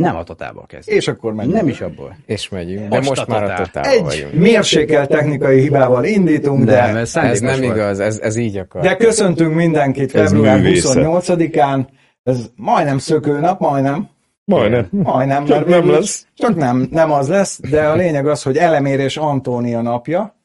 Nem 0.00 0.16
a 0.16 0.22
totálból 0.22 0.64
kezd. 0.66 0.88
És 0.88 1.08
akkor 1.08 1.32
megy. 1.34 1.48
Nem 1.48 1.68
is 1.68 1.80
abból. 1.80 2.16
És 2.26 2.48
megyünk. 2.48 2.88
De 2.88 2.96
Most 2.96 3.08
most, 3.08 3.20
a 3.20 3.24
már 3.28 3.42
a 3.42 3.46
totál. 3.46 3.64
totálban 3.66 3.92
Egy 3.92 4.02
vagyunk. 4.04 4.32
mérsékelt 4.42 5.08
technikai 5.08 5.60
hibával 5.60 6.04
indítunk, 6.04 6.64
de, 6.64 6.86
Nem, 6.86 6.96
ez 6.96 7.16
Ez 7.16 7.40
nem 7.40 7.60
volt. 7.60 7.74
igaz, 7.74 8.00
ez, 8.00 8.18
ez 8.18 8.36
így 8.36 8.56
akar. 8.56 8.82
de 8.82 8.96
köszöntünk 8.96 9.54
mindenkit 9.54 10.14
Ez 10.14 10.30
február 10.30 10.56
művészet. 10.60 10.92
28-án. 11.06 11.86
Ez 12.22 12.50
majdnem 12.56 12.98
szökőnap, 12.98 13.60
majdnem. 13.60 14.08
Majdnem. 14.44 14.88
Majdnem. 14.90 15.44
Csak 15.44 15.66
mert 15.68 15.82
nem 15.84 15.90
lesz. 15.90 16.26
Csak 16.34 16.54
nem, 16.56 16.88
nem 16.90 17.12
az 17.12 17.28
lesz, 17.28 17.60
de 17.70 17.82
a 17.86 17.94
lényeg 17.94 18.26
az, 18.26 18.42
hogy 18.42 18.56
Elemér 18.56 18.98
és 19.00 19.16
Antónia 19.16 19.80
napja. 19.80 20.35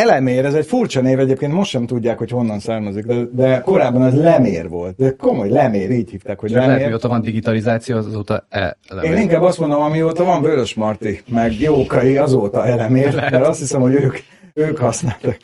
Elemér, 0.00 0.44
ez 0.44 0.54
egy 0.54 0.66
furcsa 0.66 1.00
név 1.00 1.18
egyébként, 1.18 1.52
most 1.52 1.70
sem 1.70 1.86
tudják, 1.86 2.18
hogy 2.18 2.30
honnan 2.30 2.58
származik, 2.58 3.04
de, 3.04 3.24
de 3.32 3.60
korábban 3.60 4.04
ez 4.04 4.14
Lemér 4.14 4.68
volt. 4.68 4.96
De 4.96 5.14
komoly 5.16 5.48
Lemér, 5.48 5.90
így 5.90 6.10
hívták, 6.10 6.38
hogy 6.40 6.48
Csak 6.48 6.58
lehet, 6.58 6.72
Lemér. 6.72 6.88
mióta 6.88 7.08
van 7.08 7.20
digitalizáció, 7.20 7.96
azóta 7.96 8.46
e, 8.48 8.76
Én 9.02 9.16
inkább 9.16 9.42
azt 9.42 9.58
mondom, 9.58 9.80
amióta 9.80 10.24
van 10.24 10.42
Vörös 10.42 10.74
Marti, 10.74 11.20
meg 11.28 11.60
Jókai, 11.60 12.16
azóta 12.16 12.66
elemér, 12.66 13.14
mert 13.14 13.46
azt 13.46 13.58
hiszem, 13.58 13.80
hogy 13.80 13.94
ők, 13.94 14.16
ők 14.54 14.78
használtak. 14.78 15.36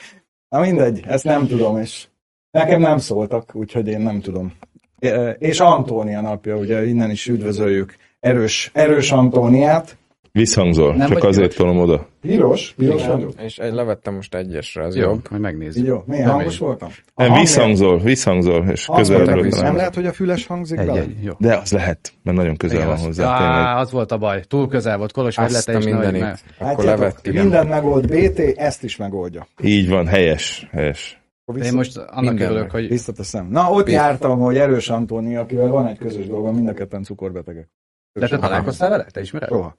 Na 0.48 0.60
mindegy, 0.60 1.04
ezt 1.06 1.24
nem 1.24 1.46
tudom, 1.46 1.78
és 1.78 2.06
nekem 2.50 2.80
nem 2.80 2.98
szóltak, 2.98 3.50
úgyhogy 3.54 3.88
én 3.88 4.00
nem 4.00 4.20
tudom. 4.20 4.52
E, 4.98 5.30
És 5.30 5.60
Antónia 5.60 6.20
napja, 6.20 6.56
ugye 6.56 6.86
innen 6.86 7.10
is 7.10 7.26
üdvözöljük 7.26 7.96
erős, 8.20 8.70
erős 8.74 9.12
Antóniát. 9.12 9.96
Visszhangzol, 10.36 10.94
Nem 10.94 11.08
csak 11.08 11.24
azért 11.24 11.38
piros? 11.40 11.54
tolom 11.54 11.78
oda. 11.78 12.08
Piros? 12.20 12.74
Piros 12.76 13.06
vagyok? 13.06 13.32
És 13.42 13.58
egy 13.58 13.72
levettem 13.72 14.14
most 14.14 14.34
egyesre, 14.34 14.84
az 14.84 14.96
Jó, 14.96 15.02
jobb. 15.02 15.26
majd 15.30 15.42
megnézzük. 15.42 15.86
Jó, 15.86 16.02
milyen 16.06 16.26
Nem 16.26 16.34
hangos 16.34 16.58
voltam? 16.58 16.88
A 17.14 17.22
Nem, 17.22 17.28
hang- 17.30 17.40
visszhangzol, 17.42 17.98
visszhangzol, 17.98 18.68
és 18.68 18.88
közelről. 18.94 19.48
Nem 19.50 19.76
lehet, 19.76 19.94
hogy 19.94 20.06
a 20.06 20.12
füles 20.12 20.46
hangzik 20.46 20.78
Egy, 20.78 20.86
bele? 20.86 21.00
egy, 21.00 21.22
jó. 21.22 21.32
De 21.38 21.56
az 21.56 21.72
lehet, 21.72 22.12
mert 22.22 22.36
nagyon 22.36 22.56
közel 22.56 22.76
Igen, 22.76 22.88
van 22.88 22.96
az, 22.96 23.04
hozzá, 23.04 23.36
tényleg. 23.38 23.54
á, 23.56 23.78
az 23.80 23.90
volt 23.90 24.12
a 24.12 24.18
baj. 24.18 24.42
Túl 24.48 24.68
közel 24.68 24.98
volt 24.98 25.12
Kolos 25.12 25.38
Azt 25.38 25.64
vegylete, 25.66 25.86
a 25.90 25.90
mindenit. 25.92 26.20
meg- 26.20 26.38
Akkor 26.58 26.84
Látjátok, 26.84 26.84
levettük. 27.00 27.34
mindent 27.34 27.68
megold 27.68 28.06
BT, 28.06 28.38
ezt 28.56 28.84
is 28.84 28.96
megoldja. 28.96 29.46
Így 29.62 29.88
van, 29.88 30.06
helyes, 30.06 30.68
helyes. 30.72 31.20
Én 31.62 31.72
most 31.72 31.96
annak 31.96 32.40
örülök, 32.40 32.70
hogy 32.70 32.88
Visszateszem. 32.88 33.46
Na, 33.50 33.70
ott 33.70 33.88
jártam, 33.90 34.38
hogy 34.38 34.56
erős 34.56 34.88
Antónia, 34.88 35.40
akivel 35.40 35.68
van 35.68 35.86
egy 35.86 35.98
közös 35.98 36.26
dolgom, 36.26 36.54
mind 36.54 36.68
a 36.68 36.72
ketten 36.72 37.02
cukorbetegek. 37.02 37.68
de 38.12 38.28
te 38.28 38.38
találkoztál 38.38 38.90
vele? 38.90 39.04
Te 39.12 39.20
ismered? 39.20 39.48
Soha. 39.48 39.76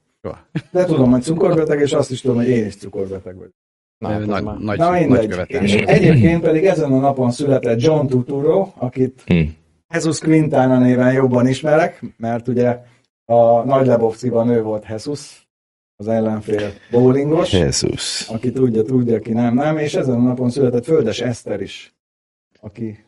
De 0.70 0.84
tudom, 0.84 1.10
hogy 1.10 1.22
cukorbeteg, 1.22 1.80
és 1.80 1.92
azt 1.92 2.10
is 2.10 2.20
tudom, 2.20 2.36
hogy 2.36 2.48
én 2.48 2.66
is 2.66 2.76
cukorbeteg 2.76 3.36
vagyok. 3.36 3.52
Na, 3.98 4.08
hát 4.08 4.26
nagy, 4.26 4.42
már- 4.42 4.58
nagy, 4.58 4.78
Na 4.78 4.90
nagy 4.90 5.00
mindegy. 5.00 5.28
követelés. 5.28 5.74
Egyébként 5.74 6.42
pedig 6.42 6.64
ezen 6.64 6.92
a 6.92 6.98
napon 6.98 7.30
született 7.30 7.80
John 7.80 8.06
Tuturo, 8.06 8.72
akit 8.76 9.22
Hm. 9.26 9.42
Jesus 9.94 10.18
Quintana 10.18 10.78
néven 10.78 11.12
jobban 11.12 11.46
ismerek, 11.46 12.02
mert 12.16 12.48
ugye 12.48 12.78
a 13.24 13.64
Nagy 13.64 13.86
Lebowski-ban 13.86 14.48
ő 14.48 14.62
volt 14.62 14.86
Jesus, 14.88 15.48
az 15.96 16.08
ellenfél 16.08 16.70
bowlingos. 16.90 17.52
Jesus. 17.52 18.28
Aki 18.28 18.52
tudja, 18.52 18.82
tudja, 18.82 19.16
aki 19.16 19.32
nem, 19.32 19.54
nem. 19.54 19.78
És 19.78 19.94
ezen 19.94 20.14
a 20.14 20.22
napon 20.22 20.50
született 20.50 20.84
Földes 20.84 21.20
Eszter 21.20 21.60
is, 21.60 21.94
aki 22.60 23.04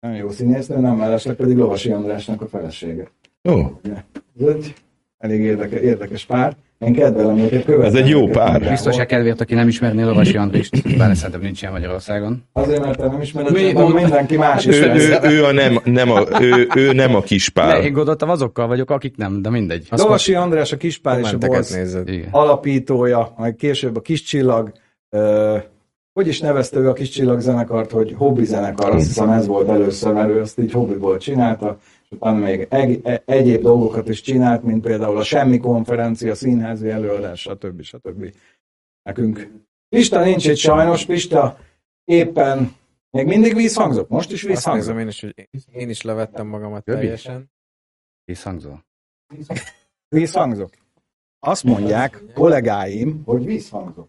nagyon 0.00 0.16
jó 0.16 0.30
színésznő, 0.30 0.78
nem 0.78 0.96
mellesleg 0.96 1.36
pedig 1.36 1.56
Lovasi 1.56 1.90
Andrásnak 1.92 2.40
a 2.42 2.46
felesége. 2.48 3.10
Ó, 3.48 3.58
Ez 4.40 4.46
egy 4.46 4.74
elég 5.24 5.40
érdekes, 5.40 5.80
érdekes 5.80 6.24
pár. 6.24 6.56
Én 6.78 6.92
kedvelem 6.92 7.38
őket, 7.38 7.64
követem 7.64 7.86
Ez 7.86 7.94
egy 7.94 8.08
jó 8.08 8.26
pár. 8.26 8.68
Biztos 8.68 8.94
se 8.94 9.06
kedvéért, 9.06 9.40
aki 9.40 9.54
nem 9.54 9.68
ismerné 9.68 10.02
Lovasi 10.02 10.36
Andrést, 10.36 10.96
bár 10.98 11.16
szerintem 11.16 11.40
nincs 11.40 11.60
ilyen 11.60 11.72
Magyarországon. 11.72 12.42
Azért, 12.52 12.80
mert 12.80 12.98
te 12.98 13.06
nem 13.06 13.20
ismered, 13.20 13.52
Mi- 13.52 13.72
csak 13.72 13.94
mindenki 13.94 14.36
más 14.36 14.66
ő, 14.66 14.70
ismer. 14.70 15.24
ő, 15.24 15.30
ő, 15.30 15.44
a 15.44 15.52
nem, 15.52 15.80
nem 15.84 16.10
a, 16.10 16.40
ő, 16.40 16.68
ő 16.76 16.92
nem 16.92 17.14
a 17.14 17.20
kis 17.20 17.52
De 17.52 17.82
én 17.82 17.92
gondoltam, 17.92 18.30
azokkal 18.30 18.66
vagyok, 18.66 18.90
akik 18.90 19.16
nem, 19.16 19.42
de 19.42 19.50
mindegy. 19.50 19.86
Azt 19.90 20.02
Lovasi 20.02 20.34
András 20.34 20.72
a 20.72 20.76
Kispár 20.76 21.18
és 21.18 21.32
a. 21.32 22.00
Igen. 22.04 22.28
alapítója, 22.30 23.34
majd 23.36 23.56
később 23.56 23.96
a 23.96 24.00
Kis 24.00 24.22
Csillag, 24.22 24.72
ö, 25.10 25.56
hogy 26.12 26.28
is 26.28 26.40
nevezte 26.40 26.78
ő 26.78 26.88
a 26.88 26.92
Kis 26.92 27.08
Csillag 27.08 27.40
zenekart, 27.40 27.90
hogy 27.90 28.14
hobbi 28.16 28.44
zenekar, 28.44 28.94
azt 28.94 29.06
hiszem 29.06 29.30
ez 29.30 29.46
volt 29.46 29.68
először, 29.68 30.12
mert 30.12 30.28
ő 30.28 30.40
azt 30.40 30.58
így 30.58 30.72
hobbiból 30.72 31.16
csinálta, 31.16 31.78
és 32.14 32.20
utána 32.20 32.38
még 32.38 32.66
egy, 32.70 33.22
egyéb 33.24 33.62
dolgokat 33.62 34.08
is 34.08 34.20
csinált, 34.20 34.62
mint 34.62 34.82
például 34.82 35.18
a 35.18 35.22
Semmi 35.22 35.58
konferencia, 35.58 36.34
színházi 36.34 36.88
előadás, 36.88 37.40
stb. 37.40 37.82
stb. 37.82 38.34
Nekünk. 39.02 39.50
Pista 39.88 40.24
nincs 40.24 40.46
itt 40.46 40.56
sajnos, 40.56 41.06
Pista 41.06 41.58
éppen 42.04 42.76
még 43.10 43.26
mindig 43.26 43.54
vízhangzok, 43.54 44.08
most 44.08 44.32
is 44.32 44.42
vízhangzok. 44.42 44.98
én 44.98 45.08
is, 45.08 45.20
hogy 45.20 45.48
én 45.72 45.88
is 45.88 46.02
levettem 46.02 46.46
magamat 46.46 46.84
Göbi? 46.84 47.00
teljesen. 47.00 47.50
Visszhangzol. 48.24 48.84
Vízhangzok. 50.08 50.70
Azt 51.38 51.64
mondják 51.64 52.22
kollégáim, 52.34 53.22
hogy 53.24 53.44
vízhangzok. 53.44 54.08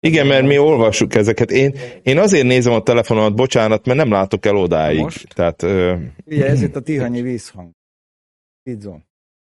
Igen, 0.00 0.26
mert 0.26 0.46
mi 0.46 0.58
olvassuk 0.58 1.14
ezeket. 1.14 1.50
Én, 1.50 1.74
én 2.02 2.18
azért 2.18 2.46
nézem 2.46 2.72
a 2.72 2.82
telefonomat, 2.82 3.34
bocsánat, 3.34 3.86
mert 3.86 3.98
nem 3.98 4.10
látok 4.10 4.46
el 4.46 4.56
odáig. 4.56 5.00
Most? 5.00 5.34
Tehát 5.34 5.62
ö, 5.62 5.96
Ugye 6.24 6.46
ez 6.46 6.62
itt 6.62 6.76
a 6.76 6.80
tihanyi 6.80 7.22
vízhang. 7.22 7.70
Vízzon. 8.62 9.04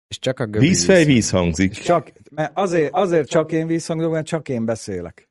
És 0.08 0.20
csak 0.20 0.40
a 0.40 0.46
göbi 0.46 0.68
vízfej 0.68 1.06
víz. 1.06 1.14
víz 1.14 1.30
hangzik. 1.30 1.72
Csak, 1.72 2.12
mert 2.32 2.52
azért, 2.58 2.94
azért 2.94 3.30
csak 3.30 3.52
én 3.52 3.68
vízhangzok, 3.68 4.12
mert 4.12 4.26
csak 4.26 4.50
én 4.50 4.66
beszélek. 4.66 5.30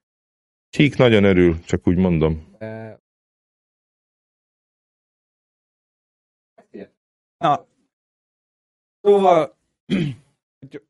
Csík 0.69 0.97
nagyon 0.97 1.25
örül, 1.25 1.61
csak 1.65 1.87
úgy 1.87 1.97
mondom. 1.97 2.53
Na, 7.39 7.67
szóval 9.01 9.57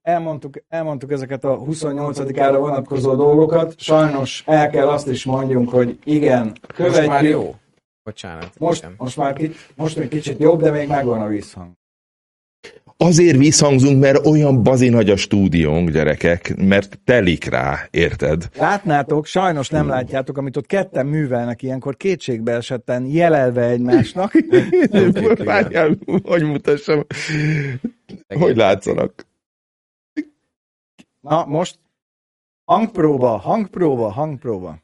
elmondtuk, 0.03 0.55
elmondtuk 0.69 1.13
ezeket 1.13 1.45
a 1.45 1.59
28-ára 1.59 2.59
vonatkozó 2.59 3.15
dolgokat. 3.15 3.75
Sajnos 3.79 4.43
el 4.47 4.71
kell 4.71 4.89
azt 4.89 5.09
is 5.09 5.25
mondjunk, 5.25 5.71
hogy 5.71 5.99
igen, 6.05 6.45
Most 6.45 6.61
követjük. 6.67 7.07
már 7.07 7.25
jó. 7.25 7.55
Bocsánat. 8.03 8.51
Most, 8.59 8.83
igen. 8.83 8.95
most 8.99 9.17
már 9.17 9.33
ki, 9.33 9.51
most 9.77 9.97
még 9.97 10.09
kicsit 10.09 10.39
jobb, 10.39 10.63
de 10.63 10.71
még 10.71 10.89
megvan 10.89 11.21
a 11.23 11.27
vízhang. 11.27 11.73
Azért 12.97 13.37
visszhangzunk, 13.37 14.01
mert 14.01 14.27
olyan 14.27 14.63
bazi 14.63 14.89
nagy 14.89 15.11
a 15.11 15.17
stúdiónk, 15.17 15.91
gyerekek, 15.91 16.57
mert 16.57 16.99
telik 17.05 17.45
rá, 17.45 17.89
érted? 17.91 18.49
Látnátok, 18.59 19.27
sajnos 19.27 19.69
nem 19.69 19.89
látjátok, 19.89 20.39
amit 20.39 20.57
ott 20.57 20.67
ketten 20.67 21.07
művelnek 21.07 21.63
ilyenkor 21.63 21.97
kétségbe 21.97 22.53
esetten 22.53 23.07
jelelve 23.07 23.63
egymásnak. 23.65 24.33
Várjál, 25.45 25.97
hogy 26.23 26.43
mutassam. 26.43 27.07
Hogy 28.29 28.57
látszanak? 28.57 29.27
Na, 31.25 31.45
most 31.45 31.79
hangpróba, 32.65 33.37
hangpróba, 33.37 34.11
hangpróba. 34.11 34.79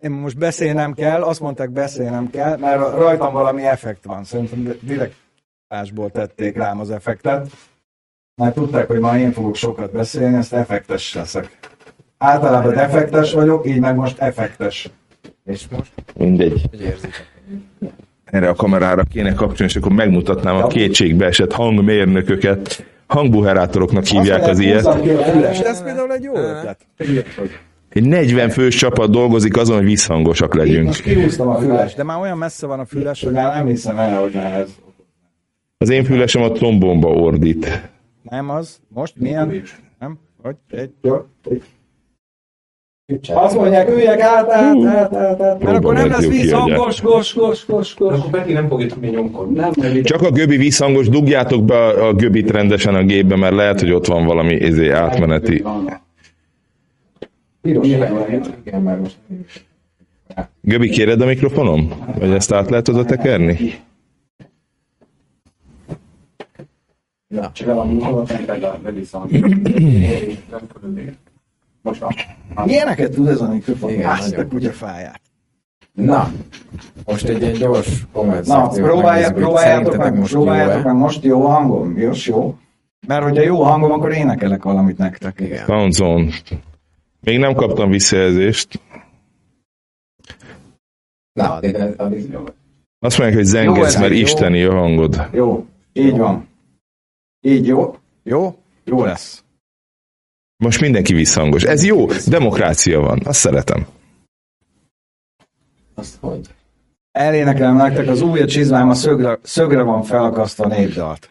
Én 0.00 0.10
most 0.10 0.38
beszélnem 0.38 0.94
kell, 0.94 1.22
azt 1.22 1.40
mondták 1.40 1.70
beszélnem 1.70 2.30
kell, 2.30 2.56
mert 2.56 2.80
rajtam 2.80 3.32
valami 3.32 3.62
effekt 3.62 4.04
van. 4.04 4.24
Szerintem 4.24 4.78
direkt 4.82 5.16
másból 5.68 6.10
tették 6.10 6.56
rám 6.56 6.80
az 6.80 6.90
effektet. 6.90 7.50
Mert 8.34 8.54
tudták, 8.54 8.86
hogy 8.86 9.00
ma 9.00 9.18
én 9.18 9.32
fogok 9.32 9.54
sokat 9.54 9.92
beszélni, 9.92 10.36
ezt 10.36 10.52
effektes 10.52 11.14
leszek. 11.14 11.58
Általában 12.18 12.74
defektes 12.74 13.32
vagyok, 13.32 13.66
így 13.66 13.80
meg 13.80 13.96
most 13.96 14.18
effektes. 14.18 14.90
És 15.44 15.68
most 15.68 15.92
Mindegy. 16.14 16.66
Hogy 16.70 16.80
érzitek? 16.80 17.40
Erre 18.24 18.48
a 18.48 18.54
kamerára 18.54 19.02
kéne 19.02 19.34
kapcsolni, 19.34 19.72
és 19.72 19.76
akkor 19.76 19.92
megmutatnám 19.92 20.56
a 20.56 20.66
kétségbe 20.66 21.26
esett 21.26 21.52
hangmérnököket. 21.52 22.84
Hangbuherátoroknak 23.08 24.04
hívják 24.04 24.46
az 24.46 24.58
ilyet. 24.58 24.86
Ez 24.86 25.82
például 25.82 26.12
egy 26.12 26.22
jó 26.22 26.34
ötlet. 26.34 26.86
Egy 27.88 28.04
40 28.04 28.50
fős 28.50 28.76
csapat 28.76 29.10
dolgozik 29.10 29.56
azon, 29.56 29.76
hogy 29.76 29.84
visszhangosak 29.84 30.54
legyünk. 30.54 30.86
most 30.86 31.02
kihúztam 31.02 31.48
a 31.48 31.58
füles, 31.58 31.94
de 31.94 32.02
már 32.02 32.20
olyan 32.20 32.38
messze 32.38 32.66
van 32.66 32.80
a 32.80 32.84
füles, 32.84 33.24
hogy 33.24 33.32
már 33.32 33.54
nem 33.56 33.66
hiszem 33.66 33.98
el, 33.98 34.20
hogy 34.20 34.32
már 34.34 34.60
ez. 34.60 34.68
Az 35.78 35.88
én 35.88 36.04
fülesem 36.04 36.42
a 36.42 36.52
trombomba 36.52 37.08
ordít. 37.08 37.90
Nem 38.22 38.50
az. 38.50 38.80
Most 38.88 39.14
milyen? 39.16 39.62
Nem? 39.98 40.18
Hogy? 40.42 40.56
Egy, 40.70 40.90
jó. 41.02 41.16
Egy. 41.50 41.62
Azt 43.34 43.54
mondják, 43.54 43.88
üljek 43.88 44.20
át, 44.20 44.50
át, 44.50 44.84
át, 44.84 45.14
át, 45.14 45.40
át. 45.40 45.62
Mert 45.62 45.76
akkor 45.76 45.94
nem 45.94 46.08
lesz 46.08 46.26
vízhangos, 46.26 47.02
gos, 47.02 47.34
gos, 47.34 47.66
gos, 47.66 47.96
gos. 47.96 48.18
Akkor 48.18 48.30
Peti 48.30 48.52
nem 48.52 48.68
fogja 48.68 48.86
tudni 48.86 49.08
nyomkodni. 49.08 49.60
Nem, 49.60 50.02
Csak 50.02 50.22
a 50.22 50.30
göbi 50.30 50.56
visszhangos, 50.56 51.08
dugjátok 51.08 51.64
be 51.64 51.74
a, 51.74 52.08
a 52.08 52.12
göbit 52.12 52.50
rendesen 52.50 52.94
a 52.94 53.02
gépbe, 53.02 53.36
mert 53.36 53.54
lehet, 53.54 53.80
hogy 53.80 53.92
ott 53.92 54.06
van 54.06 54.24
valami 54.24 54.54
izé, 54.54 54.90
átmeneti. 54.90 55.64
Piros 57.60 57.86
Igen, 57.86 58.82
már 58.82 58.98
most. 58.98 59.16
Göbi, 60.60 60.88
kéred 60.88 61.20
a 61.20 61.26
mikrofonom? 61.26 61.92
Vagy 62.18 62.30
ezt 62.30 62.52
át 62.52 62.70
lehet 62.70 62.88
oda 62.88 63.04
tekerni? 63.04 63.74
Csak 67.52 67.66
valami 67.66 68.00
Most 71.82 72.00
van. 72.00 72.68
Ilyeneket 72.68 73.12
tud 73.12 73.26
ez 73.26 73.40
a 73.40 73.48
mikrofon. 73.48 73.90
Igen, 73.90 74.10
Azt 74.10 74.36
a 74.36 74.46
kutyafáját. 74.46 75.20
Na, 75.92 76.32
most 77.04 77.28
egy 77.28 77.40
ilyen 77.40 77.52
gyors 77.52 78.06
komment 78.12 78.46
Na, 78.46 78.68
próbálja, 78.68 79.32
próbáljátok 79.32 79.96
meg, 79.96 80.18
most 80.18 80.32
próbáljátok 80.32 80.84
meg 80.84 80.94
most 80.94 81.24
jó 81.24 81.46
a 81.46 81.48
hangom. 81.48 81.98
Jó, 81.98 82.10
jó? 82.24 82.56
Mert 83.06 83.22
hogyha 83.22 83.42
jó 83.42 83.62
a 83.62 83.64
hangom, 83.64 83.90
akkor 83.92 84.12
énekelek 84.12 84.62
valamit 84.62 84.98
nektek. 84.98 85.40
Igen. 85.40 85.64
Sound 85.64 85.92
Zone. 85.92 86.30
Még 87.20 87.38
nem 87.38 87.54
kaptam 87.54 87.90
visszajelzést. 87.90 88.80
Na, 91.32 91.52
addig, 91.54 91.76
addig 91.96 92.30
jó. 92.30 92.44
Azt 92.98 93.18
mondják, 93.18 93.38
hogy 93.38 93.48
zengesz, 93.48 93.98
mert 93.98 94.12
jó. 94.12 94.18
isteni 94.18 94.62
a 94.62 94.74
hangod. 94.74 95.28
Jó, 95.32 95.66
így 95.92 96.16
van. 96.16 96.48
Így 97.40 97.66
jó? 97.66 97.96
Jó? 98.22 98.54
Jó 98.84 99.04
lesz. 99.04 99.44
Most 100.64 100.80
mindenki 100.80 101.14
visszhangos. 101.14 101.62
Ez 101.62 101.84
jó, 101.84 102.06
demokrácia 102.26 103.00
van. 103.00 103.20
Azt 103.24 103.38
szeretem. 103.38 103.86
Azt 105.94 106.16
hogy? 106.20 106.48
Elénekelem 107.12 107.76
nektek, 107.76 108.08
az 108.08 108.20
új 108.20 108.40
a 108.40 108.46
csizmám 108.46 108.88
a 108.88 108.94
szögre, 108.94 109.38
szögre 109.42 109.82
van 109.82 110.02
felakasztva 110.02 110.64
a 110.64 110.68
népdalt. 110.68 111.30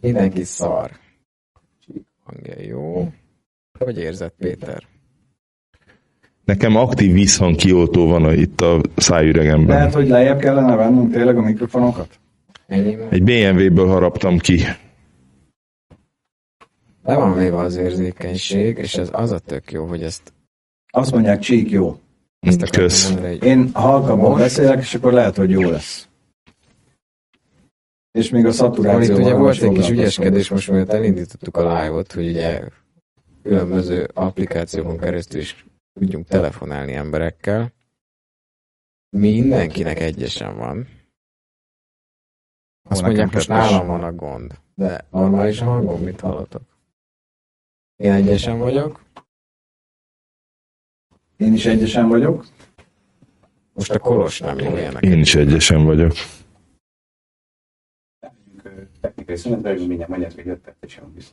Mindenki 0.00 0.44
szar. 0.44 0.90
Hangja 2.24 2.54
jó. 2.66 3.12
Hogy 3.78 3.98
érzed, 3.98 4.32
Péter? 4.38 4.82
Nekem 6.44 6.76
aktív 6.76 7.12
visszhang 7.12 7.56
kioltó 7.56 8.06
van 8.06 8.32
itt 8.32 8.60
a 8.60 8.80
szájüregemben. 8.96 9.76
Lehet, 9.76 9.94
hogy 9.94 10.08
lejjebb 10.08 10.38
kellene 10.38 10.76
vennünk 10.76 11.12
tényleg 11.12 11.36
a 11.36 11.42
mikrofonokat? 11.42 12.18
Egy 12.66 13.22
BMW-ből 13.22 13.86
haraptam 13.86 14.38
ki. 14.38 14.60
Le 17.04 17.14
van 17.16 17.34
véve 17.34 17.56
az 17.56 17.76
érzékenység, 17.76 18.78
és 18.78 18.94
ez 18.94 19.08
az 19.12 19.30
a 19.30 19.38
tök 19.38 19.72
jó, 19.72 19.86
hogy 19.86 20.02
ezt, 20.02 20.32
Azt 20.92 21.12
mondják, 21.12 21.38
csík 21.38 21.70
jó. 21.70 21.98
ezt 22.40 22.70
Kösz. 22.70 23.10
mondani, 23.10 23.28
hogy 23.38 23.44
Én 23.48 23.70
halkabban 23.72 24.30
Most? 24.30 24.42
beszélek, 24.42 24.78
és 24.78 24.94
akkor 24.94 25.12
lehet, 25.12 25.36
hogy 25.36 25.50
jó 25.50 25.70
lesz. 25.70 26.08
És 28.10 28.28
még 28.30 28.46
a 28.46 28.52
Szóval 28.52 28.68
itt 28.68 28.76
szaturáció. 28.76 29.14
ugye 29.16 29.34
volt 29.34 29.62
egy 29.62 29.72
kis 29.72 29.88
ügyeskedés, 29.88 30.48
most 30.50 30.70
miatt 30.70 30.88
elindítottuk 30.92 31.56
a 31.56 31.74
live-ot, 31.82 32.12
hogy 32.12 32.28
ugye 32.28 32.68
különböző 33.42 34.08
applikációkon 34.14 34.98
keresztül 34.98 35.40
is 35.40 35.66
tudjunk 35.92 36.26
telefonálni 36.26 36.92
emberekkel. 36.92 37.72
Mindenkinek 39.16 40.00
egyesen 40.00 40.56
van. 40.56 40.88
Azt 42.88 43.02
mondják, 43.02 43.28
kettes. 43.28 43.46
nálam 43.46 43.86
van 43.86 44.02
a 44.04 44.12
gond. 44.12 44.58
De 44.74 45.04
normális 45.10 45.60
a 45.60 45.64
hangom, 45.64 46.00
mit 46.02 46.20
hallotok? 46.20 46.62
Én 47.96 48.12
egyesen 48.12 48.58
vagyok, 48.58 49.02
Én 51.36 51.52
is 51.52 51.66
egyesen 51.66 52.08
vagyok. 52.08 52.46
most 53.72 53.90
a 53.90 53.98
kolos 53.98 54.40
nem 54.40 54.58
jó 54.58 54.76
ilyenek. 54.76 55.02
Én 55.02 55.18
is 55.18 55.34
egyesen 55.34 55.84
vagyok. 55.84 56.12
Technikai 59.00 59.36
szünetre, 59.36 59.72
mindjárt 59.72 60.08
mondják, 60.08 60.34
hogy 60.34 60.44
jöttek, 60.46 60.76
és 60.80 61.00
vissza. 61.14 61.30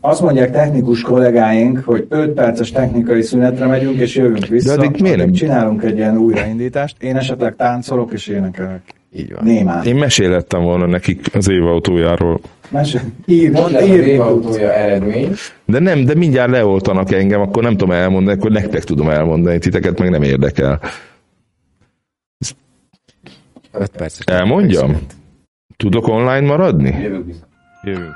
Azt 0.00 0.20
mondják 0.20 0.50
technikus 0.50 1.02
kollégáink, 1.02 1.78
hogy 1.78 2.06
5 2.08 2.32
perces 2.34 2.70
technikai 2.70 3.22
szünetre 3.22 3.66
megyünk, 3.66 4.00
és 4.00 4.16
jövünk 4.16 4.46
vissza. 4.46 4.76
De 4.76 4.86
addig 4.86 5.00
miért 5.00 5.16
nem- 5.16 5.32
Csinálunk 5.32 5.82
egy 5.82 5.96
ilyen 5.96 6.16
újraindítást. 6.16 7.02
Én 7.02 7.16
esetleg 7.16 7.56
táncolok, 7.56 8.12
és 8.12 8.26
énekelek. 8.26 8.94
Így 9.12 9.32
van. 9.32 9.44
Némán. 9.44 9.84
Én 9.84 9.96
mesélettem 9.96 10.62
volna 10.62 10.86
nekik 10.86 11.34
az 11.34 11.48
évautójáról. 11.48 12.40
Mese- 12.72 13.04
Ír, 13.26 13.52
évautója 14.06 14.72
eredmény. 14.72 15.32
De 15.66 15.78
nem, 15.78 16.04
de 16.04 16.14
mindjárt 16.14 16.50
leoltanak 16.50 17.12
engem, 17.12 17.40
akkor 17.40 17.62
nem 17.62 17.76
tudom 17.76 17.90
elmondani, 17.90 18.38
akkor 18.38 18.50
nektek 18.50 18.84
tudom 18.84 19.08
elmondani, 19.08 19.58
titeket 19.58 19.98
meg 19.98 20.10
nem 20.10 20.22
érdekel. 20.22 20.80
5 23.72 23.88
perces. 23.96 24.24
Elmondjam? 24.26 24.98
Tudok 25.76 26.08
online 26.08 26.40
maradni? 26.46 26.98
Jövünk 27.02 27.26
vissza. 27.26 27.46
Jövünk. 27.82 28.14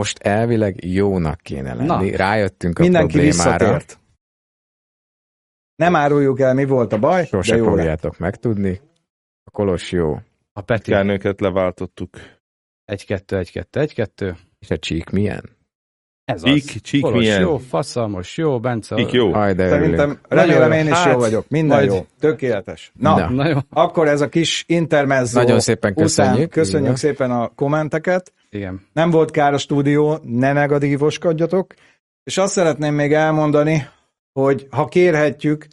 Most 0.00 0.18
elvileg 0.18 0.84
jónak 0.84 1.40
kéne 1.40 1.74
lenni. 1.74 2.10
Na. 2.10 2.16
Rájöttünk 2.16 2.78
a 2.78 2.82
Mindenki 2.82 3.12
problémára. 3.12 3.52
visszatért. 3.58 3.98
Nem 5.74 5.96
áruljuk 5.96 6.40
el, 6.40 6.54
mi 6.54 6.64
volt 6.64 6.92
a 6.92 6.98
baj, 6.98 7.26
Sose 7.26 7.52
de 7.52 7.58
jó 7.58 7.64
lett. 7.64 7.74
fogjátok 7.74 8.18
megtudni. 8.18 8.80
A 9.44 9.50
kolos 9.50 9.92
jó. 9.92 10.18
A 10.52 10.60
Peti 10.60 10.90
Kernőket 10.90 11.40
leváltottuk. 11.40 12.16
1-2-1-2-1-2. 12.92 14.36
És 14.58 14.70
a 14.70 14.78
csík 14.78 15.10
milyen? 15.10 15.56
Ez 16.24 16.42
Csík, 16.42 16.62
az. 16.74 16.80
csík 16.80 17.02
Kolos 17.02 17.18
milyen? 17.18 17.40
jó, 17.40 17.58
faszalmos 17.58 18.36
jó, 18.36 18.60
Bence. 18.60 18.96
Csík 18.96 19.10
jó. 19.12 19.32
Aj, 19.34 19.54
de. 19.54 19.68
Szerintem 19.68 20.18
remélem 20.28 20.72
én 20.72 20.86
is 20.86 20.92
Hát, 20.92 21.12
jó 21.12 21.18
vagyok. 21.18 21.48
Minden 21.48 21.76
majd- 21.76 21.92
jó. 21.92 22.06
Tökéletes. 22.18 22.92
Na, 22.94 23.16
Na. 23.18 23.30
Na 23.30 23.48
jó. 23.48 23.58
akkor 23.70 24.08
ez 24.08 24.20
a 24.20 24.28
kis 24.28 24.64
intermezzo 24.68 25.38
Nagyon 25.40 25.60
szépen 25.60 25.94
köszönjük. 25.94 26.34
Után 26.34 26.48
köszönjük 26.48 26.82
Igen. 26.84 26.96
szépen 26.96 27.30
a 27.30 27.48
kommenteket. 27.48 28.32
Igen. 28.50 28.80
Nem 28.92 29.10
volt 29.10 29.30
kár 29.30 29.52
a 29.52 29.58
stúdió, 29.58 30.18
ne 30.22 30.52
negatívoskodjatok. 30.52 31.74
És 32.22 32.38
azt 32.38 32.52
szeretném 32.52 32.94
még 32.94 33.12
elmondani, 33.12 33.88
hogy 34.32 34.66
ha 34.70 34.88
kérhetjük, 34.88 35.66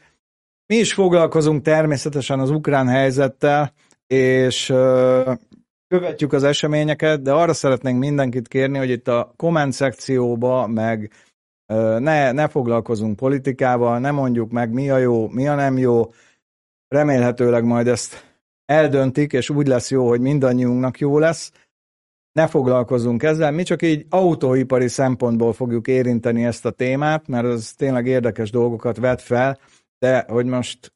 mi 0.66 0.76
is 0.76 0.94
foglalkozunk 0.94 1.62
természetesen 1.62 2.40
az 2.40 2.50
ukrán 2.50 2.88
helyzettel, 2.88 3.74
és 4.08 4.74
követjük 5.88 6.34
az 6.34 6.44
eseményeket, 6.44 7.22
de 7.22 7.32
arra 7.32 7.54
szeretnénk 7.54 8.00
mindenkit 8.00 8.48
kérni, 8.48 8.78
hogy 8.78 8.90
itt 8.90 9.08
a 9.08 9.34
komment 9.36 9.74
szekcióba, 9.74 10.68
meg 10.68 11.12
ne, 11.98 12.32
ne 12.32 12.48
foglalkozunk 12.48 13.16
politikával, 13.16 14.00
ne 14.00 14.12
mondjuk 14.12 14.52
meg 14.52 14.72
mi 14.72 14.90
a 14.90 14.98
jó, 14.98 15.28
mi 15.28 15.48
a 15.48 15.56
nem 15.56 15.78
jó. 15.78 16.14
Remélhetőleg 16.88 17.64
majd 17.64 17.88
ezt 17.88 18.36
eldöntik, 18.66 19.34
és 19.34 19.50
úgy 19.50 19.68
lesz 19.68 19.92
jó, 19.92 20.08
hogy 20.08 20.22
mindannyiunknak 20.22 21.00
jó 21.00 21.20
lesz 21.20 21.52
ne 22.38 22.48
foglalkozzunk 22.48 23.24
ezzel, 23.24 23.52
mi 23.52 23.64
csak 23.64 23.82
így 23.82 24.06
autóipari 24.10 24.88
szempontból 24.88 25.54
fogjuk 25.54 25.88
érinteni 25.88 26.46
ezt 26.46 26.66
a 26.66 26.72
témát, 26.72 27.28
mert 27.28 27.46
ez 27.46 27.74
tényleg 27.74 28.06
érdekes 28.06 28.52
dolgokat 28.52 28.98
vet 28.98 29.22
fel, 29.22 29.60
de 30.00 30.26
hogy 30.28 30.46
most, 30.46 30.94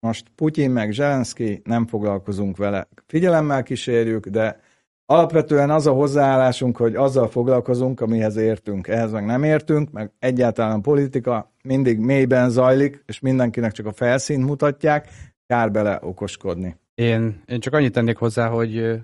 most 0.00 0.26
Putyin 0.34 0.70
meg 0.70 0.92
Zelenszky 0.92 1.62
nem 1.64 1.86
foglalkozunk 1.86 2.56
vele. 2.56 2.88
Figyelemmel 3.06 3.62
kísérjük, 3.62 4.26
de 4.26 4.60
alapvetően 5.06 5.70
az 5.70 5.86
a 5.86 5.92
hozzáállásunk, 5.92 6.76
hogy 6.76 6.94
azzal 6.94 7.28
foglalkozunk, 7.28 8.00
amihez 8.00 8.36
értünk. 8.36 8.88
Ehhez 8.88 9.12
meg 9.12 9.24
nem 9.24 9.42
értünk, 9.42 9.90
meg 9.90 10.10
egyáltalán 10.18 10.78
a 10.78 10.80
politika 10.80 11.52
mindig 11.62 11.98
mélyben 11.98 12.50
zajlik, 12.50 13.02
és 13.06 13.20
mindenkinek 13.20 13.72
csak 13.72 13.86
a 13.86 13.92
felszínt 13.92 14.44
mutatják, 14.44 15.08
kár 15.46 15.70
bele 15.70 15.98
okoskodni. 16.02 16.76
Én, 16.94 17.42
én 17.46 17.60
csak 17.60 17.74
annyit 17.74 17.92
tennék 17.92 18.16
hozzá, 18.16 18.48
hogy 18.48 19.00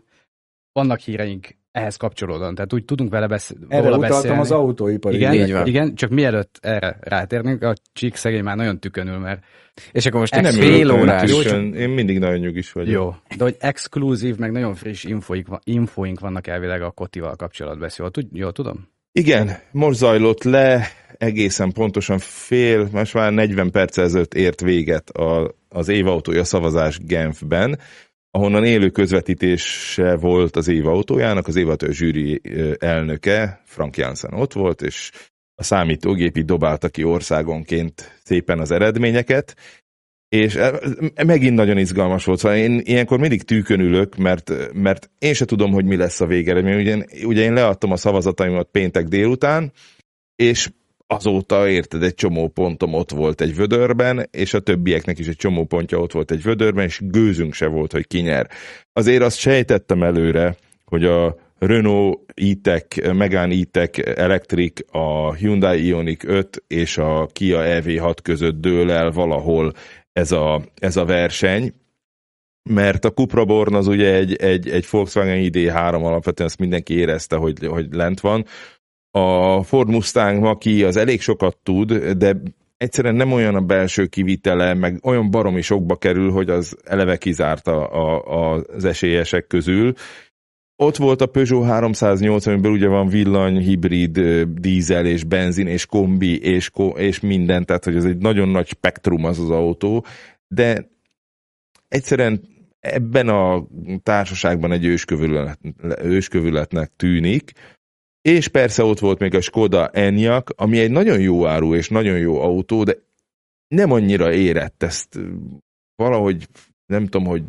vannak 0.73 0.99
híreink 0.99 1.57
ehhez 1.81 1.97
kapcsolódóan. 1.97 2.55
Tehát 2.55 2.73
úgy 2.73 2.85
tudunk 2.85 3.11
vele 3.11 3.27
besz- 3.27 3.57
Erre 3.69 3.97
beszélni. 3.97 4.39
az 4.39 4.51
autóipari 4.51 5.17
Igen, 5.17 5.33
Így 5.35 5.53
van. 5.53 5.67
igen, 5.67 5.95
csak 5.95 6.11
mielőtt 6.11 6.59
erre 6.61 6.99
rátérnénk, 7.01 7.63
a 7.63 7.75
csík 7.93 8.15
szegény 8.15 8.43
már 8.43 8.57
nagyon 8.57 8.79
tükönül, 8.81 9.19
mert 9.19 9.43
És 9.93 10.07
akkor 10.07 10.21
most 10.21 10.41
Nem 10.41 10.53
fél 10.53 10.91
órás... 10.91 11.31
tűzön, 11.31 11.75
Én 11.75 11.89
mindig 11.89 12.19
nagyon 12.19 12.39
nyugis 12.39 12.73
vagyok. 12.73 12.93
jó. 12.93 13.15
De 13.37 13.45
hogy 13.45 13.57
exkluzív, 13.59 14.37
meg 14.37 14.53
nagyon 14.53 14.75
friss 14.75 15.05
infoink, 15.05 15.47
infoink 15.65 16.21
vannak 16.21 16.47
elvileg 16.47 16.83
a 16.83 16.91
Kotival 16.91 17.37
kapcsolatban, 17.37 17.85
ezt 17.87 17.99
jól, 17.99 18.11
tud, 18.11 18.27
jól 18.33 18.53
tudom? 18.53 18.89
Igen, 19.13 19.51
most 19.71 19.99
zajlott 19.99 20.43
le, 20.43 20.87
egészen 21.19 21.73
pontosan 21.73 22.19
fél, 22.19 22.89
most 22.93 23.15
már 23.15 23.33
40 23.33 23.71
perc 23.71 23.99
ezelőtt 23.99 24.35
ért 24.35 24.61
véget 24.61 25.11
a, 25.11 25.55
az 25.69 25.89
évautója 25.89 26.45
szavazás 26.45 26.99
Genfben, 26.99 27.79
ahonnan 28.39 28.65
élő 28.65 28.91
közvetítése 28.91 30.17
volt 30.17 30.57
az 30.57 30.69
évautójának, 30.69 31.47
az 31.47 31.57
évautója 31.57 31.93
zsűri 31.93 32.41
elnöke, 32.79 33.63
Frank 33.65 33.97
Janssen 33.97 34.33
ott 34.33 34.53
volt, 34.53 34.83
és 34.83 35.11
a 35.55 35.63
számítógépi 35.63 36.43
dobálta 36.43 36.89
ki 36.89 37.05
országonként 37.05 38.21
szépen 38.25 38.59
az 38.59 38.71
eredményeket, 38.71 39.57
és 40.29 40.59
megint 41.27 41.55
nagyon 41.55 41.79
izgalmas 41.79 42.25
volt, 42.25 42.39
szóval 42.39 42.57
én 42.57 42.81
ilyenkor 42.85 43.19
mindig 43.19 43.43
tűkön 43.43 43.81
ülök, 43.81 44.17
mert, 44.17 44.73
mert 44.73 45.11
én 45.19 45.35
se 45.35 45.45
tudom, 45.45 45.73
hogy 45.73 45.85
mi 45.85 45.97
lesz 45.97 46.21
a 46.21 46.27
végeredmény. 46.27 46.81
Ugye, 46.81 47.25
ugye 47.25 47.43
én 47.43 47.53
leadtam 47.53 47.93
a 47.93 47.97
szavazataimat 47.97 48.69
péntek 48.71 49.07
délután, 49.07 49.73
és 50.37 50.71
azóta 51.11 51.69
érted, 51.69 52.03
egy 52.03 52.15
csomó 52.15 52.49
pontom 52.49 52.95
ott 52.95 53.11
volt 53.11 53.41
egy 53.41 53.57
vödörben, 53.57 54.29
és 54.31 54.55
a 54.55 54.61
többieknek 54.61 55.19
is 55.19 55.27
egy 55.27 55.37
csomó 55.37 55.65
pontja 55.65 55.99
ott 55.99 56.13
volt 56.13 56.31
egy 56.31 56.43
vödörben, 56.43 56.85
és 56.85 57.01
gőzünk 57.03 57.55
se 57.55 57.67
volt, 57.67 57.93
hogy 57.93 58.07
ki 58.07 58.21
nyer. 58.21 58.51
Azért 58.93 59.23
azt 59.23 59.39
sejtettem 59.39 60.03
előre, 60.03 60.57
hogy 60.85 61.05
a 61.05 61.37
Renault 61.59 62.19
E-Tech, 62.35 63.13
Megane 63.13 63.55
E-Tech 63.55 64.13
Electric, 64.17 64.81
a 64.97 65.35
Hyundai 65.35 65.87
Ioniq 65.87 66.29
5 66.29 66.65
és 66.67 66.99
a 66.99 67.27
Kia 67.33 67.61
EV6 67.63 68.17
között 68.23 68.61
dől 68.61 68.91
el 68.91 69.11
valahol 69.11 69.73
ez 70.13 70.33
a, 70.33 70.63
ez 70.75 70.97
a 70.97 71.05
verseny, 71.05 71.73
mert 72.63 73.05
a 73.05 73.11
Cupra 73.11 73.45
Born 73.45 73.75
az 73.75 73.87
ugye 73.87 74.15
egy, 74.15 74.37
egy, 74.37 74.69
egy 74.69 74.87
Volkswagen 74.91 75.51
ID3 75.53 76.03
alapvetően 76.03 76.49
ezt 76.49 76.59
mindenki 76.59 76.95
érezte, 76.95 77.37
hogy, 77.37 77.67
hogy 77.67 77.87
lent 77.91 78.21
van. 78.21 78.45
A 79.11 79.63
Ford 79.63 79.89
Mustang 79.89 80.43
Maki 80.43 80.85
az 80.85 80.97
elég 80.97 81.21
sokat 81.21 81.57
tud, 81.63 81.93
de 81.93 82.37
egyszerűen 82.77 83.15
nem 83.15 83.33
olyan 83.33 83.55
a 83.55 83.61
belső 83.61 84.07
kivitele, 84.07 84.75
meg 84.75 84.99
olyan 85.03 85.31
baromi 85.31 85.61
sokba 85.61 85.97
kerül, 85.97 86.31
hogy 86.31 86.51
az 86.51 86.77
eleve 86.85 87.17
kizárta 87.17 87.87
a, 87.87 88.25
a, 88.25 88.65
az 88.75 88.85
esélyesek 88.85 89.47
közül. 89.47 89.93
Ott 90.77 90.97
volt 90.97 91.21
a 91.21 91.27
Peugeot 91.27 91.67
308, 91.67 92.47
amiből 92.47 92.73
ugye 92.73 92.89
van 92.89 93.09
villany, 93.09 93.59
hibrid, 93.59 94.21
dízel 94.61 95.07
és 95.07 95.25
benzin 95.25 95.67
és 95.67 95.87
kombi 95.87 96.41
és, 96.41 96.71
és 96.95 97.21
minden, 97.21 97.65
tehát 97.65 97.85
hogy 97.85 97.97
ez 97.97 98.05
egy 98.05 98.19
nagyon 98.19 98.49
nagy 98.49 98.67
spektrum 98.67 99.25
az 99.25 99.39
az 99.39 99.51
autó, 99.51 100.05
de 100.49 100.91
egyszerűen 101.89 102.41
ebben 102.81 103.29
a 103.29 103.67
társaságban 104.03 104.73
egy 104.73 104.85
őskövület, 104.85 105.59
őskövületnek 106.03 106.93
tűnik, 106.97 107.53
és 108.29 108.49
persze 108.49 108.83
ott 108.83 108.99
volt 108.99 109.19
még 109.19 109.35
a 109.35 109.41
Skoda 109.41 109.89
Enyaq, 109.89 110.53
ami 110.57 110.79
egy 110.79 110.91
nagyon 110.91 111.21
jó 111.21 111.47
áru 111.47 111.75
és 111.75 111.89
nagyon 111.89 112.19
jó 112.19 112.41
autó, 112.41 112.85
de 112.85 112.97
nem 113.69 113.93
annyira 113.93 114.33
érett 114.33 114.83
ezt 114.83 115.19
valahogy 115.97 116.49
nem 116.87 117.07
tudom, 117.07 117.27
hogy 117.27 117.43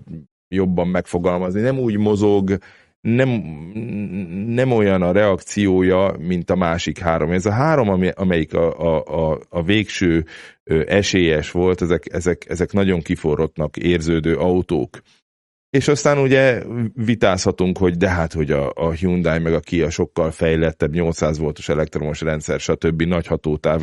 jobban 0.47 0.87
megfogalmazni, 0.87 1.61
nem 1.61 1.79
úgy 1.79 1.97
mozog, 1.97 2.57
nem, 3.01 3.29
nem 4.47 4.71
olyan 4.71 5.01
a 5.01 5.11
reakciója, 5.11 6.15
mint 6.19 6.49
a 6.49 6.55
másik 6.55 6.97
három. 6.97 7.31
Ez 7.31 7.45
a 7.45 7.51
három, 7.51 8.11
amelyik 8.13 8.53
a, 8.53 8.79
a, 8.79 9.03
a, 9.31 9.39
a 9.49 9.63
végső 9.63 10.25
esélyes 10.85 11.51
volt, 11.51 11.81
ezek, 11.81 12.13
ezek, 12.13 12.45
ezek 12.49 12.71
nagyon 12.71 13.01
kiforrottnak 13.01 13.77
érződő 13.77 14.35
autók. 14.35 15.01
És 15.69 15.87
aztán 15.87 16.17
ugye 16.17 16.63
vitázhatunk, 16.93 17.77
hogy 17.77 17.97
de 17.97 18.09
hát, 18.09 18.33
hogy 18.33 18.51
a, 18.51 18.71
a 18.75 18.91
Hyundai 18.91 19.39
meg 19.39 19.53
a 19.53 19.59
Kia 19.59 19.89
sokkal 19.89 20.31
fejlettebb, 20.31 20.93
800 20.93 21.37
voltos 21.37 21.69
elektromos 21.69 22.21
rendszer, 22.21 22.59
stb. 22.59 23.01
nagy 23.01 23.27
hatótáv, 23.27 23.81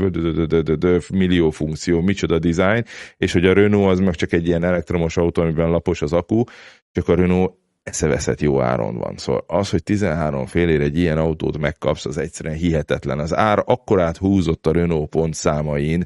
millió 1.12 1.50
funkció, 1.50 2.00
micsoda 2.00 2.38
design, 2.38 2.85
és 3.16 3.33
hogy 3.33 3.47
a 3.47 3.52
Renault 3.52 3.90
az 3.90 3.99
meg 3.99 4.14
csak 4.14 4.33
egy 4.33 4.47
ilyen 4.47 4.64
elektromos 4.64 5.16
autó, 5.16 5.43
amiben 5.43 5.71
lapos 5.71 6.02
az 6.02 6.12
akku, 6.12 6.45
csak 6.93 7.09
a 7.09 7.14
Renault 7.14 7.55
eszeveszett 7.83 8.40
jó 8.40 8.61
áron 8.61 8.99
van. 8.99 9.16
Szóval 9.16 9.45
az, 9.47 9.71
hogy 9.71 9.83
13 9.83 10.47
félére 10.47 10.85
egy 10.85 10.99
ilyen 10.99 11.19
autót 11.19 11.59
megkapsz, 11.59 12.07
az 12.07 12.19
egyszerűen 12.19 12.57
hihetetlen. 12.57 13.19
Az 13.19 13.35
ár 13.35 13.62
akkorát 13.64 14.16
húzott 14.16 14.66
a 14.66 14.73
Renault 14.73 15.09
pontszámain, 15.09 16.05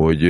hogy 0.00 0.22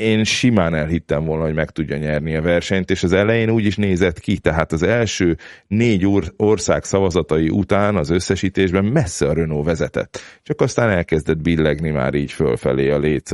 én 0.00 0.24
simán 0.24 0.74
elhittem 0.74 1.24
volna, 1.24 1.44
hogy 1.44 1.54
meg 1.54 1.70
tudja 1.70 1.96
nyerni 1.96 2.36
a 2.36 2.42
versenyt, 2.42 2.90
és 2.90 3.02
az 3.02 3.12
elején 3.12 3.50
úgy 3.50 3.64
is 3.64 3.76
nézett 3.76 4.18
ki, 4.20 4.38
tehát 4.38 4.72
az 4.72 4.82
első 4.82 5.36
négy 5.66 6.06
or- 6.06 6.34
ország 6.36 6.84
szavazatai 6.84 7.48
után 7.48 7.96
az 7.96 8.10
összesítésben 8.10 8.84
messze 8.84 9.26
a 9.26 9.32
Renault 9.32 9.64
vezetett. 9.64 10.20
Csak 10.42 10.60
aztán 10.60 10.90
elkezdett 10.90 11.42
billegni 11.42 11.90
már 11.90 12.14
így 12.14 12.32
fölfelé 12.32 12.90
a 12.90 12.98
léc 12.98 13.32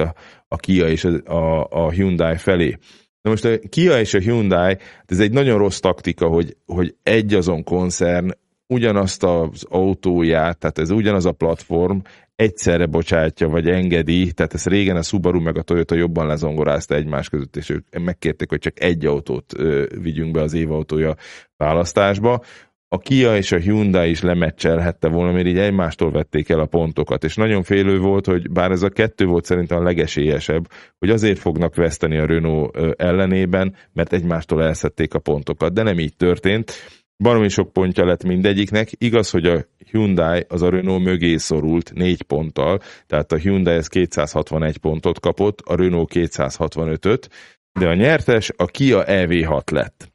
a, 0.49 0.57
Kia 0.57 0.89
és 0.89 1.05
a, 1.05 1.33
a, 1.33 1.67
a 1.71 1.91
Hyundai 1.91 2.37
felé. 2.37 2.77
Na 3.23 3.31
most 3.31 3.45
a 3.45 3.59
Kia 3.69 4.01
és 4.01 4.15
a 4.15 4.19
Hyundai, 4.19 4.77
ez 5.07 5.21
egy 5.21 5.33
nagyon 5.33 5.59
rossz 5.59 5.79
taktika, 5.79 6.27
hogy, 6.27 6.57
hogy 6.67 6.95
egy 7.03 7.35
azon 7.35 7.65
koncern 7.65 8.31
ugyanazt 8.67 9.23
az 9.23 9.65
autóját, 9.69 10.59
tehát 10.59 10.79
ez 10.79 10.91
ugyanaz 10.91 11.27
a 11.27 11.33
platform, 11.33 11.99
egyszerre 12.37 12.87
bocsátja, 12.87 13.49
vagy 13.49 13.69
engedi, 13.69 14.33
tehát 14.33 14.55
ez 14.55 14.67
régen 14.67 14.97
a 14.97 15.03
Subaru 15.03 15.41
meg 15.41 15.59
a 15.59 15.63
Toyota 15.63 15.95
jobban 15.95 16.27
lezongorázta 16.27 16.95
egymás 16.95 17.29
között, 17.29 17.57
és 17.57 17.71
ők 17.71 17.99
megkérték, 17.99 18.49
hogy 18.49 18.59
csak 18.59 18.81
egy 18.81 19.07
autót 19.07 19.53
ö, 19.59 19.85
vigyünk 20.01 20.33
be 20.33 20.41
az 20.41 20.53
évautója 20.55 21.15
választásba. 21.57 22.43
A 22.89 22.99
Kia 22.99 23.37
és 23.37 23.53
a 23.53 23.57
Hyundai 23.57 24.11
is 24.11 24.23
lemeccselhette 24.23 25.09
volna, 25.09 25.33
mert 25.33 25.47
így 25.47 25.59
egymástól 25.59 26.11
vették 26.11 26.49
el 26.49 26.61
a 26.61 26.67
pontokat, 26.67 27.25
és 27.25 27.35
nagyon 27.35 27.63
félő 27.63 27.99
volt, 27.99 28.27
hogy 28.27 28.51
bár 28.51 28.71
ez 28.71 28.83
a 28.83 28.89
kettő 28.89 29.25
volt 29.25 29.45
szerintem 29.45 29.79
a 29.79 29.83
legesélyesebb, 29.83 30.69
hogy 30.99 31.11
azért 31.11 31.39
fognak 31.39 31.75
veszteni 31.75 32.19
a 32.19 32.27
Renault 32.27 32.77
ellenében, 33.01 33.75
mert 33.93 34.13
egymástól 34.13 34.63
elszedték 34.63 35.15
a 35.15 35.19
pontokat, 35.19 35.73
de 35.73 35.83
nem 35.83 35.99
így 35.99 36.17
történt. 36.17 36.73
Baromi 37.17 37.49
sok 37.49 37.73
pontja 37.73 38.05
lett 38.05 38.25
mindegyiknek. 38.25 38.91
Igaz, 38.99 39.31
hogy 39.31 39.47
a 39.47 39.65
Hyundai 39.91 40.45
az 40.49 40.63
a 40.63 40.71
Renault 40.71 41.03
mögé 41.03 41.37
szorult 41.37 41.93
négy 41.93 42.23
ponttal, 42.23 42.81
tehát 43.07 43.33
a 43.33 43.37
Hyundai 43.37 43.75
ez 43.75 43.89
261 43.89 44.79
pontot 44.79 45.21
kapott, 45.21 45.61
a 45.61 45.77
Renault 45.77 46.11
265-öt, 46.15 47.31
de 47.73 47.89
a 47.89 47.95
nyertes 47.95 48.53
a 48.57 48.65
Kia 48.65 49.05
EV6 49.07 49.73
lett. 49.73 50.13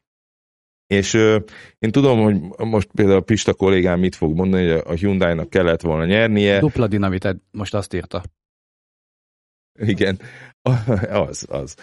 És 0.88 1.14
ö, 1.14 1.40
én 1.80 1.92
tudom, 1.92 2.20
hogy 2.20 2.68
most 2.68 2.90
például 2.92 3.24
Pista 3.24 3.54
kollégám 3.54 4.00
mit 4.00 4.16
fog 4.16 4.36
mondani, 4.36 4.70
hogy 4.70 4.82
a 4.86 4.94
Hyundai-nak 4.94 5.50
kellett 5.50 5.82
volna 5.82 6.06
nyernie. 6.06 6.60
Dupla 6.60 6.88
dinamit, 6.88 7.28
most 7.52 7.74
azt 7.74 7.94
írta. 7.94 8.24
Igen, 9.80 10.20
az, 11.28 11.46
az. 11.50 11.76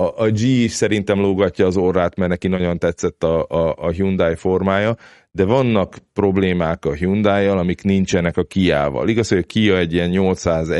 A, 0.00 0.22
a 0.22 0.30
G 0.30 0.40
is 0.40 0.72
szerintem 0.72 1.20
lógatja 1.20 1.66
az 1.66 1.76
orrát, 1.76 2.16
mert 2.16 2.30
neki 2.30 2.48
nagyon 2.48 2.78
tetszett 2.78 3.24
a, 3.24 3.46
a, 3.48 3.74
a 3.78 3.88
Hyundai 3.90 4.34
formája, 4.34 4.96
de 5.30 5.44
vannak 5.44 5.96
problémák 6.12 6.84
a 6.84 6.92
Hyundai-jal, 6.92 7.58
amik 7.58 7.82
nincsenek 7.82 8.36
a 8.36 8.44
Kia-val. 8.44 9.08
Igaz, 9.08 9.28
hogy 9.28 9.38
a 9.38 9.42
Kia 9.42 9.78
egy 9.78 9.92
ilyen 9.92 10.08
800 10.08 10.70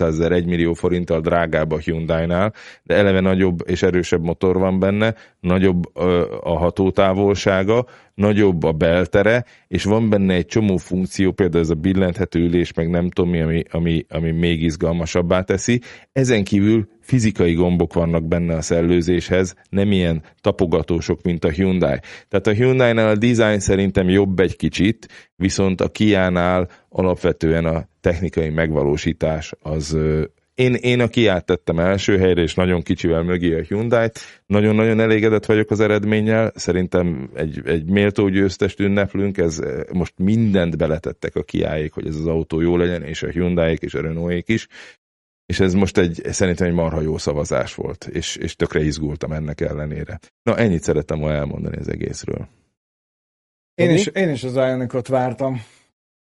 ezer 0.00 0.32
1 0.32 0.46
millió 0.46 0.72
forinttal 0.72 1.20
drágább 1.20 1.70
a 1.72 1.78
Hyundai-nál, 1.78 2.54
de 2.82 2.94
eleve 2.94 3.20
nagyobb 3.20 3.58
és 3.66 3.82
erősebb 3.82 4.22
motor 4.22 4.58
van 4.58 4.78
benne, 4.78 5.14
nagyobb 5.40 5.96
a 6.42 6.58
hatótávolsága, 6.58 7.86
nagyobb 8.14 8.62
a 8.62 8.72
beltere, 8.72 9.44
és 9.68 9.84
van 9.84 10.08
benne 10.08 10.34
egy 10.34 10.46
csomó 10.46 10.76
funkció, 10.76 11.32
például 11.32 11.62
ez 11.62 11.70
a 11.70 11.74
billenthető 11.74 12.40
ülés, 12.40 12.72
meg 12.72 12.90
nem 12.90 13.10
tudom 13.10 13.30
mi, 13.30 13.40
ami, 13.40 13.62
ami, 13.70 14.04
ami 14.08 14.30
még 14.30 14.62
izgalmasabbá 14.62 15.42
teszi. 15.42 15.80
Ezen 16.12 16.44
kívül 16.44 16.88
fizikai 17.00 17.54
gombok 17.54 17.92
vannak 17.92 18.24
benne 18.24 18.54
a 18.54 18.62
szellőzéshez, 18.62 19.54
nem 19.70 19.92
ilyen 19.92 20.22
tapogatósok, 20.40 21.22
mint 21.22 21.44
a 21.44 21.50
Hyundai. 21.50 21.98
Tehát 22.28 22.46
a 22.46 22.50
Hyundai-nál 22.50 23.08
a 23.08 23.16
design 23.16 23.58
szerintem 23.58 24.08
jobb 24.08 24.40
egy 24.40 24.56
kicsit, 24.56 25.08
viszont 25.36 25.80
a 25.80 25.88
Kia-nál 25.88 26.68
alapvetően 26.88 27.64
a 27.64 27.84
technikai 28.00 28.48
megvalósítás 28.48 29.52
az 29.60 29.96
én, 30.54 30.74
én 30.74 31.00
a 31.00 31.08
Kiát 31.08 31.44
tettem 31.44 31.78
első 31.78 32.18
helyre, 32.18 32.42
és 32.42 32.54
nagyon 32.54 32.82
kicsivel 32.82 33.22
mögé 33.22 33.58
a 33.58 33.62
Hyundai-t. 33.62 34.20
Nagyon-nagyon 34.46 35.00
elégedett 35.00 35.46
vagyok 35.46 35.70
az 35.70 35.80
eredménnyel. 35.80 36.52
Szerintem 36.54 37.30
egy, 37.34 37.60
egy 37.64 37.84
méltó 37.84 38.28
győztest 38.28 38.80
ünneplünk. 38.80 39.38
Ez 39.38 39.58
eh, 39.58 39.82
most 39.92 40.14
mindent 40.16 40.76
beletettek 40.76 41.36
a 41.36 41.42
Kiáék, 41.42 41.92
hogy 41.92 42.06
ez 42.06 42.16
az 42.16 42.26
autó 42.26 42.60
jó 42.60 42.76
legyen, 42.76 43.02
és 43.02 43.22
a 43.22 43.28
hyundai 43.28 43.78
és 43.80 43.94
a 43.94 44.00
Renault-ék 44.00 44.48
is. 44.48 44.66
És 45.46 45.60
ez 45.60 45.74
most 45.74 45.98
egy, 45.98 46.20
szerintem 46.24 46.66
egy 46.66 46.72
marha 46.72 47.00
jó 47.00 47.18
szavazás 47.18 47.74
volt, 47.74 48.08
és, 48.12 48.36
és 48.36 48.56
tökre 48.56 48.80
izgultam 48.80 49.32
ennek 49.32 49.60
ellenére. 49.60 50.18
Na, 50.42 50.56
ennyit 50.56 50.82
szerettem 50.82 51.18
volna 51.18 51.36
elmondani 51.36 51.76
az 51.76 51.88
egészről. 51.88 52.48
Én 53.74 53.90
is, 53.90 54.06
én 54.06 54.30
is 54.30 54.44
az 54.44 54.54
Ionicot 54.54 55.08
vártam. 55.08 55.62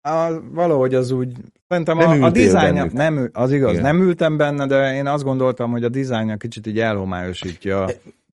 A, 0.06 0.42
valahogy 0.52 0.94
az 0.94 1.12
úgy, 1.12 1.32
szerintem 1.68 1.98
Nem 1.98 2.24
a, 2.24 2.26
a 2.26 2.32
dizájnja, 2.32 2.90
nem, 2.94 3.30
az 3.34 3.52
igaz, 3.52 3.72
Igen. 3.72 3.84
nem 3.84 4.02
ültem 4.02 4.38
benne, 4.38 4.66
de 4.66 4.94
én 4.96 5.08
azt 5.08 5.24
gondoltam, 5.24 5.72
hogy 5.72 5.84
a 5.84 5.90
dizájnja 5.90 6.38
kicsit 6.38 6.68
így 6.68 6.80
elhomályosítja. 6.80 7.86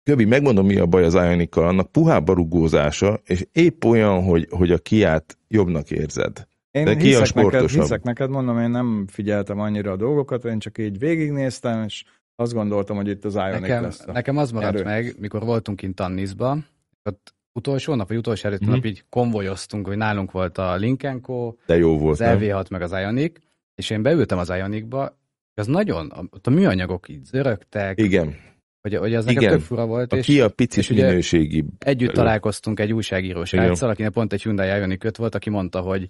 Göbi, 0.04 0.24
megmondom, 0.24 0.66
mi 0.66 0.78
a 0.78 0.86
baj 0.86 1.04
az 1.04 1.14
Ionikkal, 1.14 1.66
annak 1.66 1.92
puhább 1.92 2.28
a 2.28 2.32
rugózása, 2.32 3.20
és 3.24 3.46
épp 3.52 3.84
olyan, 3.84 4.24
hogy, 4.24 4.46
hogy 4.50 4.70
a 4.70 4.78
kiát 4.78 5.38
jobbnak 5.48 5.90
érzed. 5.90 6.46
Én 6.70 6.84
De 6.84 6.96
ki 6.96 7.14
a 7.14 7.18
hiszek, 7.18 7.34
neked, 7.34 7.50
sportosabb? 7.50 7.80
hiszek 7.80 8.02
neked, 8.02 8.30
mondom, 8.30 8.58
én 8.60 8.70
nem 8.70 9.04
figyeltem 9.10 9.60
annyira 9.60 9.92
a 9.92 9.96
dolgokat, 9.96 10.44
én 10.44 10.58
csak 10.58 10.78
így 10.78 10.98
végignéztem, 10.98 11.84
és 11.84 12.04
azt 12.36 12.52
gondoltam, 12.52 12.96
hogy 12.96 13.08
itt 13.08 13.24
az 13.24 13.34
Ionic 13.34 13.60
Nekem, 13.60 13.82
lesz. 13.82 14.04
A... 14.06 14.12
nekem 14.12 14.36
az 14.36 14.50
maradt 14.50 14.74
erő. 14.74 14.84
meg, 14.84 15.14
mikor 15.18 15.44
voltunk 15.44 15.78
kint 15.78 15.94
Tannisba, 15.94 16.58
ott 17.02 17.34
utolsó 17.58 17.94
nap, 17.94 18.08
vagy 18.08 18.16
utolsó 18.16 18.46
előtti 18.46 18.64
Mhm. 18.64 18.74
nap 18.74 18.84
így 18.84 19.04
konvojoztunk, 19.08 19.86
hogy 19.86 19.96
nálunk 19.96 20.30
volt 20.30 20.58
a 20.58 20.76
Lincoln 20.76 21.20
Co., 21.20 21.54
De 21.66 21.76
jó 21.76 21.98
volt, 21.98 22.12
az 22.12 22.18
nem? 22.18 22.38
LV6 22.38 22.70
meg 22.70 22.82
az 22.82 22.92
Ionic, 22.92 23.36
és 23.74 23.90
én 23.90 24.02
beültem 24.02 24.38
az 24.38 24.48
Ionicba, 24.48 25.16
az 25.54 25.66
nagyon, 25.66 26.12
ott 26.30 26.46
a 26.46 26.50
műanyagok 26.50 27.08
így 27.08 27.24
zörögtek, 27.24 27.98
Igen. 27.98 28.34
hogy, 28.80 28.94
hogy 28.96 29.14
az 29.14 29.24
nekem 29.24 29.42
Igen. 29.42 29.52
tök 29.54 29.62
fura 29.66 29.86
volt, 29.86 30.12
A 30.12 30.16
és 30.16 30.24
Kia 30.26 30.48
picit 30.48 30.78
és 30.90 31.32
együtt 31.78 31.78
belül. 31.78 32.12
találkoztunk 32.12 32.80
egy 32.80 32.92
újságíró 32.92 33.44
sráccal, 33.44 33.88
akinek 33.90 34.12
pont 34.12 34.32
egy 34.32 34.42
Hyundai 34.42 34.78
Ioniq 34.78 35.06
5 35.06 35.16
volt, 35.16 35.34
aki 35.34 35.50
mondta, 35.50 35.80
hogy, 35.80 36.08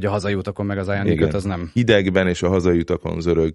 hogy 0.00 0.08
a 0.08 0.12
hazai 0.12 0.34
utakon 0.34 0.66
meg 0.66 0.78
az. 0.78 0.88
5 0.88 1.34
az 1.34 1.44
nem. 1.44 1.70
Hidegben 1.72 2.28
és 2.28 2.42
a 2.42 2.48
hazai 2.48 2.78
utakon 2.78 3.20
zörög. 3.20 3.52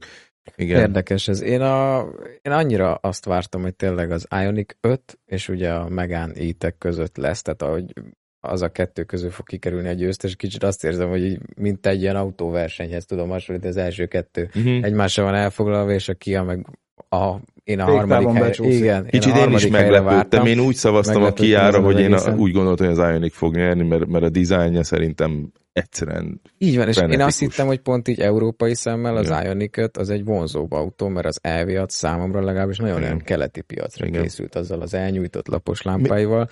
Igen. 0.56 0.80
Érdekes 0.80 1.28
ez. 1.28 1.42
Én, 1.42 1.62
a, 1.62 2.06
én 2.42 2.52
annyira 2.52 2.94
azt 2.94 3.26
vártam, 3.26 3.62
hogy 3.62 3.76
tényleg 3.76 4.12
az 4.12 4.28
Ionic 4.42 4.74
5 4.82 5.20
és 5.26 5.50
ugye 5.50 5.74
a 5.74 5.90
Megán 5.90 6.36
e 6.60 6.70
között 6.70 7.18
lesz, 7.18 7.42
tehát 7.42 7.62
ahogy 7.62 7.94
az 8.40 8.62
a 8.62 8.72
kettő 8.72 9.04
közül 9.04 9.30
fog 9.30 9.46
kikerülni 9.46 9.88
egy 9.88 9.98
győztes, 9.98 10.36
kicsit 10.36 10.64
azt 10.64 10.84
érzem, 10.84 11.10
hogy 11.10 11.24
így, 11.24 11.40
mint 11.56 11.86
egy 11.86 12.02
ilyen 12.02 12.16
autóversenyhez 12.16 13.06
tudom 13.06 13.30
hasonlítani, 13.30 13.72
az 13.72 13.78
első 13.78 14.06
kettő 14.06 14.50
Uh-huh. 14.56 14.84
egymással 14.84 15.26
van 15.26 15.36
elfoglalva, 15.36 15.92
és 15.92 16.10
a 16.10 16.14
Kia 16.14 16.44
meg 16.44 16.66
a, 17.10 17.36
én 17.66 17.80
a 17.80 17.84
harmadik 17.84 18.28
helyre, 18.28 18.40
becsúszik. 18.40 18.74
igen, 18.74 19.04
én 19.04 19.10
Kicsit 19.10 19.34
a 19.34 19.38
én 19.38 19.52
is 19.52 19.68
meglepődtem. 19.68 20.46
Én 20.46 20.60
úgy 20.60 20.76
szavaztam 20.76 21.24
a 21.24 21.32
Kiára, 21.34 21.82
hogy 21.82 22.00
én 22.00 22.14
a, 22.14 22.36
úgy 22.36 22.52
gondoltam, 22.52 22.88
hogy 22.88 23.00
az 23.00 23.10
Ionic 23.12 23.36
fog 23.36 23.56
nyerni, 23.56 23.88
mert, 23.88 24.06
mert 24.08 24.24
a 24.24 24.30
dizájnja 24.30 24.84
szerintem 24.84 25.52
egyszerűen 25.72 26.42
Így 26.58 26.78
van, 26.78 26.88
és 26.88 26.98
én 26.98 27.04
azt 27.04 27.14
frenetikus. 27.14 27.40
hittem, 27.40 27.68
hogy 27.68 27.80
pont 27.80 28.08
így 28.08 28.20
európai 28.20 28.76
szemmel 28.76 29.16
az. 29.16 29.34
Ioniq 29.44 29.82
5 29.82 29.98
az 29.98 30.10
egy 30.10 30.24
vonzóbb 30.26 30.72
autó, 30.72 31.08
mert 31.08 31.26
az 31.28 31.40
EV6 31.44 31.90
számomra 31.90 32.44
legalábbis 32.44 32.78
nagyon 32.78 32.98
Igen. 32.98 33.08
olyan 33.10 33.22
keleti 33.24 33.62
piacra 33.62 34.06
Igen. 34.06 34.22
készült 34.22 34.56
azzal 34.56 34.82
az 34.82 34.94
elnyújtott 34.94 35.48
lapos 35.48 35.82
lámpáival. 35.82 36.50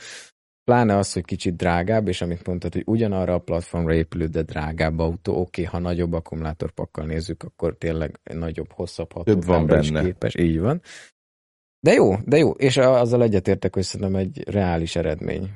Pláne 0.64 0.98
az, 0.98 1.14
hogy 1.14 1.26
kicsit 1.26 1.56
drágább, 1.56 2.08
és 2.08 2.22
amit 2.22 2.48
mondtad, 2.48 2.74
hogy 2.74 2.84
ugyanarra 2.86 3.34
a 3.34 3.40
platformra 3.40 3.94
épülő, 3.94 4.26
de 4.28 4.42
drágább 4.42 5.00
autó, 5.00 5.40
oké, 5.40 5.64
ha 5.64 5.80
nagyobb 5.80 6.14
akkumulátorpakkal 6.14 7.06
nézzük, 7.06 7.44
akkor 7.44 7.76
tényleg 7.78 8.20
nagyobb, 8.34 8.72
hosszabb 8.72 9.08
Több 9.08 9.26
van 9.46 9.56
hatótávra 9.60 9.80
is 9.80 9.92
benne. 9.92 10.06
képes. 10.06 10.36
Így 10.36 10.60
van. 10.60 10.82
De 11.80 11.92
jó, 11.94 12.16
de 12.26 12.38
jó, 12.38 12.50
és 12.52 12.78
azzal 12.78 13.24
egyetértek, 13.24 13.74
hogy 13.74 13.84
szerintem 13.84 14.16
egy 14.16 14.50
reális 14.50 14.96
eredmény. 14.96 15.50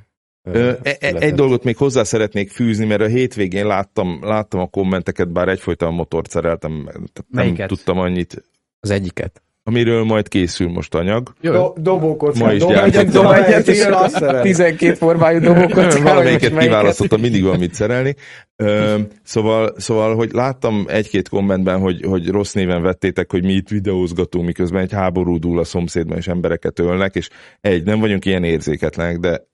ö, 0.43 0.70
e- 0.70 0.80
e- 0.84 0.93
született. 0.93 1.22
Egy 1.22 1.34
dolgot 1.34 1.63
még 1.63 1.78
hozzá 1.78 2.04
szeretnék 2.04 2.50
fűzni, 2.52 2.86
mert 2.86 3.02
a 3.02 3.08
hétvégén 3.08 3.65
láttam, 3.67 4.20
láttam 4.24 4.60
a 4.60 4.67
kommenteket, 4.67 5.32
bár 5.32 5.48
egyfolytában 5.48 5.96
motort 5.96 6.30
szereltem, 6.30 6.72
nem 6.84 7.06
Melyiket? 7.30 7.67
tudtam 7.67 7.98
annyit, 7.98 8.43
Az 8.80 8.89
egyiket. 8.89 9.41
Amiről 9.67 10.03
majd 10.03 10.27
készül 10.27 10.69
most 10.69 10.95
anyag. 10.95 11.34
Jó, 11.41 11.51
Do- 11.51 11.82
dobókocka, 11.82 12.45
Ma 12.45 12.53
is 12.53 12.60
gyártottam. 12.60 12.86
egyet, 12.86 13.12
dob 13.12 13.32
egyet, 13.32 13.67
és 13.67 13.86
azt 13.86 14.15
szeret. 14.15 14.41
12 14.41 14.93
formájú 14.93 15.39
dobókocka. 15.39 16.01
Valamelyiket 16.01 16.58
kiválasztottam, 16.58 17.21
mindig 17.21 17.43
van 17.43 17.60
mit 17.60 17.73
szerelni. 17.73 18.15
Szóval, 19.23 19.73
szóval, 19.77 20.15
hogy 20.15 20.32
láttam 20.32 20.86
egy-két 20.89 21.30
kommentben, 21.30 21.80
hogy, 21.80 22.01
hogy 22.06 22.30
rossz 22.30 22.53
néven 22.53 22.82
vettétek, 22.82 23.32
hogy 23.32 23.43
mi 23.43 23.53
itt 23.53 23.69
videózgatunk, 23.69 24.45
miközben 24.45 24.82
egy 24.82 24.91
háború 24.91 25.39
dúl 25.39 25.60
a 25.60 25.63
szomszédban, 25.63 26.17
és 26.17 26.27
embereket 26.27 26.80
ölnek, 26.80 27.15
és 27.15 27.30
egy, 27.62 27.84
nem 27.84 27.99
vagyunk 27.99 28.25
ilyen 28.25 28.43
érzéketlenek, 28.43 29.17
de 29.17 29.46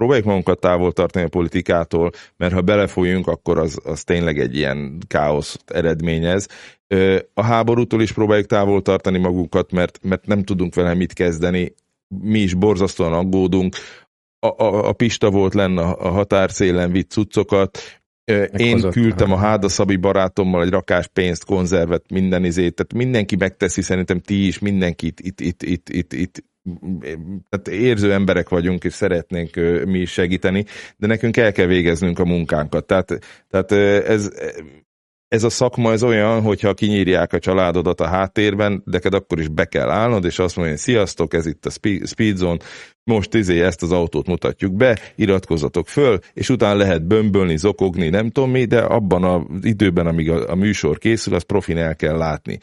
próbáljuk 0.00 0.26
magunkat 0.26 0.60
távol 0.60 0.92
tartani 0.92 1.24
a 1.24 1.28
politikától, 1.28 2.10
mert 2.36 2.52
ha 2.52 2.60
belefolyunk, 2.60 3.26
akkor 3.26 3.58
az, 3.58 3.80
az 3.84 4.04
tényleg 4.04 4.38
egy 4.38 4.56
ilyen 4.56 4.98
káoszt 5.06 5.70
eredményez. 5.70 6.48
A 7.34 7.44
háborútól 7.44 8.02
is 8.02 8.12
próbáljuk 8.12 8.46
távol 8.46 8.82
tartani 8.82 9.18
magunkat, 9.18 9.72
mert, 9.72 9.98
mert 10.02 10.26
nem 10.26 10.42
tudunk 10.42 10.74
vele 10.74 10.94
mit 10.94 11.12
kezdeni. 11.12 11.74
Mi 12.08 12.38
is 12.38 12.54
borzasztóan 12.54 13.12
aggódunk. 13.12 13.76
A, 14.38 14.46
a, 14.46 14.88
a 14.88 14.92
Pista 14.92 15.30
volt 15.30 15.54
lenne 15.54 15.82
a 15.82 16.08
határszélen 16.08 16.92
vitt 16.92 17.10
cuccokat. 17.10 17.78
Én 18.56 18.90
küldtem 18.90 19.32
a 19.32 19.36
Hádaszabi 19.36 19.96
barátommal 19.96 20.62
egy 20.62 20.70
rakás 20.70 21.06
pénzt, 21.06 21.44
konzervet, 21.44 22.10
minden 22.10 22.44
izét, 22.44 22.74
tehát 22.74 22.92
mindenki 22.92 23.36
megteszi, 23.36 23.82
szerintem 23.82 24.20
ti 24.20 24.46
is, 24.46 24.58
mindenki 24.58 25.06
itt, 25.06 25.20
itt, 25.20 25.40
itt, 25.40 25.62
itt, 25.62 25.88
itt, 25.88 26.12
itt 26.12 26.44
tehát 27.48 27.68
érző 27.68 28.12
emberek 28.12 28.48
vagyunk, 28.48 28.84
és 28.84 28.92
szeretnénk 28.92 29.54
mi 29.84 29.98
is 29.98 30.12
segíteni, 30.12 30.64
de 30.96 31.06
nekünk 31.06 31.36
el 31.36 31.52
kell 31.52 31.66
végeznünk 31.66 32.18
a 32.18 32.24
munkánkat. 32.24 32.86
Tehát, 32.86 33.18
tehát 33.48 33.72
ez, 34.06 34.30
ez 35.28 35.44
a 35.44 35.50
szakma 35.50 35.92
ez 35.92 36.02
olyan, 36.02 36.42
hogyha 36.42 36.74
kinyírják 36.74 37.32
a 37.32 37.38
családodat 37.38 38.00
a 38.00 38.06
háttérben, 38.06 38.82
neked 38.84 39.14
akkor 39.14 39.38
is 39.38 39.48
be 39.48 39.64
kell 39.64 39.90
állnod, 39.90 40.24
és 40.24 40.38
azt 40.38 40.54
hogy 40.54 40.76
sziasztok, 40.76 41.34
ez 41.34 41.46
itt 41.46 41.66
a 41.66 41.70
Spe- 41.70 42.06
Speed 42.06 42.36
Zone, 42.36 42.58
most 43.04 43.34
izé 43.34 43.62
ezt 43.62 43.82
az 43.82 43.92
autót 43.92 44.26
mutatjuk 44.26 44.74
be, 44.74 44.98
iratkozzatok 45.16 45.88
föl, 45.88 46.18
és 46.32 46.48
utána 46.48 46.78
lehet 46.78 47.06
bömbölni, 47.06 47.56
zokogni, 47.56 48.08
nem 48.08 48.30
tudom 48.30 48.50
mi, 48.50 48.64
de 48.64 48.80
abban 48.80 49.24
az 49.24 49.42
időben, 49.62 50.06
amíg 50.06 50.30
a, 50.30 50.50
a 50.50 50.54
műsor 50.54 50.98
készül, 50.98 51.34
az 51.34 51.42
profin 51.42 51.76
el 51.76 51.96
kell 51.96 52.16
látni. 52.16 52.58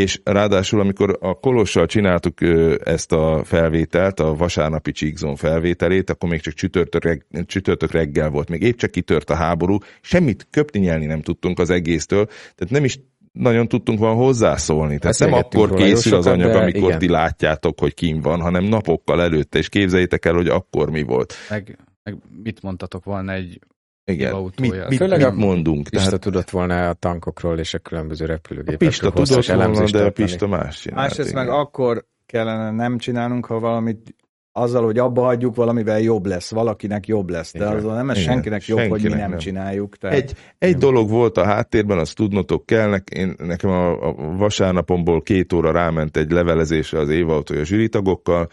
És 0.00 0.20
ráadásul, 0.24 0.80
amikor 0.80 1.18
a 1.20 1.34
Kolossal 1.34 1.86
csináltuk 1.86 2.38
ezt 2.84 3.12
a 3.12 3.42
felvételt, 3.44 4.20
a 4.20 4.34
vasárnapi 4.34 4.92
Csíkzón 4.92 5.36
felvételét, 5.36 6.10
akkor 6.10 6.28
még 6.28 6.40
csak 6.40 6.54
csütörtök, 6.54 7.04
reg, 7.04 7.26
csütörtök 7.46 7.90
reggel 7.90 8.30
volt, 8.30 8.48
még 8.48 8.62
épp 8.62 8.76
csak 8.76 8.90
kitört 8.90 9.30
a 9.30 9.34
háború, 9.34 9.78
semmit 10.00 10.46
köpni 10.50 10.80
nyelni 10.80 11.06
nem 11.06 11.20
tudtunk 11.20 11.58
az 11.58 11.70
egésztől, 11.70 12.26
tehát 12.26 12.70
nem 12.70 12.84
is 12.84 12.98
nagyon 13.32 13.68
tudtunk 13.68 13.98
van 13.98 14.14
hozzászólni. 14.14 14.98
Tehát 14.98 15.18
nem 15.18 15.30
Beszélgettünk 15.30 15.64
akkor 15.64 15.78
készül 15.78 16.14
az 16.14 16.26
anyag, 16.26 16.54
amikor 16.54 16.88
igen. 16.88 16.98
ti 16.98 17.08
látjátok, 17.08 17.80
hogy 17.80 17.94
kim 17.94 18.20
van, 18.20 18.40
hanem 18.40 18.64
napokkal 18.64 19.22
előtte, 19.22 19.58
és 19.58 19.68
képzeljétek 19.68 20.24
el, 20.24 20.34
hogy 20.34 20.48
akkor 20.48 20.90
mi 20.90 21.02
volt. 21.02 21.34
meg, 21.48 21.78
meg 22.02 22.16
mit 22.42 22.62
mondtatok 22.62 23.04
volna 23.04 23.32
egy 23.32 23.58
Igen. 24.04 24.32
autója. 24.32 24.70
Mit, 24.70 24.88
mit, 24.88 24.98
Főleg 24.98 25.18
mit 25.18 25.28
a 25.28 25.32
mondunk? 25.32 25.88
Pista 25.88 26.04
Tehát 26.04 26.20
tudott 26.20 26.50
volna 26.50 26.88
a 26.88 26.92
tankokról 26.94 27.58
és 27.58 27.74
a 27.74 27.78
különböző 27.78 28.24
a 28.24 28.28
repülőgépekről 28.28 28.88
Pista 28.88 29.10
hosszas 29.10 29.46
tudott 29.46 29.76
volna, 29.76 29.90
de 29.90 30.04
a. 30.04 30.10
Pista 30.10 30.46
más 30.46 30.80
csinált. 30.80 31.00
Másrészt 31.00 31.34
meg 31.34 31.48
akkor 31.48 32.04
kellene 32.26 32.70
nem 32.70 32.98
csinálnunk, 32.98 33.46
ha 33.46 33.58
valamit 33.58 34.14
azzal, 34.52 34.84
hogy 34.84 34.98
abba 34.98 35.22
hagyjuk, 35.22 35.54
valamivel 35.54 36.00
jobb 36.00 36.26
lesz, 36.26 36.50
valakinek 36.50 37.06
jobb 37.06 37.30
lesz. 37.30 37.52
De 37.52 37.58
Igen. 37.58 37.76
azzal 37.76 37.94
nem 37.94 38.10
ez 38.10 38.16
Igen. 38.16 38.32
senkinek 38.32 38.66
jobb, 38.66 38.78
hogy 38.78 38.88
mi 38.88 38.98
Senkinek 38.98 39.20
nem, 39.20 39.30
nem. 39.30 39.38
csináljuk. 39.38 39.96
Tehát 39.96 40.16
Egy, 40.16 40.32
egy 40.58 40.76
dolog 40.76 41.08
volt 41.08 41.36
a 41.36 41.44
háttérben, 41.44 41.98
azt 41.98 42.14
tudnotok 42.14 42.66
kell, 42.66 42.94
én, 43.12 43.34
nekem 43.38 43.70
a, 43.70 44.08
a 44.08 44.14
vasárnapomból 44.36 45.22
két 45.22 45.52
óra 45.52 45.72
ráment 45.72 46.16
egy 46.16 46.30
levelezésre 46.30 46.98
az 46.98 47.08
évautója 47.08 47.64
zsűritagokkal, 47.64 48.48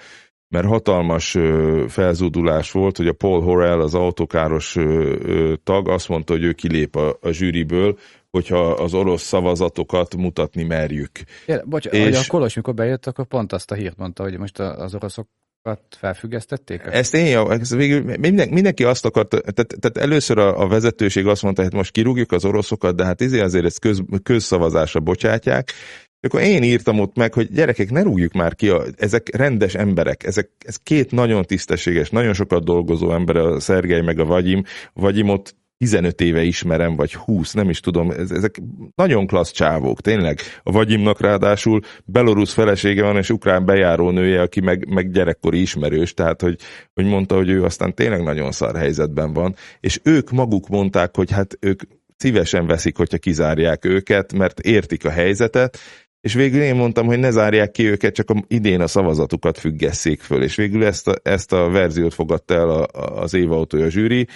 mert 0.50 0.66
hatalmas 0.68 1.36
ö, 1.36 1.86
felzúdulás 1.88 2.72
volt, 2.72 2.98
hogy 2.98 3.08
a 3.08 3.14
Paul 3.14 3.42
Horrell, 3.42 3.80
az 3.80 3.94
autókáros 3.94 4.76
ö, 4.76 5.16
ö, 5.22 5.54
tag 5.64 5.90
azt 5.90 6.08
mondta, 6.08 6.34
hogy 6.34 6.44
ő 6.44 6.52
kilép 6.54 6.96
a, 6.96 7.18
a 7.22 7.32
zsűriből, 7.32 7.98
hogyha 8.32 8.72
az 8.72 8.94
orosz 8.94 9.22
szavazatokat 9.22 10.16
mutatni 10.16 10.64
merjük. 10.64 11.12
Ja, 11.46 11.64
bocs, 11.66 11.86
És- 11.86 12.28
a 12.28 12.32
Kolos 12.32 12.54
mikor 12.54 12.74
bejött, 12.74 13.06
akkor 13.06 13.26
pont 13.26 13.54
azt 13.54 13.72
a 13.72 13.76
hírt 13.76 13.98
mondta, 13.98 14.24
hogy 14.24 14.38
most 14.38 14.60
az 14.60 14.96
oroszokat 14.96 15.82
felfüggesztették? 15.98 16.82
Ezt 16.86 17.14
én, 17.14 17.38
ez 17.38 17.76
végül 17.76 18.16
minden, 18.20 18.50
mindenki 18.50 18.84
azt 18.84 19.06
akart, 19.06 19.30
tehát, 19.30 19.54
tehát 19.80 19.98
először 19.98 20.38
a, 20.38 20.60
a 20.60 20.68
vezetőség 20.68 21.28
azt 21.28 21.44
mondta, 21.44 21.64
hogy 21.64 21.74
most 21.74 21.92
kirúgjuk 21.92 22.32
az 22.32 22.46
oroszokat, 22.46 22.96
de 22.96 23.06
hát 23.06 23.22
izé 23.22 23.40
azért 23.40 23.66
ezt 23.66 23.80
köz, 23.80 24.02
közszavazásra 24.24 25.00
bocsátják, 25.00 25.72
és 26.20 26.30
akkor 26.30 26.42
én 26.42 26.64
írtam 26.64 27.00
ott 27.00 27.16
meg, 27.16 27.34
hogy 27.34 27.52
gyerekek, 27.52 27.92
ne 27.92 28.02
rúgjuk 28.02 28.34
már 28.34 28.56
ki, 28.56 28.70
a, 28.70 28.84
ezek 28.98 29.36
rendes 29.36 29.76
emberek, 29.76 30.24
ezek, 30.24 30.50
ez 30.60 30.76
két 30.84 31.12
nagyon 31.12 31.44
tisztességes, 31.44 32.10
nagyon 32.10 32.34
sokat 32.34 32.64
dolgozó 32.64 33.12
ember, 33.14 33.36
a 33.36 33.60
Szergej 33.60 34.02
meg 34.02 34.20
a 34.20 34.26
Vagyim, 34.26 34.64
Vagyimot 34.94 35.56
15 35.78 36.22
éve 36.22 36.44
ismerem, 36.44 36.96
vagy 36.96 37.14
20, 37.14 37.54
nem 37.54 37.70
is 37.70 37.80
tudom, 37.80 38.12
ez, 38.12 38.32
ezek 38.32 38.62
nagyon 38.96 39.28
klassz 39.28 39.52
csávók, 39.52 40.02
tényleg. 40.02 40.40
A 40.64 40.72
Vagyimnak 40.72 41.22
ráadásul 41.22 41.80
belorusz 42.06 42.54
felesége 42.54 43.04
van, 43.04 43.18
és 43.18 43.30
ukrán 43.30 43.66
bejáró 43.66 44.10
nője, 44.10 44.42
aki 44.42 44.62
meg, 44.62 44.88
meg 44.90 45.12
gyerekkori 45.12 45.62
ismerős, 45.62 46.14
tehát 46.14 46.42
hogy, 46.42 46.60
hogy 46.94 47.06
mondta, 47.06 47.36
hogy 47.36 47.50
ő 47.50 47.64
aztán 47.64 47.94
tényleg 47.94 48.24
nagyon 48.24 48.52
szar 48.52 48.76
helyzetben 48.76 49.34
van, 49.34 49.56
és 49.80 50.00
ők 50.04 50.32
maguk 50.32 50.68
mondták, 50.68 51.16
hogy 51.16 51.32
hát 51.32 51.58
ők 51.60 51.82
szívesen 52.18 52.68
veszik, 52.68 52.98
hogyha 52.98 53.18
kizárják 53.18 53.86
őket, 53.86 54.34
mert 54.34 54.60
értik 54.60 55.06
a 55.06 55.10
helyzetet, 55.10 55.78
és 56.28 56.34
végül 56.34 56.62
én 56.62 56.76
mondtam, 56.76 57.06
hogy 57.06 57.20
ne 57.20 57.32
zárják 57.32 57.72
ki 57.72 57.84
őket, 57.86 58.14
csak 58.14 58.30
a, 58.30 58.44
idén 58.48 58.82
a 58.82 58.88
szavazatukat 58.88 59.58
függesszék 59.58 60.22
föl, 60.22 60.44
és 60.44 60.56
végül 60.56 60.86
ezt 60.86 61.08
a, 61.08 61.16
ezt 61.24 61.54
a 61.54 61.70
verziót 61.70 62.14
fogadta 62.14 62.54
el 62.54 62.70
a, 62.70 62.88
a, 62.94 63.22
az 63.22 63.34
évautója 63.34 63.90
zsűri, 63.90 64.28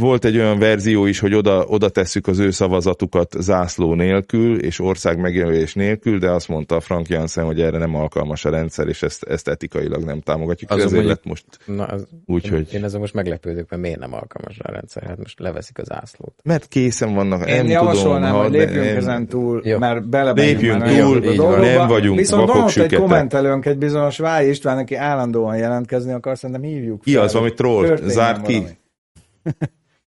volt 0.00 0.24
egy 0.24 0.36
olyan 0.36 0.58
verzió 0.58 1.06
is, 1.06 1.18
hogy 1.18 1.34
oda, 1.34 1.64
oda 1.64 1.88
tesszük 1.88 2.26
az 2.26 2.38
ő 2.38 2.50
szavazatukat 2.50 3.34
zászló 3.38 3.94
nélkül, 3.94 4.58
és 4.60 4.80
ország 4.80 5.18
megjelölés 5.20 5.74
nélkül, 5.74 6.18
de 6.18 6.30
azt 6.30 6.48
mondta 6.48 6.80
Frank 6.80 7.08
Jansen, 7.08 7.44
hogy 7.44 7.60
erre 7.60 7.78
nem 7.78 7.94
alkalmas 7.94 8.44
a 8.44 8.50
rendszer, 8.50 8.88
és 8.88 9.02
ezt, 9.02 9.22
ezt 9.22 9.48
etikailag 9.48 10.04
nem 10.04 10.20
támogatjuk. 10.20 10.70
Azon 10.70 10.84
Ezért 10.84 11.02
mondjuk- 11.04 11.16
lett 11.24 11.26
most 11.32 11.44
Na, 11.78 11.84
az, 11.84 12.06
úgy, 12.26 12.44
én, 12.44 12.50
hogy... 12.50 12.72
én 12.74 12.84
azon 12.84 13.00
most 13.00 13.14
meglepődök, 13.14 13.70
mert 13.70 13.82
miért 13.82 13.98
nem 13.98 14.12
alkalmas 14.12 14.58
a 14.58 14.70
rendszer? 14.72 15.02
Hát 15.02 15.18
most 15.18 15.38
leveszik 15.40 15.78
az 15.78 15.92
ászlót. 15.92 16.34
Mert 16.42 16.68
készen 16.68 17.14
vannak, 17.14 17.48
Én 17.48 17.56
nem 17.56 17.66
javasolnám, 17.66 18.30
tudom, 18.32 18.44
hogy 18.44 18.52
ha- 18.54 18.58
lépjünk 18.64 18.86
nem- 18.86 18.96
ezen 18.96 19.26
túl, 19.26 19.60
Jó. 19.64 19.78
mert 19.78 20.08
belebegyünk 20.08 20.60
Lépjünk 20.60 20.80
már 20.80 20.98
túl, 20.98 21.24
így 21.24 21.36
van. 21.36 21.60
nem 21.60 21.88
vagyunk 21.88 22.18
Viszont 22.18 22.48
van 22.48 22.62
ott 22.62 22.76
egy 22.76 22.94
kommentelőnk, 22.94 23.66
egy 23.66 23.78
bizonyos 23.78 24.18
Váj 24.18 24.48
István, 24.48 24.78
aki 24.78 24.94
állandóan 24.94 25.56
jelentkezni 25.56 26.12
akar, 26.12 26.38
szerintem 26.38 26.64
hívjuk 26.64 27.00
Ki 27.00 27.12
fel. 27.12 27.22
az, 27.22 27.34
ami 27.34 27.52
troll? 27.52 27.96
Zárt 28.06 28.46
ki? 28.46 28.62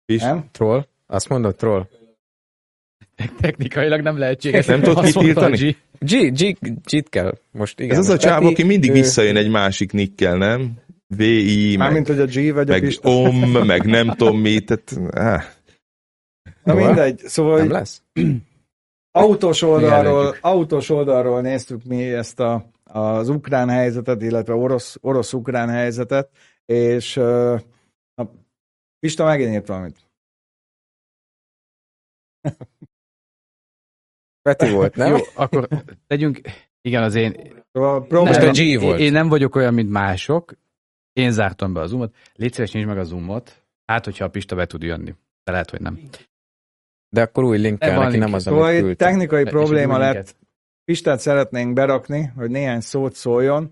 És 0.08 0.22
Nem? 0.22 0.44
Troll? 0.50 0.86
Azt 1.06 1.28
mondod, 1.28 1.56
troll? 1.56 1.86
Technikailag 3.40 4.00
nem 4.00 4.18
lehetséges. 4.18 4.66
Nem 4.66 4.80
tudod 4.80 5.04
kitiltani? 5.04 5.56
G. 5.56 5.76
G, 5.98 6.32
G, 6.32 6.56
G-t 6.84 7.08
kell. 7.08 7.38
Most 7.52 7.80
igen. 7.80 7.92
ez 7.92 7.98
az 7.98 8.08
a 8.08 8.10
most 8.10 8.22
csáv, 8.22 8.40
Peti, 8.40 8.52
aki 8.52 8.62
mindig 8.62 8.90
ő- 8.90 8.92
visszajön 8.92 9.36
egy 9.36 9.50
másik 9.50 9.92
nikkel, 9.92 10.36
nem? 10.36 10.72
VI, 11.16 11.68
meg, 11.68 11.78
Mármint, 11.78 12.06
hogy 12.06 12.20
a 12.20 12.24
G 12.24 12.52
vagy 12.52 12.68
a 12.68 12.72
meg 12.72 12.80
Pista. 12.80 13.08
OM, 13.08 13.50
meg 13.66 13.84
nem 13.84 14.08
tudom 14.08 14.40
mi, 14.40 14.60
tehát... 14.60 14.96
áh. 15.10 15.44
Na 16.64 16.72
Hova? 16.72 16.86
mindegy, 16.86 17.18
szóval 17.18 17.58
Nem 17.58 17.70
lesz? 17.70 18.02
autós 19.10 19.62
oldalról, 19.62 20.36
autós 20.40 20.88
oldalról 20.88 21.40
néztük 21.40 21.84
mi 21.84 22.02
ezt 22.12 22.40
a, 22.40 22.64
az 22.84 23.28
ukrán 23.28 23.68
helyzetet, 23.68 24.22
illetve 24.22 24.54
orosz, 24.54 24.96
orosz-ukrán 25.00 25.68
helyzetet, 25.68 26.28
és 26.66 27.16
uh, 27.16 27.60
Pista 28.98 29.24
megint 29.24 29.52
írt 29.52 29.66
valamit. 29.66 29.96
Peti 34.42 34.70
volt, 34.70 34.94
nem? 34.94 35.16
Jó, 35.16 35.18
akkor 35.34 35.68
tegyünk, 36.06 36.40
igen, 36.80 37.02
az 37.02 37.14
én... 37.14 37.56
Szóval 37.72 37.98
Most 37.98 38.08
próbálj, 38.08 38.48
a 38.48 38.50
G 38.50 38.80
volt. 38.80 38.98
Én, 38.98 39.06
én 39.06 39.12
nem 39.12 39.28
vagyok 39.28 39.54
olyan, 39.54 39.74
mint 39.74 39.90
mások. 39.90 40.52
Én 41.12 41.32
zártam 41.32 41.72
be 41.72 41.80
a 41.80 41.86
Zoomot. 41.86 42.14
Légy 42.34 42.52
szíves, 42.52 42.72
nyisd 42.72 42.86
meg 42.86 42.98
a 42.98 43.04
Zoomot. 43.04 43.64
Hát, 43.86 44.04
hogyha 44.04 44.24
a 44.24 44.28
Pista 44.28 44.56
be 44.56 44.66
tud 44.66 44.82
jönni. 44.82 45.14
De 45.44 45.52
lehet, 45.52 45.70
hogy 45.70 45.80
nem. 45.80 46.00
De 47.08 47.22
akkor 47.22 47.44
új 47.44 47.58
link 47.58 47.78
kell 47.78 47.98
neki, 47.98 48.10
link. 48.10 48.22
nem 48.24 48.32
az, 48.32 48.42
szóval 48.42 48.62
amit 48.62 48.80
küldtem. 48.80 49.08
technikai 49.08 49.44
probléma 49.44 49.98
lett. 49.98 50.14
linket. 50.14 50.36
Pistát 50.84 51.20
szeretnénk 51.20 51.72
berakni, 51.72 52.32
hogy 52.36 52.50
néhány 52.50 52.80
szót 52.80 53.14
szóljon, 53.14 53.70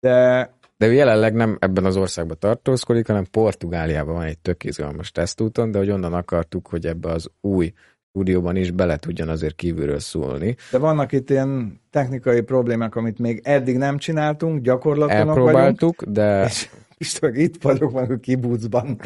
de 0.00 0.50
De 0.78 0.86
ő 0.86 0.92
jelenleg 0.92 1.34
nem 1.34 1.56
ebben 1.60 1.84
az 1.84 1.96
országban 1.96 2.36
tartózkodik, 2.38 3.06
hanem 3.06 3.26
Portugáliában 3.30 4.14
van 4.14 4.24
egy 4.24 4.38
tök 4.38 4.64
izgalmas 4.64 5.10
tesztúton, 5.10 5.70
de 5.70 5.78
hogy 5.78 5.90
onnan 5.90 6.12
akartuk, 6.12 6.68
hogy 6.68 6.86
ebbe 6.86 7.10
az 7.10 7.30
új 7.40 7.72
stúdióban 8.10 8.56
is 8.56 8.70
bele 8.70 8.96
tudjon 8.96 9.28
azért 9.28 9.54
kívülről 9.54 9.98
szólni. 9.98 10.56
de 10.70 10.78
vannak 10.78 11.12
itt 11.12 11.30
ilyen 11.30 11.80
technikai 11.90 12.40
problémák, 12.40 12.94
amit 12.94 13.18
még 13.18 13.40
eddig 13.44 13.76
nem 13.76 13.98
csináltunk, 13.98 14.62
gyakorlaton 14.62 15.16
vagyunk. 15.16 15.36
Elpróbáltuk, 15.36 16.02
de 16.04 16.44
És 16.44 16.68
Pista, 16.98 17.26
meg 17.26 17.36
itt 17.36 17.62
vagyok 17.62 17.92
meg 17.92 18.10
a 18.10 18.16
kibucban. 18.18 19.00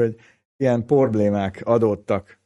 hogy 0.00 0.16
ilyen 0.56 0.86
problémák 0.86 1.60
adottak. 1.64 2.39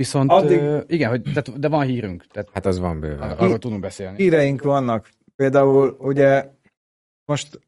Viszont, 0.00 0.30
Addig- 0.30 0.84
igen, 0.86 1.08
hogy, 1.10 1.22
tehát, 1.22 1.58
de 1.58 1.68
van 1.68 1.84
hírünk. 1.84 2.26
Tehát 2.26 2.48
hát 2.52 2.66
az 2.66 2.78
van 2.78 3.00
bőven. 3.00 3.30
arról 3.30 3.58
tudunk 3.58 3.80
beszélni. 3.80 4.16
Híreink 4.16 4.62
vannak. 4.62 5.08
Például 5.36 5.96
ugye 5.98 6.48
most 7.24 7.60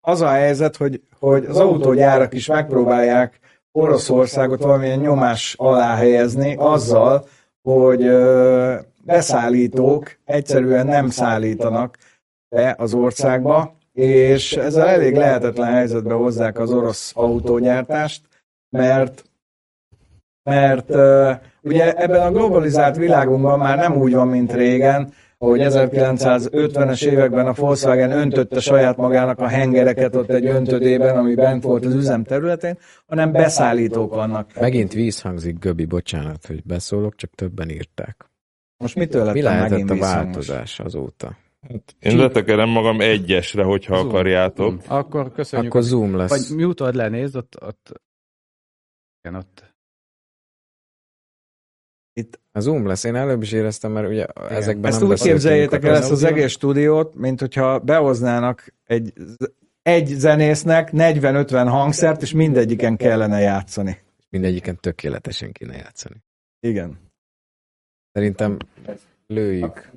az 0.00 0.20
a 0.20 0.28
helyzet, 0.28 0.76
hogy, 0.76 1.02
hogy 1.18 1.44
az 1.44 1.58
autógyárak 1.58 2.34
is 2.34 2.46
megpróbálják 2.46 3.38
Oroszországot 3.72 4.62
valamilyen 4.62 4.98
nyomás 4.98 5.54
alá 5.58 5.96
helyezni 5.96 6.54
azzal, 6.56 7.28
hogy 7.62 8.02
beszállítók 9.04 10.18
egyszerűen 10.24 10.86
nem 10.86 11.08
szállítanak 11.08 11.96
be 12.48 12.74
az 12.78 12.94
országba, 12.94 13.76
és 13.92 14.52
ezzel 14.52 14.86
elég 14.86 15.14
lehetetlen 15.14 15.72
helyzetbe 15.72 16.14
hozzák 16.14 16.58
az 16.58 16.72
orosz 16.72 17.12
autógyártást, 17.14 18.22
mert 18.68 19.24
mert 20.46 20.94
uh, 20.94 21.30
ugye 21.62 21.92
ebben 21.94 22.26
a 22.26 22.30
globalizált 22.30 22.96
világunkban 22.96 23.58
már 23.58 23.78
nem 23.78 23.96
úgy 23.96 24.12
van, 24.12 24.28
mint 24.28 24.52
régen, 24.52 25.12
ahogy 25.38 25.60
1950-es 25.62 27.04
években 27.04 27.46
a 27.46 27.52
Volkswagen 27.52 28.10
öntötte 28.10 28.60
saját 28.60 28.96
magának 28.96 29.38
a 29.38 29.46
hengereket 29.46 30.16
ott 30.16 30.30
egy 30.30 30.46
öntödében, 30.46 31.16
ami 31.16 31.34
bent 31.34 31.62
volt 31.62 31.84
az 31.84 31.94
üzem 31.94 32.24
területén, 32.24 32.78
hanem 33.06 33.32
beszállítók 33.32 34.14
vannak. 34.14 34.60
Megint 34.60 34.92
víz 34.92 35.20
hangzik, 35.20 35.58
Göbi, 35.58 35.84
bocsánat, 35.84 36.46
hogy 36.46 36.62
beszólok, 36.64 37.14
csak 37.14 37.30
többen 37.34 37.70
írták. 37.70 38.30
Most 38.76 38.94
mitől 38.94 39.24
lett 39.24 39.34
Mi 39.34 39.42
lehetett 39.42 39.70
megint 39.70 39.90
a 39.90 39.96
változás 39.96 40.80
azóta? 40.80 41.36
Én 41.98 42.16
letekerem 42.16 42.68
magam 42.68 43.00
egyesre, 43.00 43.62
hogyha 43.62 43.96
Zoom. 43.96 44.08
akarjátok. 44.08 44.82
Akkor 44.86 45.32
köszönjük. 45.32 45.74
Akkor 45.74 45.82
Zoom 45.82 46.16
lesz. 46.16 46.48
Vagy 46.48 46.58
mute-old 46.58 46.94
le, 46.94 47.08
nézd, 47.08 47.36
ott, 47.36 47.62
ott, 47.62 48.00
igen, 49.22 49.38
ott. 49.38 49.75
A 52.52 52.60
Zoom 52.60 52.86
lesz. 52.86 53.04
Én 53.04 53.14
előbb 53.14 53.42
is 53.42 53.52
éreztem, 53.52 53.92
mert 53.92 54.08
ugye 54.08 54.26
ezekben 54.48 54.90
Ezt 54.90 55.00
nem 55.00 55.08
úgy 55.08 55.20
képzeljétek 55.20 55.84
el 55.84 55.96
ezt 55.96 56.10
az 56.10 56.22
egész 56.22 56.50
stúdiót, 56.50 57.14
mint 57.14 57.40
hogyha 57.40 57.78
behoznának 57.78 58.74
egy, 58.84 59.12
egy 59.82 60.06
zenésznek 60.06 60.90
40-50 60.92 61.66
hangszert, 61.68 62.22
és 62.22 62.32
mindegyiken 62.32 62.96
kellene 62.96 63.40
játszani. 63.40 64.02
Mindegyiken 64.28 64.78
tökéletesen 64.80 65.52
kéne 65.52 65.76
játszani. 65.76 66.22
Igen. 66.60 66.98
Szerintem 68.12 68.56
lőjük. 69.26 69.90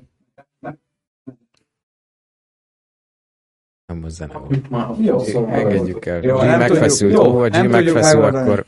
Nem 3.86 4.04
a 4.04 4.08
zene 4.08 4.38
volt. 4.38 4.66
Jó, 4.98 5.46
Engedjük 5.46 6.04
el. 6.04 6.22
Jó, 6.22 6.36
G 6.36 6.40
megfeszült. 6.40 7.18
Ó, 7.18 7.38
ha 7.38 7.48
G 7.48 7.68
megfeszül, 7.68 8.20
megoldani. 8.20 8.50
akkor 8.50 8.64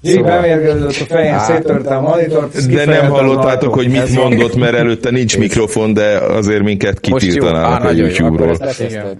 Jé, 0.00 0.12
Szóval- 0.12 0.30
bemérgeződött 0.40 0.88
a 0.90 1.04
fején, 1.04 1.32
Á. 1.32 1.38
széttörte 1.38 1.94
a 1.96 2.00
monitort, 2.00 2.66
De 2.72 2.84
nem 2.84 3.10
hallottátok, 3.10 3.74
hogy 3.74 3.88
mit 3.90 4.14
mondott, 4.14 4.56
mert 4.56 4.74
előtte 4.74 5.10
nincs 5.10 5.38
mikrofon, 5.38 5.92
de 5.94 6.18
azért 6.18 6.62
minket 6.62 7.06
jó. 7.06 7.16
Kitiltanának 7.16 7.84
a 7.84 7.90
jó. 7.90 8.04
YouTube-ról. 8.06 8.56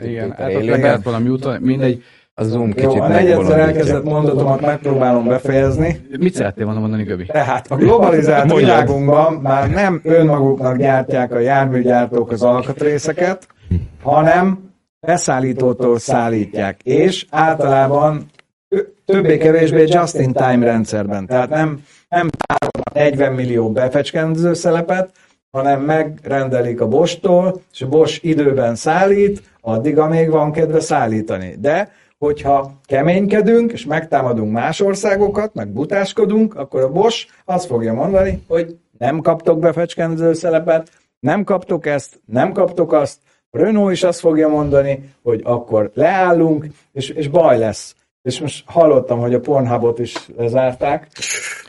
Igen, 0.04 0.36
igen. 0.62 0.82
Hát 0.82 1.02
volna 1.02 1.18
mute 1.18 1.58
mindegy. 1.60 2.02
A 2.38 2.44
Zoom 2.44 2.72
Jó, 2.76 2.88
kicsit 2.88 3.02
a 3.02 3.08
negyedszer 3.08 3.58
elkezdett 3.58 4.04
mondatomat 4.04 4.60
megpróbálom 4.60 5.26
befejezni. 5.26 6.00
Mit 6.18 6.34
szerettél 6.34 6.64
volna 6.64 6.80
mondani, 6.80 7.02
Göbi? 7.02 7.24
Tehát 7.26 7.66
a 7.70 7.76
globalizált 7.76 8.44
Mondjad. 8.44 8.60
világunkban 8.70 9.32
már 9.34 9.70
nem 9.70 10.00
önmaguknak 10.04 10.76
gyártják 10.76 11.32
a 11.32 11.38
járműgyártók 11.38 12.30
az 12.30 12.42
alkatrészeket, 12.42 13.46
hanem 14.02 14.58
beszállítótól 15.00 15.98
szállítják, 15.98 16.80
és 16.82 17.26
általában 17.30 18.26
többé-kevésbé 19.04 19.84
just-in-time 19.86 20.64
rendszerben. 20.64 21.26
Tehát 21.26 21.48
nem, 21.48 21.84
nem 22.08 22.28
tárolnak 22.28 22.92
40 22.94 23.32
millió 23.32 23.70
befecskendező 23.70 24.54
szelepet, 24.54 25.10
hanem 25.50 25.80
megrendelik 25.80 26.80
a 26.80 26.88
Bosch-tól, 26.88 27.60
és 27.72 27.82
a 27.82 27.88
Bosch 27.88 28.24
időben 28.24 28.74
szállít, 28.74 29.42
addig, 29.60 29.98
amíg 29.98 30.30
van 30.30 30.52
kedve 30.52 30.80
szállítani. 30.80 31.56
De 31.58 31.92
hogyha 32.18 32.72
keménykedünk, 32.84 33.72
és 33.72 33.84
megtámadunk 33.84 34.52
más 34.52 34.80
országokat, 34.80 35.54
meg 35.54 35.68
butáskodunk, 35.68 36.54
akkor 36.54 36.82
a 36.82 36.92
Bosch 36.92 37.28
azt 37.44 37.66
fogja 37.66 37.92
mondani, 37.92 38.44
hogy 38.48 38.78
nem 38.98 39.20
kaptok 39.20 39.58
befecskendező 39.58 40.32
szelepet, 40.32 40.90
nem 41.20 41.44
kaptok 41.44 41.86
ezt, 41.86 42.20
nem 42.24 42.52
kaptok 42.52 42.92
azt, 42.92 43.18
a 43.50 43.58
Renault 43.58 43.92
is 43.92 44.02
azt 44.02 44.20
fogja 44.20 44.48
mondani, 44.48 45.14
hogy 45.22 45.40
akkor 45.44 45.90
leállunk, 45.94 46.66
és, 46.92 47.08
és 47.08 47.28
baj 47.28 47.58
lesz. 47.58 47.94
És 48.26 48.40
most 48.40 48.62
hallottam, 48.66 49.18
hogy 49.18 49.34
a 49.34 49.40
Pornhubot 49.40 49.98
is 49.98 50.28
lezárták. 50.36 51.08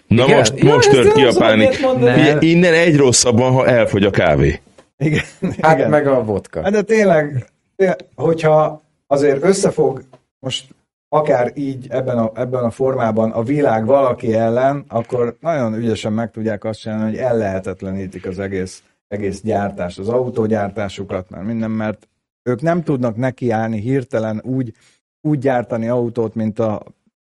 Na 0.07 0.23
Igen? 0.23 0.37
most, 0.37 0.53
Ja, 0.59 0.73
most 0.73 0.89
tört 0.89 1.13
ki 1.13 1.23
a 1.23 1.33
pánik. 1.37 1.79
Ugye, 1.95 2.37
Innen 2.39 2.73
egy 2.73 2.97
rosszabban, 2.97 3.51
ha 3.51 3.65
elfogy 3.67 4.03
a 4.03 4.09
kávé. 4.09 4.59
Igen, 4.97 5.23
Hát 5.61 5.77
igen. 5.77 5.89
meg 5.89 6.07
a 6.07 6.23
vodka. 6.23 6.61
Hát 6.61 6.71
de 6.71 6.81
tényleg, 6.81 7.45
tényleg, 7.75 7.97
hogyha 8.15 8.81
azért 9.07 9.43
összefog 9.43 10.01
most 10.39 10.75
akár 11.09 11.51
így 11.55 11.85
ebben 11.89 12.17
a, 12.17 12.31
ebben 12.35 12.63
a 12.63 12.69
formában 12.69 13.31
a 13.31 13.43
világ 13.43 13.85
valaki 13.85 14.33
ellen, 14.33 14.85
akkor 14.87 15.37
nagyon 15.39 15.73
ügyesen 15.73 16.13
meg 16.13 16.31
tudják 16.31 16.63
azt 16.63 16.79
csinálni, 16.79 17.03
hogy 17.03 17.17
ellehetetlenítik 17.17 18.25
az 18.25 18.39
egész, 18.39 18.83
egész 19.07 19.41
gyártást, 19.41 19.99
az 19.99 20.09
autógyártásukat, 20.09 21.29
mert 21.29 21.45
minden, 21.45 21.71
mert 21.71 22.07
ők 22.43 22.61
nem 22.61 22.83
tudnak 22.83 23.15
nekiállni 23.15 23.79
hirtelen 23.79 24.41
úgy, 24.43 24.73
úgy 25.21 25.39
gyártani 25.39 25.87
autót, 25.87 26.35
mint 26.35 26.59
a 26.59 26.83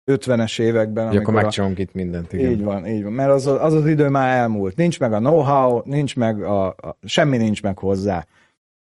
50-es 0.06 0.60
években, 0.60 1.04
akkor 1.06 1.16
amikor 1.16 1.34
a, 1.34 1.40
megcsinálunk 1.40 1.78
itt 1.78 1.92
mindent, 1.92 2.32
igen. 2.32 2.50
így 2.50 2.62
van, 2.62 2.86
így 2.86 3.02
van. 3.02 3.12
Mert 3.12 3.30
az, 3.30 3.46
az 3.46 3.72
az 3.72 3.86
idő 3.86 4.08
már 4.08 4.36
elmúlt. 4.36 4.76
Nincs 4.76 5.00
meg 5.00 5.12
a 5.12 5.18
know-how, 5.18 5.80
nincs 5.84 6.16
meg 6.16 6.42
a, 6.42 6.66
a 6.66 6.96
semmi 7.04 7.36
nincs 7.36 7.62
meg 7.62 7.78
hozzá. 7.78 8.26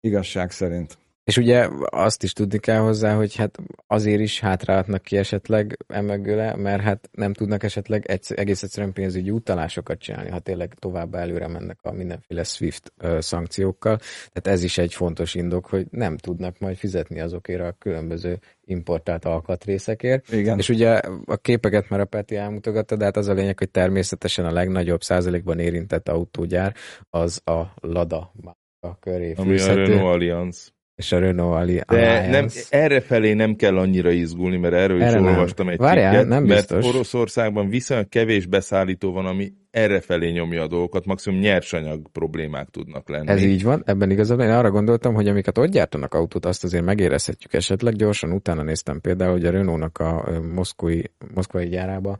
igazság 0.00 0.50
szerint. 0.50 0.98
És 1.26 1.36
ugye 1.36 1.68
azt 1.84 2.22
is 2.22 2.32
tudni 2.32 2.58
kell 2.58 2.78
hozzá, 2.78 3.14
hogy 3.14 3.36
hát 3.36 3.58
azért 3.86 4.20
is 4.20 4.40
hátrálhatnak 4.40 5.02
ki 5.02 5.16
esetleg 5.16 5.76
emögőle, 5.86 6.56
mert 6.56 6.82
hát 6.82 7.08
nem 7.12 7.32
tudnak 7.32 7.62
esetleg 7.62 8.04
egész 8.28 8.62
egyszerűen 8.62 8.92
pénzügyi 8.92 9.30
utalásokat 9.30 9.98
csinálni, 9.98 10.30
ha 10.30 10.38
tényleg 10.38 10.74
tovább 10.74 11.14
előre 11.14 11.48
mennek 11.48 11.78
a 11.82 11.92
mindenféle 11.92 12.44
SWIFT 12.44 12.92
szankciókkal. 13.18 13.96
Tehát 14.32 14.58
ez 14.58 14.62
is 14.62 14.78
egy 14.78 14.94
fontos 14.94 15.34
indok, 15.34 15.66
hogy 15.66 15.86
nem 15.90 16.16
tudnak 16.16 16.58
majd 16.58 16.76
fizetni 16.76 17.20
azokért 17.20 17.60
a 17.60 17.76
különböző 17.78 18.38
importált 18.64 19.24
alkatrészekért. 19.24 20.32
Igen. 20.32 20.58
És 20.58 20.68
ugye 20.68 21.00
a 21.24 21.36
képeket 21.36 21.88
már 21.88 22.00
a 22.00 22.04
Peti 22.04 22.36
elmutogatta, 22.36 22.96
de 22.96 23.04
hát 23.04 23.16
az 23.16 23.28
a 23.28 23.32
lényeg, 23.32 23.58
hogy 23.58 23.70
természetesen 23.70 24.44
a 24.44 24.52
legnagyobb 24.52 25.02
százalékban 25.02 25.58
érintett 25.58 26.08
autógyár 26.08 26.74
az 27.10 27.40
a 27.44 27.62
Lada 27.80 28.32
a 28.80 28.98
köré 28.98 29.32
Ami 29.36 29.48
a 29.48 29.50
fűzhető. 29.50 29.82
Renault 29.82 30.14
Allianz. 30.14 30.74
És 30.96 31.12
a 31.12 31.18
Renault 31.18 31.54
Ali 31.54 31.80
De 31.86 32.28
nem, 32.30 32.46
erre 32.70 33.00
felé 33.00 33.32
nem 33.32 33.54
kell 33.54 33.78
annyira 33.78 34.10
izgulni, 34.10 34.56
mert 34.56 34.74
erről 34.74 35.02
Erre 35.02 35.18
is 35.18 35.24
nem. 35.24 35.24
olvastam 35.24 35.68
egy 35.68 35.78
Várjál, 35.78 36.10
cikket, 36.10 36.28
nem 36.28 36.44
mert 36.44 36.68
biztos. 36.68 36.94
Oroszországban 36.94 37.68
viszonylag 37.68 38.08
kevés 38.08 38.46
beszállító 38.46 39.12
van, 39.12 39.26
ami 39.26 39.52
erre 39.70 40.00
felé 40.00 40.30
nyomja 40.30 40.62
a 40.62 40.66
dolgokat, 40.66 41.04
maximum 41.06 41.38
nyersanyag 41.40 42.10
problémák 42.12 42.68
tudnak 42.68 43.08
lenni. 43.08 43.28
Ez 43.28 43.42
így 43.42 43.62
van, 43.62 43.82
ebben 43.86 44.16
van. 44.26 44.40
Én 44.40 44.50
arra 44.50 44.70
gondoltam, 44.70 45.14
hogy 45.14 45.28
amiket 45.28 45.58
ott 45.58 45.70
gyártanak 45.70 46.14
autót, 46.14 46.44
azt 46.44 46.64
azért 46.64 46.84
megérezhetjük 46.84 47.52
esetleg. 47.52 47.94
Gyorsan 47.94 48.32
utána 48.32 48.62
néztem 48.62 49.00
például, 49.00 49.32
hogy 49.32 49.46
a 49.46 49.50
Renault-nak 49.50 49.98
a 49.98 50.24
ö, 50.26 50.40
moszkói, 50.40 51.00
moszkvai 51.34 51.68
gyárába 51.68 52.18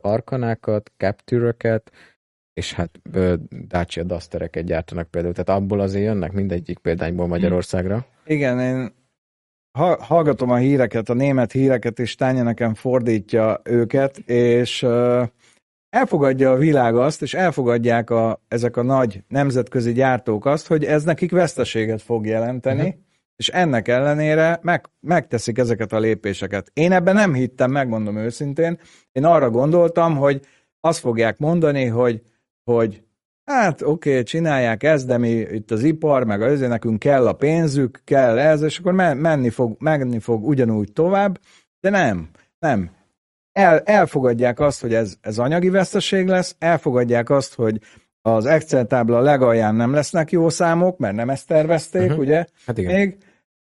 arkanákat, 0.00 0.92
capture 0.96 1.52
és 2.56 2.72
hát 2.72 3.00
ö, 3.12 3.34
Dacia 3.68 4.02
Dustereket 4.02 4.64
gyártanak 4.64 5.10
például. 5.10 5.34
Tehát 5.34 5.60
abból 5.60 5.80
azért 5.80 6.04
jönnek 6.04 6.32
mindegyik 6.32 6.78
példányból 6.78 7.26
Magyarországra. 7.26 8.06
Igen, 8.24 8.60
én 8.60 8.94
ha- 9.78 10.02
hallgatom 10.02 10.50
a 10.50 10.56
híreket, 10.56 11.08
a 11.08 11.14
német 11.14 11.52
híreket, 11.52 11.98
és 11.98 12.14
Tánya 12.14 12.42
nekem 12.42 12.74
fordítja 12.74 13.60
őket, 13.64 14.18
és 14.18 14.82
ö, 14.82 15.22
elfogadja 15.90 16.50
a 16.50 16.56
világ 16.56 16.96
azt, 16.96 17.22
és 17.22 17.34
elfogadják 17.34 18.10
a, 18.10 18.42
ezek 18.48 18.76
a 18.76 18.82
nagy 18.82 19.22
nemzetközi 19.28 19.92
gyártók 19.92 20.46
azt, 20.46 20.66
hogy 20.66 20.84
ez 20.84 21.04
nekik 21.04 21.30
veszteséget 21.30 22.02
fog 22.02 22.26
jelenteni, 22.26 22.80
uh-huh. 22.80 22.94
és 23.36 23.48
ennek 23.48 23.88
ellenére 23.88 24.58
meg, 24.62 24.84
megteszik 25.00 25.58
ezeket 25.58 25.92
a 25.92 25.98
lépéseket. 25.98 26.70
Én 26.72 26.92
ebben 26.92 27.14
nem 27.14 27.34
hittem, 27.34 27.70
megmondom 27.70 28.16
őszintén. 28.16 28.78
Én 29.12 29.24
arra 29.24 29.50
gondoltam, 29.50 30.16
hogy 30.16 30.40
azt 30.80 30.98
fogják 30.98 31.38
mondani, 31.38 31.84
hogy, 31.84 32.22
hogy 32.70 33.02
hát 33.44 33.82
oké, 33.82 34.10
okay, 34.10 34.22
csinálják 34.22 34.82
ezt, 34.82 35.06
de 35.06 35.18
mi 35.18 35.30
itt 35.30 35.70
az 35.70 35.82
ipar, 35.82 36.24
meg 36.24 36.42
az 36.42 36.60
nekünk 36.60 36.98
kell 36.98 37.26
a 37.26 37.32
pénzük, 37.32 38.00
kell 38.04 38.38
ez, 38.38 38.62
és 38.62 38.78
akkor 38.78 38.92
men- 38.92 39.16
menni 39.16 39.50
fog, 39.50 39.76
menni 39.78 40.18
fog 40.18 40.46
ugyanúgy 40.46 40.92
tovább, 40.92 41.40
de 41.80 41.90
nem, 41.90 42.28
nem. 42.58 42.90
El, 43.52 43.80
elfogadják 43.80 44.60
azt, 44.60 44.80
hogy 44.80 44.94
ez, 44.94 45.16
ez 45.20 45.38
anyagi 45.38 45.68
veszteség 45.68 46.26
lesz, 46.26 46.56
elfogadják 46.58 47.30
azt, 47.30 47.54
hogy 47.54 47.80
az 48.22 48.46
Excel 48.46 48.86
tábla 48.86 49.20
legalján 49.20 49.74
nem 49.74 49.92
lesznek 49.92 50.30
jó 50.30 50.48
számok, 50.48 50.98
mert 50.98 51.14
nem 51.14 51.30
ezt 51.30 51.46
tervezték, 51.46 52.02
uh-huh. 52.02 52.18
ugye? 52.18 52.44
Hát 52.66 52.78
igen. 52.78 52.94
Még, 52.94 53.16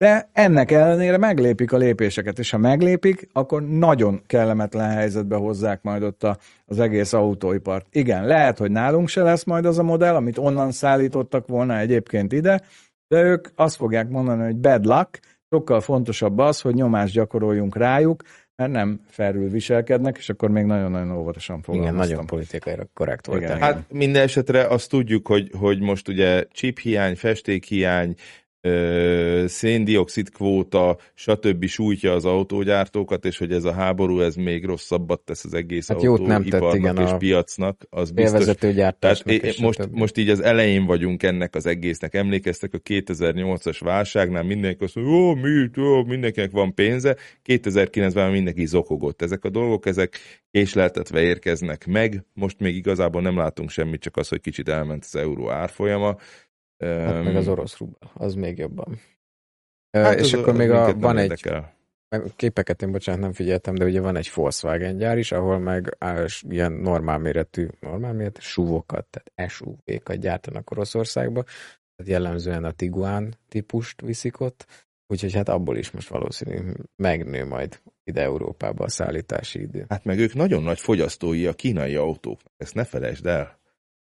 de 0.03 0.29
ennek 0.33 0.71
ellenére 0.71 1.17
meglépik 1.17 1.71
a 1.71 1.77
lépéseket, 1.77 2.39
és 2.39 2.49
ha 2.49 2.57
meglépik, 2.57 3.27
akkor 3.33 3.67
nagyon 3.67 4.21
kellemetlen 4.25 4.89
helyzetbe 4.89 5.35
hozzák 5.35 5.81
majd 5.81 6.03
ott 6.03 6.23
a, 6.23 6.37
az 6.65 6.79
egész 6.79 7.13
autóipart. 7.13 7.85
Igen, 7.91 8.25
lehet, 8.25 8.57
hogy 8.57 8.71
nálunk 8.71 9.07
se 9.07 9.23
lesz 9.23 9.43
majd 9.43 9.65
az 9.65 9.79
a 9.79 9.83
modell, 9.83 10.15
amit 10.15 10.37
onnan 10.37 10.71
szállítottak 10.71 11.47
volna 11.47 11.77
egyébként 11.77 12.31
ide, 12.31 12.61
de 13.07 13.21
ők 13.21 13.47
azt 13.55 13.75
fogják 13.75 14.09
mondani, 14.09 14.43
hogy 14.43 14.55
bad 14.55 14.85
luck, 14.85 15.19
sokkal 15.49 15.81
fontosabb 15.81 16.37
az, 16.37 16.61
hogy 16.61 16.73
nyomást 16.73 17.13
gyakoroljunk 17.13 17.75
rájuk, 17.75 18.23
mert 18.55 18.71
nem 18.71 18.99
felül 19.07 19.49
viselkednek, 19.49 20.17
és 20.17 20.29
akkor 20.29 20.49
még 20.49 20.65
nagyon-nagyon 20.65 21.17
óvatosan 21.17 21.55
Igen, 21.55 21.75
fogalmaztam. 21.75 22.09
nagyon 22.09 22.25
politikaira 22.25 22.83
korrekt 22.93 23.25
volt. 23.25 23.41
Igen. 23.41 23.57
tehát. 23.57 23.73
Hát 23.73 23.83
minden 23.91 24.21
esetre 24.21 24.67
azt 24.67 24.89
tudjuk, 24.89 25.27
hogy, 25.27 25.51
hogy 25.59 25.79
most 25.79 26.07
ugye 26.07 26.43
chip 26.51 26.79
hiány, 26.79 27.15
festék 27.15 27.65
hiány, 27.65 28.15
széndiokszid 29.45 30.29
kvóta, 30.29 30.97
stb. 31.13 31.65
sújtja 31.65 32.13
az 32.13 32.25
autógyártókat, 32.25 33.25
és 33.25 33.37
hogy 33.37 33.51
ez 33.51 33.63
a 33.63 33.71
háború 33.73 34.19
ez 34.19 34.35
még 34.35 34.65
rosszabbat 34.65 35.19
tesz 35.19 35.45
az 35.45 35.53
egész 35.53 35.87
Hát 35.87 36.01
jót 36.01 36.25
nem 36.25 36.43
tett, 36.43 36.61
autóiparnak 36.61 36.93
igen, 36.93 37.07
és 37.07 37.11
a 37.11 37.17
piacnak, 37.17 37.85
az 37.89 38.11
biztos. 38.11 38.45
Tehát 38.99 39.25
és 39.25 39.57
most, 39.57 39.81
stb. 39.81 39.95
most 39.95 40.17
így 40.17 40.29
az 40.29 40.39
elején 40.39 40.85
vagyunk 40.85 41.23
ennek 41.23 41.55
az 41.55 41.65
egésznek. 41.65 42.13
Emlékeztek 42.13 42.73
a 42.73 42.77
2008-as 42.77 43.77
válságnál, 43.79 44.43
mindenki 44.43 44.83
azt 44.83 44.95
mondja, 44.95 45.13
jó, 45.13 45.35
mi, 45.35 45.69
jó, 45.73 46.03
mindenkinek 46.03 46.51
van 46.51 46.73
pénze. 46.73 47.17
2009-ben 47.45 48.31
mindenki 48.31 48.65
zokogott. 48.65 49.21
Ezek 49.21 49.43
a 49.43 49.49
dolgok, 49.49 49.85
ezek 49.85 50.19
késleltetve 50.51 51.21
érkeznek 51.21 51.85
meg. 51.85 52.25
Most 52.33 52.59
még 52.59 52.75
igazából 52.75 53.21
nem 53.21 53.37
látunk 53.37 53.69
semmit, 53.69 54.01
csak 54.01 54.17
az, 54.17 54.27
hogy 54.27 54.41
kicsit 54.41 54.69
elment 54.69 55.03
az 55.03 55.15
euró 55.15 55.49
árfolyama. 55.49 56.15
Hát 56.83 57.23
meg 57.23 57.35
az 57.35 57.47
orosz 57.47 57.77
rubel, 57.77 58.11
az 58.13 58.33
még 58.35 58.57
jobban. 58.57 58.99
hát 59.91 60.19
és 60.19 60.33
az- 60.33 60.39
akkor 60.39 60.53
az 60.53 60.57
még 60.57 60.69
a, 60.71 60.93
van 60.93 61.17
egy, 61.17 61.23
érdekel. 61.23 61.75
meg 62.09 62.23
képeket 62.35 62.81
én 62.81 62.91
bocsánat 62.91 63.21
nem 63.21 63.33
figyeltem, 63.33 63.75
de 63.75 63.85
ugye 63.85 64.01
van 64.01 64.15
egy 64.15 64.31
Volkswagen 64.35 64.97
gyár 64.97 65.17
is, 65.17 65.31
ahol 65.31 65.59
meg 65.59 65.95
á, 65.99 66.25
s- 66.27 66.45
ilyen 66.49 66.71
normál 66.71 67.17
méretű, 67.17 67.67
normál 67.79 68.13
méretű 68.13 68.39
SUV-okat, 68.41 69.05
tehát 69.09 69.51
SUV-kat 69.51 70.19
gyártanak 70.19 70.71
Oroszországba, 70.71 71.43
tehát 71.43 72.11
jellemzően 72.11 72.63
a 72.63 72.71
Tiguan 72.71 73.37
típust 73.49 74.01
viszik 74.01 74.39
ott, 74.39 74.65
úgyhogy 75.07 75.33
hát 75.33 75.49
abból 75.49 75.77
is 75.77 75.91
most 75.91 76.07
valószínű 76.07 76.71
megnő 76.95 77.45
majd 77.45 77.81
ide 78.03 78.21
Európába 78.21 78.83
a 78.83 78.89
szállítási 78.89 79.61
idő. 79.61 79.85
Hát 79.89 80.03
meg 80.05 80.19
ők 80.19 80.33
nagyon 80.33 80.63
nagy 80.63 80.79
fogyasztói 80.79 81.45
a 81.47 81.53
kínai 81.53 81.95
autóknak, 81.95 82.53
ezt 82.57 82.73
ne 82.73 82.83
felejtsd 82.83 83.25
el. 83.25 83.61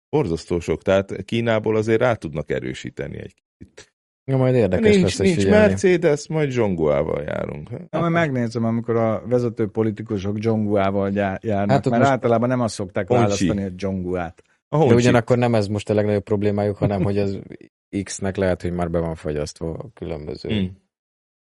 Borzasztó 0.09 0.59
sok, 0.59 0.81
tehát 0.81 1.23
Kínából 1.23 1.75
azért 1.75 1.99
rá 1.99 2.13
tudnak 2.13 2.49
erősíteni 2.51 3.17
egy 3.17 3.33
kicsit. 3.57 3.93
Ja, 4.31 4.37
majd 4.37 4.55
érdekes 4.55 4.89
Nincs, 4.95 5.01
lesz 5.03 5.17
nincs 5.17 5.35
figyelni. 5.35 5.67
Mercedes, 5.67 6.27
majd 6.27 6.49
Zsongóával 6.49 7.23
járunk. 7.23 7.69
Ja, 7.89 7.99
majd 7.99 8.11
megnézem, 8.11 8.65
amikor 8.65 8.95
a 8.95 9.23
vezető 9.27 9.67
politikusok 9.67 10.37
Dzsonguával 10.37 11.11
járnak, 11.11 11.51
Hát 11.51 11.69
hát, 11.69 11.85
mert 11.89 11.97
most- 11.97 12.09
általában 12.11 12.49
nem 12.49 12.59
azt 12.61 12.73
szokták 12.73 13.07
Honcsi. 13.07 13.23
választani, 13.23 13.61
hogy 13.61 13.75
Dzsonguát. 13.75 14.43
A 14.67 14.77
De 14.77 14.83
Honcsi. 14.83 14.93
ugyanakkor 14.95 15.37
nem 15.37 15.55
ez 15.55 15.67
most 15.67 15.89
a 15.89 15.93
legnagyobb 15.93 16.23
problémájuk, 16.23 16.77
hanem 16.77 17.03
hogy 17.03 17.17
az 17.17 17.39
X-nek 18.03 18.35
lehet, 18.35 18.61
hogy 18.61 18.71
már 18.73 18.89
be 18.89 18.99
van 18.99 19.15
fagyasztva 19.15 19.73
a 19.73 19.89
különböző 19.93 20.49
Mm. 20.53 20.67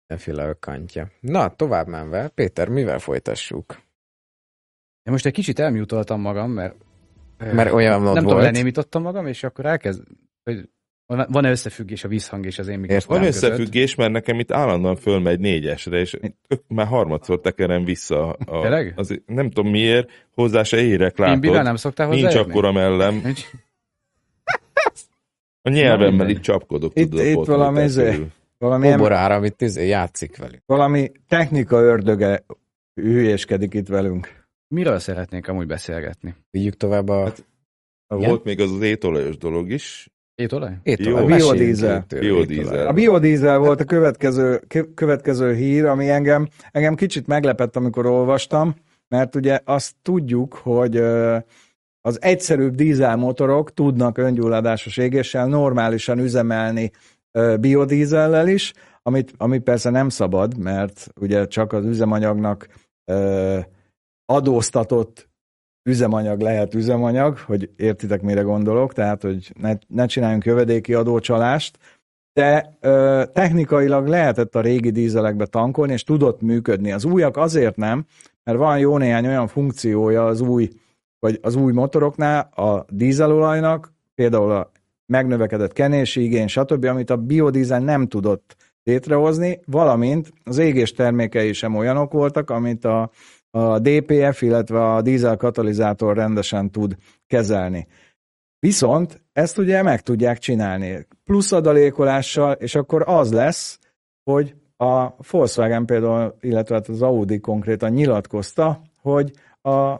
mindenféle 0.07 0.47
ökkantja. 0.49 1.11
Na, 1.19 1.55
tovább 1.55 1.87
menve, 1.87 2.27
Péter, 2.27 2.67
mivel 2.69 2.99
folytassuk? 2.99 3.81
Én 5.03 5.11
most 5.13 5.25
egy 5.25 5.33
kicsit 5.33 5.59
elmutoltam 5.59 6.21
magam, 6.21 6.51
mert, 6.51 6.75
Mert 7.53 7.71
olyan 7.71 8.01
nem 8.01 8.13
tudom, 8.13 8.23
volt. 8.33 8.43
lenémítottam 8.43 9.01
magam, 9.01 9.27
és 9.27 9.43
akkor 9.43 9.65
elkezd, 9.65 10.03
hogy 10.43 10.69
van- 11.05 11.27
van-e 11.29 11.49
összefüggés 11.49 12.03
a 12.03 12.07
vízhang 12.07 12.45
és 12.45 12.59
az 12.59 12.67
én 12.67 12.73
Van 12.79 12.81
mikrofonom 12.81 13.23
között? 13.23 13.43
összefüggés, 13.51 13.95
mert 13.95 14.11
nekem 14.11 14.39
itt 14.39 14.51
állandóan 14.51 14.95
fölmegy 14.95 15.39
négyesre, 15.39 15.99
és 15.99 16.17
tök- 16.47 16.63
már 16.67 16.87
harmadszor 16.87 17.39
tekerem 17.41 17.83
vissza. 17.85 18.29
A, 18.29 18.61
Tényleg? 18.61 18.93
az, 18.95 19.21
nem 19.25 19.49
tudom 19.49 19.71
miért, 19.71 20.09
hozzá 20.35 20.63
se 20.63 20.77
érek, 20.81 21.19
Én 21.19 21.25
látod. 21.25 21.63
nem 21.63 21.75
szoktál 21.75 22.07
Nincs 22.07 22.23
hozzáérni? 22.23 22.51
akkora 22.51 22.71
mellem. 22.71 23.21
Nincs? 23.23 23.41
A 25.61 25.69
nyelvemmel 25.69 26.29
itt 26.29 26.41
csapkodok. 26.41 26.91
Itt- 26.95 27.09
tudod, 27.09 27.25
itt 27.25 27.45
valami 27.45 27.83
izé- 27.83 28.09
körül. 28.09 28.27
Valami, 28.57 28.93
Oborára, 28.93 29.35
amit 29.35 29.61
izé 29.61 29.87
játszik 29.87 30.37
velük. 30.37 30.61
valami 30.65 31.11
technika 31.27 31.81
ördöge 31.81 32.45
hülyéskedik 32.93 33.73
itt 33.73 33.87
velünk. 33.87 34.40
Miről 34.71 34.99
szeretnénk 34.99 35.47
amúgy 35.47 35.67
beszélgetni? 35.67 36.35
Vigyük 36.51 36.77
tovább 36.77 37.09
a 37.09 37.23
Hát, 37.23 37.45
Igen? 38.15 38.29
Volt 38.29 38.43
még 38.43 38.59
az 38.59 38.71
az 38.71 38.81
étolajos 38.81 39.37
dolog 39.37 39.71
is. 39.71 40.09
Étolaj? 40.35 40.77
étolaj. 40.83 41.25
Meséljünk 41.25 41.57
Biodízel. 41.57 42.05
Biodízel. 42.19 42.87
A 42.87 42.93
biodízel 42.93 43.57
volt 43.57 43.79
a 43.81 43.83
következő, 43.83 44.61
kö- 44.67 44.93
következő 44.93 45.53
hír, 45.53 45.85
ami 45.85 46.09
engem, 46.09 46.47
engem 46.71 46.95
kicsit 46.95 47.27
meglepett, 47.27 47.75
amikor 47.75 48.05
olvastam, 48.05 48.75
mert 49.07 49.35
ugye 49.35 49.59
azt 49.63 49.95
tudjuk, 50.01 50.53
hogy 50.53 50.97
az 52.01 52.21
egyszerűbb 52.21 52.75
dízelmotorok 52.75 53.73
tudnak 53.73 54.17
öngyulladásos 54.17 54.97
égéssel 54.97 55.47
normálisan 55.47 56.19
üzemelni 56.19 56.91
biodízellel 57.59 58.47
is, 58.47 58.73
amit, 59.03 59.33
ami 59.37 59.59
persze 59.59 59.89
nem 59.89 60.09
szabad, 60.09 60.57
mert 60.57 61.07
ugye 61.19 61.47
csak 61.47 61.73
az 61.73 61.85
üzemanyagnak 61.85 62.67
adóztatott 64.33 65.29
üzemanyag 65.83 66.41
lehet 66.41 66.73
üzemanyag, 66.73 67.37
hogy 67.37 67.69
értitek, 67.75 68.21
mire 68.21 68.41
gondolok, 68.41 68.93
tehát, 68.93 69.21
hogy 69.21 69.53
ne, 69.59 69.73
ne 69.87 70.05
csináljunk 70.05 70.45
jövedéki 70.45 70.93
adócsalást, 70.93 71.77
de 72.33 72.77
ö, 72.79 73.23
technikailag 73.33 74.07
lehetett 74.07 74.55
a 74.55 74.61
régi 74.61 74.89
dízelekbe 74.89 75.45
tankolni, 75.45 75.93
és 75.93 76.03
tudott 76.03 76.41
működni. 76.41 76.91
Az 76.91 77.05
újak 77.05 77.37
azért 77.37 77.75
nem, 77.75 78.05
mert 78.43 78.57
van 78.57 78.79
jó 78.79 78.97
néhány 78.97 79.27
olyan 79.27 79.47
funkciója 79.47 80.25
az 80.25 80.41
új, 80.41 80.69
vagy 81.19 81.39
az 81.41 81.55
új 81.55 81.71
motoroknál 81.71 82.39
a 82.55 82.85
dízelolajnak, 82.89 83.93
például 84.15 84.51
a 84.51 84.71
megnövekedett 85.05 85.73
kenési 85.73 86.23
igény, 86.23 86.47
stb., 86.47 86.85
amit 86.85 87.09
a 87.09 87.17
biodízel 87.17 87.79
nem 87.79 88.07
tudott 88.07 88.55
létrehozni, 88.83 89.59
valamint 89.65 90.33
az 90.43 90.57
égés 90.57 90.91
termékei 90.91 91.53
sem 91.53 91.75
olyanok 91.75 92.11
voltak, 92.11 92.49
amit 92.49 92.85
a, 92.85 93.09
a 93.51 93.79
DPF, 93.79 94.41
illetve 94.41 94.93
a 94.93 95.01
dízel 95.01 95.37
katalizátor 95.37 96.15
rendesen 96.15 96.71
tud 96.71 96.95
kezelni. 97.27 97.87
Viszont 98.59 99.21
ezt 99.33 99.57
ugye 99.57 99.83
meg 99.83 100.01
tudják 100.01 100.37
csinálni 100.37 101.07
plusz 101.23 101.51
adalékolással, 101.51 102.53
és 102.53 102.75
akkor 102.75 103.03
az 103.05 103.33
lesz, 103.33 103.79
hogy 104.23 104.55
a 104.77 105.09
Volkswagen 105.31 105.85
például, 105.85 106.35
illetve 106.39 106.75
hát 106.75 106.87
az 106.87 107.01
Audi 107.01 107.39
konkrétan 107.39 107.91
nyilatkozta, 107.91 108.81
hogy 109.01 109.31
a 109.61 109.95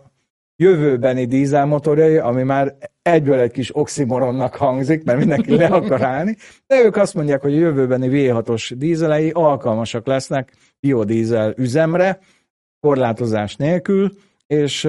jövőbeni 0.55 1.25
dízelmotorjai, 1.25 2.17
ami 2.17 2.43
már 2.43 2.75
egyből 3.01 3.39
egy 3.39 3.51
kis 3.51 3.75
oximoronnak 3.75 4.55
hangzik, 4.55 5.03
mert 5.03 5.19
mindenki 5.19 5.55
le 5.55 5.65
akar 5.65 6.01
állni, 6.01 6.35
de 6.67 6.83
ők 6.83 6.95
azt 6.95 7.13
mondják, 7.13 7.41
hogy 7.41 7.53
a 7.53 7.59
jövőbeni 7.59 8.09
V6-os 8.11 8.71
dízelei 8.77 9.29
alkalmasak 9.29 10.05
lesznek 10.07 10.53
biodízel 10.79 11.53
üzemre, 11.57 12.19
korlátozás 12.81 13.55
nélkül, 13.55 14.11
és 14.47 14.83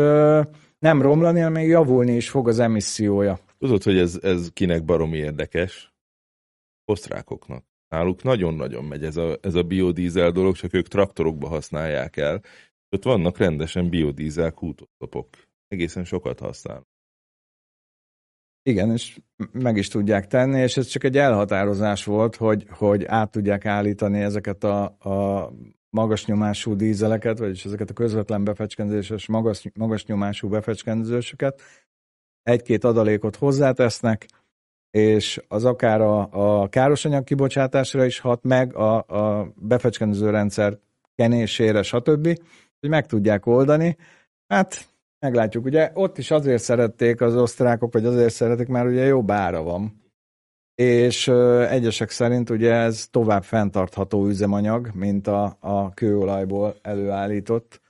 nem 0.79 1.03
romlani, 1.03 1.39
hanem 1.39 1.53
még 1.53 1.69
javulni 1.69 2.17
is 2.17 2.31
fog 2.31 2.49
az 2.49 2.59
emissziója. 2.59 3.39
Tudod, 3.59 3.83
hogy 3.83 3.99
ez, 3.99 4.19
ez 4.23 4.51
kinek 4.53 4.85
baromi 4.85 5.17
érdekes? 5.17 5.93
Osztrákoknak. 6.85 7.65
Náluk 7.89 8.23
nagyon-nagyon 8.23 8.85
megy 8.85 9.05
ez 9.05 9.17
a, 9.17 9.39
ez 9.41 9.55
a 9.55 9.63
biodízel 9.63 10.31
dolog, 10.31 10.55
csak 10.55 10.75
ők 10.75 10.89
traktorokba 10.89 11.49
használják 11.49 12.17
el. 12.17 12.43
Ott 12.91 13.05
vannak 13.05 13.39
rendesen 13.39 13.89
biodízel 13.89 14.53
kútosztopok. 14.53 15.29
Egészen 15.69 16.05
sokat 16.05 16.39
használnak. 16.39 16.91
Igen, 18.63 18.91
és 18.91 19.21
meg 19.53 19.77
is 19.77 19.89
tudják 19.89 20.27
tenni, 20.27 20.61
és 20.61 20.77
ez 20.77 20.87
csak 20.87 21.05
egy 21.05 21.17
elhatározás 21.17 22.05
volt, 22.05 22.37
hogy, 22.37 22.67
hogy 22.69 23.05
át 23.05 23.31
tudják 23.31 23.67
állítani 23.67 24.21
ezeket 24.21 24.65
a, 24.65 24.85
a 24.85 25.53
magas 25.93 26.27
nyomású 26.27 26.75
dízeleket, 26.75 27.39
vagyis 27.39 27.65
ezeket 27.65 27.91
a 27.91 27.93
közvetlen 27.93 28.45
befecskendezéses 28.45 29.27
magas, 29.27 29.71
magas 29.75 30.05
nyomású 30.05 30.49
befecskendezősöket. 30.49 31.61
Egy-két 32.43 32.85
adalékot 32.85 33.37
hozzátesznek, 33.37 34.27
és 34.91 35.43
az 35.49 35.65
akár 35.65 36.01
a, 36.01 36.29
a 36.61 36.69
károsanyag 36.69 37.25
kibocsátásra 37.25 38.05
is 38.05 38.19
hat 38.19 38.43
meg, 38.43 38.75
a, 38.75 38.97
a 38.97 39.53
befecskendező 39.57 40.31
rendszer 40.31 40.79
kenésére, 41.15 41.83
stb., 41.83 42.25
hogy 42.81 42.91
meg 42.91 43.07
tudják 43.07 43.47
oldani. 43.47 43.97
Hát 44.47 44.89
meglátjuk. 45.19 45.65
Ugye 45.65 45.91
ott 45.95 46.19
is 46.19 46.31
azért 46.31 46.63
szerették 46.63 47.21
az 47.21 47.37
osztrákok, 47.37 47.93
vagy 47.93 48.05
azért 48.05 48.33
szeretik, 48.33 48.69
mert 48.69 48.89
ugye 48.89 49.05
jobb 49.05 49.31
ára 49.31 49.63
van. 49.63 50.02
És 50.75 51.29
egyesek 51.69 52.11
szerint 52.11 52.51
ugye 52.51 52.73
ez 52.73 53.09
tovább 53.11 53.45
fenntartható 53.45 54.27
üzemanyag, 54.27 54.91
mint 54.95 55.27
a, 55.27 55.57
a 55.61 55.95
kőolajból 55.95 56.77
előállított. 56.83 57.81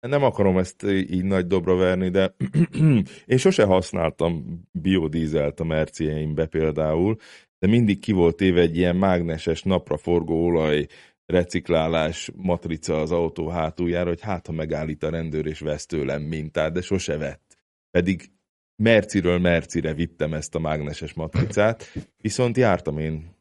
Nem 0.00 0.22
akarom 0.22 0.58
ezt 0.58 0.82
így 0.82 1.24
nagy 1.24 1.46
dobra 1.46 1.76
verni, 1.76 2.08
de 2.08 2.34
én 3.26 3.36
sose 3.36 3.64
használtam 3.64 4.62
biodízelt 4.72 5.60
a 5.60 5.64
mercieimbe 5.64 6.46
például, 6.46 7.16
de 7.58 7.66
mindig 7.66 7.98
ki 7.98 8.12
volt 8.12 8.40
éve 8.40 8.60
egy 8.60 8.76
ilyen 8.76 8.96
mágneses 8.96 9.62
napra 9.62 9.96
forgó 9.96 10.44
olaj 10.44 10.86
reciklálás 11.26 12.30
matrica 12.36 13.00
az 13.00 13.12
autó 13.12 13.48
hátuljára, 13.48 14.08
hogy 14.08 14.20
hát 14.20 14.46
ha 14.46 14.52
megállít 14.52 15.02
a 15.02 15.10
rendőr 15.10 15.46
és 15.46 15.60
vesz 15.60 15.86
tőlem 15.86 16.22
mintát, 16.22 16.72
de 16.72 16.80
sose 16.80 17.16
vett. 17.16 17.56
Pedig 17.90 18.30
Merciről 18.76 19.38
Mercire 19.38 19.94
vittem 19.94 20.34
ezt 20.34 20.54
a 20.54 20.58
mágneses 20.58 21.12
matricát, 21.12 21.92
viszont 22.16 22.56
jártam 22.56 22.98
én 22.98 23.33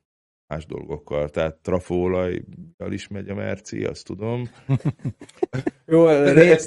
más 0.54 0.66
dolgokkal, 0.66 1.30
tehát 1.30 1.56
trafóolajjal 1.56 2.92
is 2.92 3.08
megy 3.08 3.30
a 3.30 3.36
Merci, 3.36 3.84
azt 3.84 4.06
tudom. 4.06 4.50
Jó, 5.86 6.06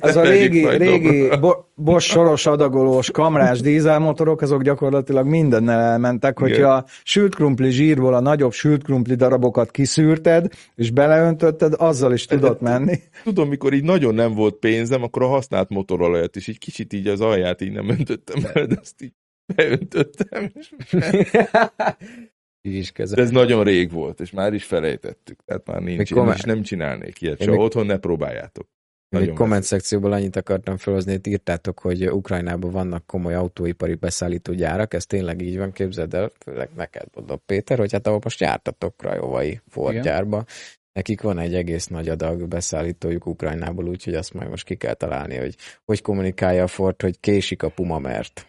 az 0.01 0.17
a 0.17 0.23
régi, 0.23 0.69
régi 0.69 1.29
Bosch 1.75 2.11
soros 2.11 2.47
adagolós 2.47 3.11
kamrás 3.11 3.61
dízelmotorok, 3.61 4.41
azok 4.41 4.63
gyakorlatilag 4.63 5.27
mindennel 5.27 5.81
elmentek, 5.81 6.39
hogyha 6.39 6.57
Igen. 6.57 6.71
a 6.71 6.85
sült 7.05 7.35
krumpli 7.35 7.71
zsírból 7.71 8.15
a 8.15 8.21
nagyobb 8.21 8.53
sült 8.53 8.83
krumpli 8.83 9.15
darabokat 9.15 9.71
kiszűrted, 9.71 10.53
és 10.75 10.91
beleöntötted, 10.91 11.75
azzal 11.77 12.13
is 12.13 12.25
tudott 12.25 12.61
menni. 12.61 12.99
Tudom, 13.25 13.49
mikor 13.49 13.73
így 13.73 13.85
nagyon 13.85 14.15
nem 14.15 14.35
volt 14.35 14.55
pénzem, 14.55 15.03
akkor 15.03 15.23
a 15.23 15.27
használt 15.27 15.69
motorolajat 15.69 16.37
is 16.37 16.47
így 16.47 16.59
kicsit 16.59 16.93
így 16.93 17.07
az 17.07 17.21
alját 17.21 17.61
így 17.61 17.73
nem 17.73 17.89
öntöttem 17.89 18.51
el, 18.55 18.67
de 18.67 18.77
azt 18.81 19.03
így 19.03 19.13
beöntöttem. 19.55 20.53
is 22.75 22.93
kezel. 22.93 23.19
Ez 23.19 23.31
nagyon 23.31 23.65
rég 23.65 23.91
volt, 23.91 24.21
és 24.21 24.31
már 24.31 24.53
is 24.53 24.65
felejtettük. 24.65 25.45
Tehát 25.45 25.67
már 25.67 25.81
nincs, 25.81 26.11
én 26.11 26.29
is 26.29 26.41
nem 26.41 26.63
csinálnék 26.63 27.21
ilyet. 27.21 27.39
Csak 27.39 27.59
otthon 27.59 27.87
ne 27.87 27.99
próbáljátok. 27.99 28.69
Nagyon 29.09 29.29
még 29.29 29.37
komment 29.37 29.63
szekcióból 29.63 30.13
annyit 30.13 30.37
akartam 30.37 30.77
felhozni, 30.77 31.11
hogy 31.11 31.27
írtátok, 31.27 31.79
hogy 31.79 32.11
Ukrajnában 32.11 32.71
vannak 32.71 33.07
komoly 33.07 33.35
autóipari 33.35 33.95
beszállító 33.95 34.53
gyárak, 34.53 34.95
ez 34.95 35.07
tényleg 35.07 35.41
így 35.41 35.57
van, 35.57 35.73
képzeld 35.73 36.15
el, 36.15 36.31
főleg 36.39 36.69
neked 36.77 37.07
mondom 37.15 37.43
Péter, 37.47 37.79
hogy 37.79 37.93
hát 37.93 38.07
ahol 38.07 38.21
most 38.23 38.41
jártatok 38.41 38.97
Krajovai 38.97 39.61
Ford 39.69 40.01
gyárba, 40.01 40.45
nekik 40.93 41.21
van 41.21 41.39
egy 41.39 41.55
egész 41.55 41.87
nagy 41.87 42.09
adag 42.09 42.49
beszállítójuk 42.49 43.27
Ukrajnából, 43.27 43.89
úgyhogy 43.89 44.15
azt 44.15 44.35
majd 44.35 44.49
most 44.49 44.65
ki 44.65 44.75
kell 44.75 44.95
találni, 44.95 45.37
hogy 45.37 45.57
hogy 45.85 46.03
kommunikálja 46.03 46.63
a 46.63 46.67
Ford, 46.67 47.03
hogy 47.03 47.21
késik 47.21 47.63
a 47.63 47.69
Puma 47.69 47.99
mert. 47.99 48.41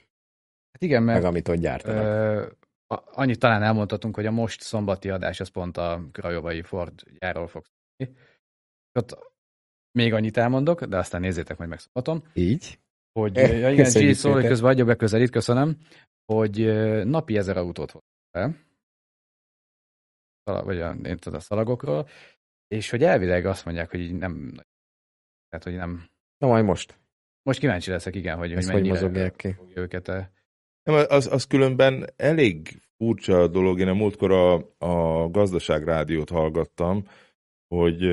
Hát 0.72 0.82
igen, 0.82 1.03
mert 1.03 1.22
meg 1.22 1.28
amit 1.30 1.47
ott 1.47 1.55
gyártanak 1.55 2.57
annyit 2.88 3.39
talán 3.39 3.63
elmondhatunk, 3.63 4.15
hogy 4.15 4.25
a 4.25 4.31
most 4.31 4.61
szombati 4.61 5.09
adás 5.09 5.39
az 5.39 5.47
pont 5.49 5.77
a 5.77 6.01
Krajovai 6.11 6.61
Ford 6.61 7.03
gyárról 7.19 7.47
fog 7.47 7.65
szólni. 7.65 8.17
Ott 8.99 9.17
még 9.91 10.13
annyit 10.13 10.38
elmondok, 10.38 10.83
de 10.83 10.97
aztán 10.97 11.21
nézzétek 11.21 11.57
majd 11.57 11.69
meg 11.69 11.79
szombaton. 11.79 12.29
Így? 12.33 12.79
Hogy, 13.19 13.35
ja, 13.35 13.71
igen, 13.71 14.09
G 14.09 14.13
szól, 14.13 14.33
hogy 14.33 14.47
közben 14.47 14.71
adja 14.71 14.85
be 14.85 14.95
közelít, 14.95 15.29
köszönöm, 15.29 15.77
hogy 16.25 16.65
napi 17.05 17.38
ezer 17.38 17.57
autót 17.57 17.91
hoz 17.91 18.03
be, 18.31 18.65
vagy 20.43 20.81
a, 20.81 20.91
én 20.91 21.17
tudom, 21.17 21.39
a 21.39 21.41
szalagokról, 21.41 22.07
és 22.67 22.89
hogy 22.89 23.03
elvileg 23.03 23.45
azt 23.45 23.65
mondják, 23.65 23.89
hogy 23.89 23.99
így 23.99 24.13
nem, 24.13 24.53
tehát, 25.49 25.65
hogy 25.65 25.75
nem... 25.75 26.09
Na 26.38 26.47
majd 26.47 26.65
most. 26.65 26.99
Most 27.43 27.59
kíváncsi 27.59 27.91
leszek, 27.91 28.15
igen, 28.15 28.38
hogy, 28.38 28.53
hogy 28.53 28.65
mennyire 28.65 28.99
hogy 28.99 29.35
ki. 29.35 29.55
őket 29.73 30.11
nem, 30.88 31.05
az, 31.07 31.27
az 31.31 31.43
különben 31.43 32.09
elég 32.15 32.81
furcsa 32.97 33.47
dolog. 33.47 33.79
Én 33.79 33.88
a 33.88 33.93
múltkor 33.93 34.31
a, 34.31 34.53
a 34.77 35.29
gazdaságrádiót 35.29 36.29
hallgattam, 36.29 37.03
hogy 37.67 38.03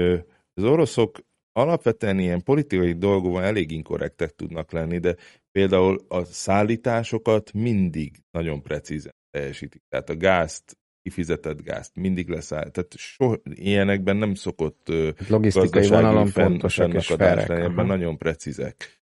az 0.54 0.64
oroszok 0.64 1.18
alapvetően 1.52 2.18
ilyen 2.18 2.42
politikai 2.42 2.92
dolgokban 2.92 3.42
elég 3.42 3.70
inkorrektek 3.70 4.30
tudnak 4.30 4.72
lenni, 4.72 4.98
de 4.98 5.16
például 5.52 6.04
a 6.08 6.24
szállításokat 6.24 7.52
mindig 7.52 8.16
nagyon 8.30 8.62
precízen 8.62 9.14
teljesítik. 9.30 9.82
Tehát 9.88 10.10
a 10.10 10.16
gázt, 10.16 10.78
kifizetett 11.02 11.62
gázt 11.62 11.96
mindig 11.96 12.28
leszáll. 12.28 12.70
Tehát 12.70 12.94
so, 12.96 13.32
ilyenekben 13.44 14.16
nem 14.16 14.34
szokott 14.34 14.92
logisztikai 15.28 15.88
vonalon 15.88 16.26
fontosak 16.26 16.94
és 16.94 17.06
felek. 17.06 17.48
Ebben 17.48 17.86
nagyon 17.86 18.18
precízek. 18.18 19.02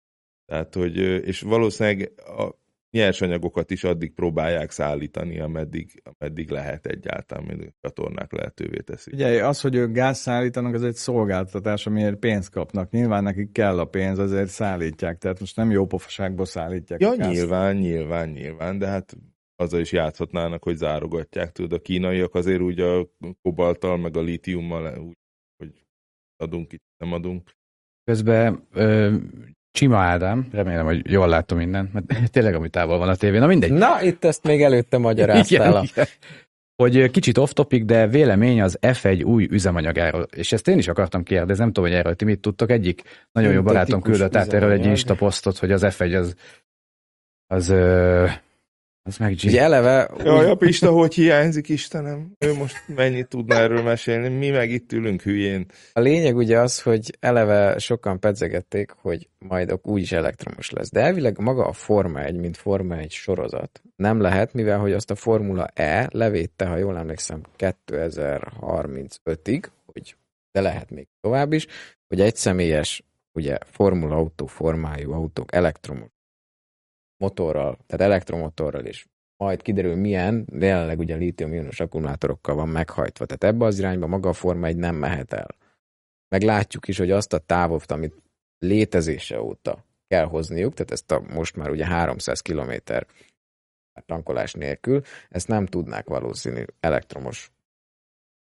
Tehát, 0.45 0.73
hogy, 0.73 0.97
és 0.97 1.41
valószínűleg 1.41 2.11
a, 2.17 2.63
nyersanyagokkat 2.95 3.71
is 3.71 3.83
addig 3.83 4.13
próbálják 4.13 4.71
szállítani, 4.71 5.39
ameddig, 5.39 6.01
ameddig 6.17 6.49
lehet 6.49 6.85
egyáltalán, 6.85 7.43
mint 7.43 7.61
a 7.63 7.73
csatornák 7.81 8.31
lehetővé 8.31 8.77
teszik. 8.77 9.13
Ugye 9.13 9.47
az, 9.47 9.61
hogy 9.61 9.75
ők 9.75 9.91
gáz 9.91 10.17
szállítanak, 10.17 10.73
az 10.73 10.83
egy 10.83 10.95
szolgáltatás, 10.95 11.85
amiért 11.85 12.15
pénzt 12.15 12.49
kapnak. 12.49 12.91
Nyilván 12.91 13.23
nekik 13.23 13.51
kell 13.51 13.79
a 13.79 13.85
pénz, 13.85 14.19
azért 14.19 14.49
szállítják, 14.49 15.17
tehát 15.17 15.39
most 15.39 15.55
nem 15.55 15.71
jó 15.71 15.85
pofaságból 15.85 16.45
szállítják. 16.45 17.01
Ja, 17.01 17.15
nyilván, 17.15 17.75
nyilván, 17.75 18.29
nyilván, 18.29 18.77
de 18.77 18.87
hát 18.87 19.17
azzal 19.55 19.79
is 19.79 19.91
játszhatnának, 19.91 20.63
hogy 20.63 20.75
zárogatják. 20.75 21.51
Tudod, 21.51 21.73
a 21.73 21.81
kínaiak 21.81 22.35
azért 22.35 22.61
úgy 22.61 22.79
a 22.79 23.09
kobalttal, 23.41 23.97
meg 23.97 24.17
a 24.17 24.21
lítiummal 24.21 24.99
úgy, 24.99 25.17
hogy 25.57 25.85
adunk, 26.37 26.73
itt 26.73 26.83
nem 26.97 27.13
adunk. 27.13 27.51
Közben 28.03 28.67
ö, 28.71 29.15
Csima 29.75 29.97
Ádám, 29.97 30.47
remélem, 30.51 30.85
hogy 30.85 31.11
jól 31.11 31.27
látom 31.27 31.57
mindent, 31.57 31.93
mert 31.93 32.05
tényleg 32.31 32.55
ami 32.55 32.69
távol 32.69 32.97
van 32.97 33.09
a 33.09 33.15
tévén, 33.15 33.39
na 33.39 33.47
mindegy. 33.47 33.71
Na, 33.71 34.01
itt 34.01 34.25
ezt 34.25 34.43
még 34.43 34.61
előtte 34.61 34.97
magyaráztál. 34.97 35.67
Igen, 35.67 35.73
a... 35.73 35.83
igen. 35.83 36.05
Hogy 36.75 37.11
kicsit 37.11 37.37
off-topic, 37.37 37.85
de 37.85 38.07
vélemény 38.07 38.61
az 38.61 38.77
F1 38.81 39.25
új 39.25 39.47
üzemanyagáról. 39.51 40.27
És 40.35 40.51
ezt 40.51 40.67
én 40.67 40.77
is 40.77 40.87
akartam 40.87 41.23
kérdezni, 41.23 41.63
nem 41.63 41.73
tudom, 41.73 41.89
hogy 41.89 41.99
erről 41.99 42.15
ti 42.15 42.25
mit 42.25 42.39
tudtok. 42.39 42.69
Egyik 42.69 43.01
nagyon 43.31 43.53
jó 43.53 43.61
barátom 43.61 44.01
küldött 44.01 44.35
át 44.35 44.53
erről 44.53 44.71
egy 44.71 44.85
Insta 44.85 45.15
posztot, 45.15 45.57
hogy 45.57 45.71
az 45.71 45.81
F1 45.85 46.17
az, 46.17 46.35
az 47.47 47.73
Az 49.07 49.17
meg. 49.17 49.37
Ugye 49.43 49.61
eleve 49.61 50.09
Jaj, 50.23 50.49
a 50.49 50.55
Pista 50.55 50.91
hogy 50.91 51.13
hiányzik, 51.13 51.69
Istenem? 51.69 52.31
Ő 52.39 52.53
most 52.53 52.83
mennyit 52.87 53.27
tudna 53.27 53.55
erről 53.55 53.81
mesélni? 53.81 54.27
Mi 54.27 54.49
meg 54.49 54.71
itt 54.71 54.91
ülünk 54.91 55.21
hülyén. 55.21 55.65
A 55.93 55.99
lényeg 55.99 56.35
ugye 56.35 56.59
az, 56.59 56.81
hogy 56.81 57.17
eleve 57.19 57.77
sokan 57.77 58.19
pedzegették, 58.19 58.91
hogy 59.01 59.29
majd 59.39 59.79
úgyis 59.83 60.11
elektromos 60.11 60.69
lesz. 60.69 60.91
De 60.91 60.99
elvileg 60.99 61.39
maga 61.39 61.65
a 61.65 61.73
Forma 61.73 62.23
1, 62.23 62.35
mint 62.35 62.57
Forma 62.57 62.97
1 62.97 63.11
sorozat 63.11 63.81
nem 63.95 64.21
lehet, 64.21 64.53
mivel 64.53 64.79
hogy 64.79 64.93
azt 64.93 65.11
a 65.11 65.15
Formula 65.15 65.67
E 65.73 66.09
levédte, 66.11 66.65
ha 66.65 66.77
jól 66.77 66.97
emlékszem, 66.97 67.41
2035-ig, 67.57 69.63
hogy 69.85 70.15
de 70.51 70.61
lehet 70.61 70.89
még 70.89 71.07
tovább 71.21 71.53
is, 71.53 71.67
hogy 72.07 72.21
egy 72.21 72.35
személyes, 72.35 73.03
ugye 73.31 73.57
Formula 73.65 74.15
autó 74.15 74.45
formájú 74.45 75.11
autók 75.11 75.55
elektromos 75.55 76.13
motorral, 77.17 77.77
tehát 77.87 78.05
elektromotorral 78.05 78.85
is 78.85 79.07
majd 79.37 79.61
kiderül 79.61 79.95
milyen, 79.95 80.45
de 80.51 80.65
jelenleg 80.65 80.99
ugye 80.99 81.15
lítium-ionos 81.15 81.79
akkumulátorokkal 81.79 82.55
van 82.55 82.69
meghajtva. 82.69 83.25
Tehát 83.25 83.55
ebbe 83.55 83.65
az 83.65 83.79
irányba 83.79 84.07
maga 84.07 84.29
a 84.29 84.33
Forma 84.33 84.67
egy 84.67 84.77
nem 84.77 84.95
mehet 84.95 85.33
el. 85.33 85.55
Meg 86.29 86.41
látjuk 86.41 86.87
is, 86.87 86.97
hogy 86.97 87.11
azt 87.11 87.33
a 87.33 87.37
távot, 87.37 87.91
amit 87.91 88.21
létezése 88.59 89.41
óta 89.41 89.85
kell 90.07 90.25
hozniuk, 90.25 90.73
tehát 90.73 90.91
ezt 90.91 91.11
a 91.11 91.21
most 91.33 91.55
már 91.55 91.69
ugye 91.69 91.85
300 91.85 92.39
kilométer 92.39 93.07
tankolás 94.05 94.53
nélkül, 94.53 95.01
ezt 95.29 95.47
nem 95.47 95.65
tudnák 95.65 96.07
valószínű 96.07 96.63
elektromos 96.79 97.51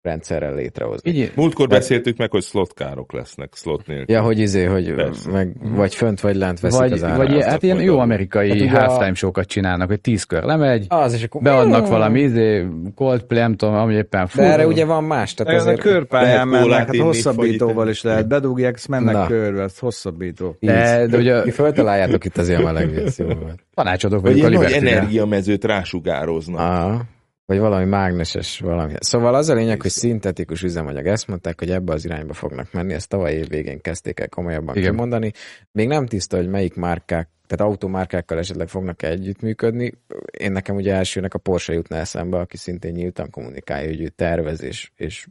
rendszerrel 0.05 0.55
létrehozni. 0.55 1.11
Így, 1.11 1.31
Múltkor 1.35 1.67
beszéltük 1.67 2.17
meg, 2.17 2.31
hogy 2.31 2.43
slotkárok 2.43 3.13
lesznek, 3.13 3.53
slot 3.55 3.87
nélkül. 3.87 4.15
Ja, 4.15 4.21
hogy 4.21 4.39
izé, 4.39 4.63
hogy 4.63 4.93
Persze. 4.93 5.31
meg, 5.31 5.55
vagy 5.75 5.95
fönt, 5.95 6.19
vagy 6.21 6.35
lent 6.35 6.59
veszik 6.59 6.79
vagy, 6.79 6.91
az 6.91 7.03
árát. 7.03 7.17
vagy 7.17 7.43
hát 7.43 7.63
ilyen 7.63 7.81
jó 7.81 7.99
amerikai 7.99 8.49
Hát 8.49 8.59
ugye 8.61 8.71
a- 8.71 8.79
halftime 8.85 9.13
show-kat 9.13 9.45
csinálnak, 9.47 9.87
hogy 9.87 10.01
tíz 10.01 10.23
kör 10.23 10.43
lemegy, 10.43 10.85
Az, 10.89 11.13
és 11.13 11.23
akkor... 11.23 11.41
beadnak 11.41 11.87
valami 11.87 12.19
izé, 12.21 12.65
Coldplay, 12.95 13.39
nem 13.39 13.55
tudom, 13.55 13.75
ami 13.75 13.93
éppen 13.93 14.27
fut. 14.27 14.41
De 14.41 14.51
erre 14.51 14.67
ugye 14.67 14.85
van 14.85 15.03
más, 15.03 15.33
tehát 15.33 15.53
Ez 15.53 15.59
a 15.61 15.65
azért... 15.65 15.81
körpályán 15.81 16.47
lehet 16.49 16.67
mennek, 16.69 16.85
hát 16.87 16.95
hosszabbítóval 16.97 17.89
is 17.89 18.01
lehet. 18.01 18.27
Bedugják, 18.27 18.75
ezt 18.75 18.87
mennek 18.87 19.13
Na. 19.13 19.27
körbe, 19.27 19.61
ez 19.61 19.79
hosszabbító. 19.79 20.55
De, 20.59 21.05
de 21.07 21.17
ugye 21.17 21.51
föltaláljátok 21.51 22.25
itt 22.25 22.37
az 22.37 22.49
ilyen 22.49 22.61
meleg 22.61 22.89
vicc, 22.89 23.17
jó 23.17 23.25
volt. 23.25 23.59
tanácsadok 23.73 24.21
Vagy 24.21 24.31
vagyok 24.41 24.45
a 24.45 24.49
Liberty-vel. 24.65 24.93
energiamezőt 24.93 25.63
rásugároznak. 25.65 27.01
Vagy 27.45 27.59
valami 27.59 27.85
mágneses 27.85 28.59
valami. 28.59 28.93
Szóval 28.99 29.35
az 29.35 29.49
a 29.49 29.53
lényeg, 29.53 29.81
hogy 29.81 29.91
szintetikus 29.91 30.63
üzemanyag. 30.63 31.05
Ezt 31.05 31.27
mondták, 31.27 31.59
hogy 31.59 31.71
ebbe 31.71 31.93
az 31.93 32.05
irányba 32.05 32.33
fognak 32.33 32.71
menni, 32.71 32.93
ezt 32.93 33.09
tavaly 33.09 33.33
év 33.33 33.47
végén 33.47 33.81
kezdték 33.81 34.19
el 34.19 34.29
komolyabban 34.29 34.75
Igen. 34.75 34.91
kimondani. 34.91 35.31
Még 35.71 35.87
nem 35.87 36.05
tiszta, 36.05 36.37
hogy 36.37 36.47
melyik 36.47 36.75
márkák, 36.75 37.29
tehát 37.47 37.71
automárkákkal 37.71 38.37
esetleg 38.37 38.67
fognak 38.67 39.01
-e 39.01 39.09
együttműködni. 39.09 39.93
Én 40.37 40.51
nekem 40.51 40.75
ugye 40.75 40.93
elsőnek 40.93 41.33
a 41.33 41.39
Porsche 41.39 41.73
jutna 41.73 41.95
eszembe, 41.95 42.37
aki 42.37 42.57
szintén 42.57 42.91
nyíltan 42.91 43.29
kommunikálja, 43.29 43.87
hogy 43.87 44.01
ő 44.01 44.09
tervez 44.09 44.61
és, 44.61 44.91
és 44.95 45.27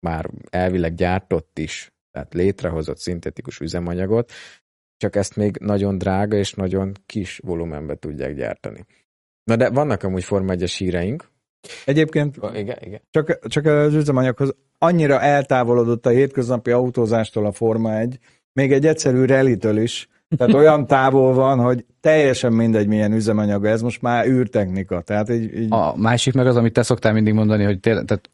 már 0.00 0.30
elvileg 0.50 0.94
gyártott 0.94 1.58
is, 1.58 1.92
tehát 2.10 2.34
létrehozott 2.34 2.98
szintetikus 2.98 3.60
üzemanyagot, 3.60 4.32
csak 4.96 5.16
ezt 5.16 5.36
még 5.36 5.56
nagyon 5.56 5.98
drága 5.98 6.36
és 6.36 6.52
nagyon 6.52 6.92
kis 7.06 7.38
volumenbe 7.44 7.94
tudják 7.94 8.34
gyártani. 8.34 8.84
Na 9.44 9.56
de 9.56 9.70
vannak 9.70 10.02
amúgy 10.02 10.24
Forma 10.24 10.54
1-es 10.56 10.74
híreink. 10.78 11.32
Egyébként 11.84 12.36
Igen, 12.54 12.78
igen. 12.80 13.00
csak, 13.10 13.46
csak 13.48 13.66
az 13.66 13.94
üzemanyaghoz 13.94 14.54
annyira 14.78 15.20
eltávolodott 15.20 16.06
a 16.06 16.10
hétköznapi 16.10 16.70
autózástól 16.70 17.46
a 17.46 17.52
Forma 17.52 17.98
1, 17.98 18.18
még 18.52 18.72
egy 18.72 18.86
egyszerű 18.86 19.24
rallitől 19.24 19.78
is, 19.78 20.08
tehát 20.36 20.54
olyan 20.62 20.86
távol 20.86 21.34
van, 21.34 21.58
hogy 21.58 21.84
teljesen 22.00 22.52
mindegy, 22.52 22.86
milyen 22.86 23.12
üzemanyag 23.12 23.64
ez, 23.64 23.82
most 23.82 24.02
már 24.02 24.26
űrtechnika. 24.26 25.00
Tehát 25.00 25.30
így, 25.30 25.58
így 25.58 25.72
A 25.72 25.96
másik 25.96 26.34
meg 26.34 26.46
az, 26.46 26.56
amit 26.56 26.72
te 26.72 26.82
szoktál 26.82 27.12
mindig 27.12 27.34
mondani, 27.34 27.64
hogy 27.64 27.80
tényleg, 27.80 28.04
tehát 28.04 28.30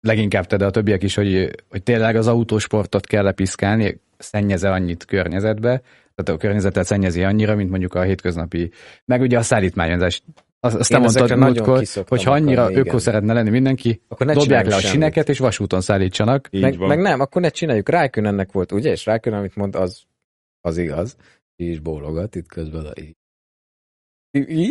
leginkább 0.00 0.46
te, 0.46 0.56
de 0.56 0.66
a 0.66 0.70
többiek 0.70 1.02
is, 1.02 1.14
hogy, 1.14 1.50
hogy 1.68 1.82
tényleg 1.82 2.16
az 2.16 2.26
autósportot 2.26 3.06
kell 3.06 3.22
lepiszkálni, 3.22 4.00
szennyeze 4.18 4.70
annyit 4.70 5.04
környezetbe, 5.04 5.82
tehát 6.14 6.40
a 6.40 6.46
környezetet 6.46 6.84
szennyezi 6.84 7.24
annyira, 7.24 7.54
mint 7.54 7.70
mondjuk 7.70 7.94
a 7.94 8.02
hétköznapi, 8.02 8.70
meg 9.04 9.20
ugye 9.20 9.38
a 9.38 9.42
szállítmányozás. 9.42 10.22
Azt, 10.60 10.90
Én 10.90 11.00
mondtad 11.00 11.36
múltkor, 11.36 11.82
hogy 12.08 12.22
ha 12.22 12.30
annyira 12.32 12.62
akarni, 12.62 12.78
öko 12.80 12.98
szeretne 12.98 13.32
lenni 13.32 13.50
mindenki, 13.50 14.02
Akkor 14.08 14.26
ne 14.26 14.32
dobják 14.32 14.66
le 14.66 14.74
a 14.74 14.78
semmit. 14.78 14.92
sineket, 14.94 15.28
és 15.28 15.38
vasúton 15.38 15.80
szállítsanak. 15.80 16.48
Így 16.50 16.60
Meg, 16.60 16.78
van. 16.78 16.88
meg 16.88 16.98
nem, 16.98 17.20
akkor 17.20 17.42
ne 17.42 17.48
csináljuk. 17.48 17.88
Rájkönennek 17.88 18.52
volt, 18.52 18.72
ugye? 18.72 18.90
És 18.90 19.04
Rájkön, 19.06 19.32
amit 19.32 19.56
mond, 19.56 19.74
az, 19.74 20.02
az 20.60 20.76
igaz. 20.76 21.16
Ki 21.56 21.70
is 21.70 21.78
bólogat 21.78 22.34
itt 22.34 22.48
közben. 22.48 22.84
A... 22.86 22.92
Ki, 24.30 24.70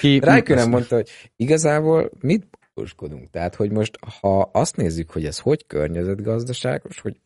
ki, 0.00 0.18
Rájkönen 0.18 0.68
mondta, 0.68 0.94
hogy 0.94 1.08
igazából 1.36 2.10
mit 2.20 2.46
bóskodunk? 2.74 3.30
Tehát, 3.30 3.54
hogy 3.54 3.70
most, 3.70 3.98
ha 4.20 4.50
azt 4.52 4.76
nézzük, 4.76 5.10
hogy 5.10 5.24
ez 5.24 5.38
hogy 5.38 5.66
környezetgazdaságos, 5.66 7.00
hogy 7.00 7.20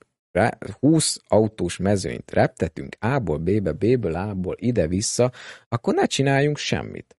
20 0.80 1.20
autós 1.28 1.76
mezőnyt 1.76 2.30
reptetünk 2.30 2.97
A-ból 2.99 3.39
B-be, 3.39 3.72
B-ből 3.72 4.14
A-ból 4.14 4.55
ide-vissza, 4.59 5.32
akkor 5.68 5.95
ne 5.95 6.07
csináljunk 6.07 6.57
semmit. 6.57 7.16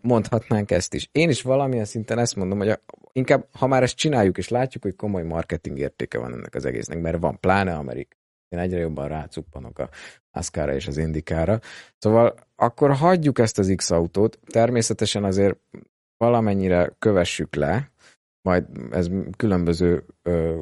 Mondhatnánk 0.00 0.70
ezt 0.70 0.94
is. 0.94 1.08
Én 1.12 1.28
is 1.28 1.42
valamilyen 1.42 1.84
szinten 1.84 2.18
ezt 2.18 2.36
mondom, 2.36 2.58
hogy 2.58 2.68
a, 2.68 2.80
inkább, 3.12 3.46
ha 3.52 3.66
már 3.66 3.82
ezt 3.82 3.96
csináljuk, 3.96 4.38
és 4.38 4.48
látjuk, 4.48 4.82
hogy 4.82 4.96
komoly 4.96 5.22
marketing 5.22 5.78
értéke 5.78 6.18
van 6.18 6.32
ennek 6.32 6.54
az 6.54 6.64
egésznek, 6.64 7.00
mert 7.00 7.18
van 7.18 7.40
pláne 7.40 7.74
Amerik. 7.74 8.16
Én 8.48 8.58
egyre 8.58 8.78
jobban 8.78 9.08
rácuppanok 9.08 9.78
a 9.78 9.88
NASCAR-ra 10.32 10.74
és 10.74 10.86
az 10.86 10.96
Indikára. 10.96 11.60
Szóval 11.98 12.34
akkor 12.56 12.92
hagyjuk 12.92 13.38
ezt 13.38 13.58
az 13.58 13.72
X 13.76 13.90
autót, 13.90 14.38
természetesen 14.46 15.24
azért 15.24 15.58
valamennyire 16.16 16.94
kövessük 16.98 17.54
le, 17.54 17.90
majd 18.42 18.64
ez 18.90 19.08
különböző 19.36 20.04
ö, 20.22 20.60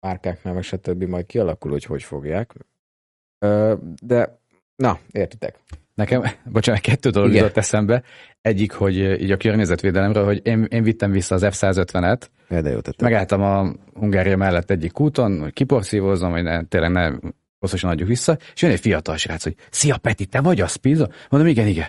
márkáknál, 0.00 0.54
meg 0.54 0.62
stb. 0.62 1.02
majd 1.02 1.26
kialakul, 1.26 1.70
hogy 1.70 1.84
hogy 1.84 2.02
fogják. 2.02 2.54
De, 4.02 4.38
na, 4.76 4.98
értitek. 5.10 5.58
Nekem, 5.94 6.22
bocsánat, 6.52 6.80
kettő 6.80 7.10
dolog 7.10 7.28
Igen. 7.28 7.42
jutott 7.42 7.56
eszembe. 7.56 8.02
Egyik, 8.40 8.72
hogy 8.72 8.96
így 8.96 9.30
a 9.30 9.36
környezetvédelemről, 9.36 10.24
hogy 10.24 10.46
én, 10.46 10.64
én 10.64 10.82
vittem 10.82 11.10
vissza 11.10 11.34
az 11.34 11.46
F-150-et, 11.50 12.22
De 12.48 12.70
jó 12.70 12.80
tettem. 12.80 13.10
megálltam 13.10 13.42
a 13.42 13.72
Hungária 13.94 14.36
mellett 14.36 14.70
egyik 14.70 15.00
úton, 15.00 15.40
hogy 15.40 15.52
kiporszívózzam, 15.52 16.30
hogy 16.30 16.42
ne, 16.42 16.64
tényleg 16.64 16.90
ne 16.90 17.30
hosszasan 17.58 17.90
adjuk 17.90 18.08
vissza, 18.08 18.38
és 18.54 18.62
jön 18.62 18.70
egy 18.70 18.80
fiatal 18.80 19.16
srác, 19.16 19.42
hogy 19.42 19.54
szia 19.70 19.96
Peti, 19.96 20.26
te 20.26 20.40
vagy 20.40 20.60
a 20.60 20.66
Speedo? 20.66 21.06
Mondom, 21.28 21.50
igen, 21.50 21.66
igen. 21.66 21.88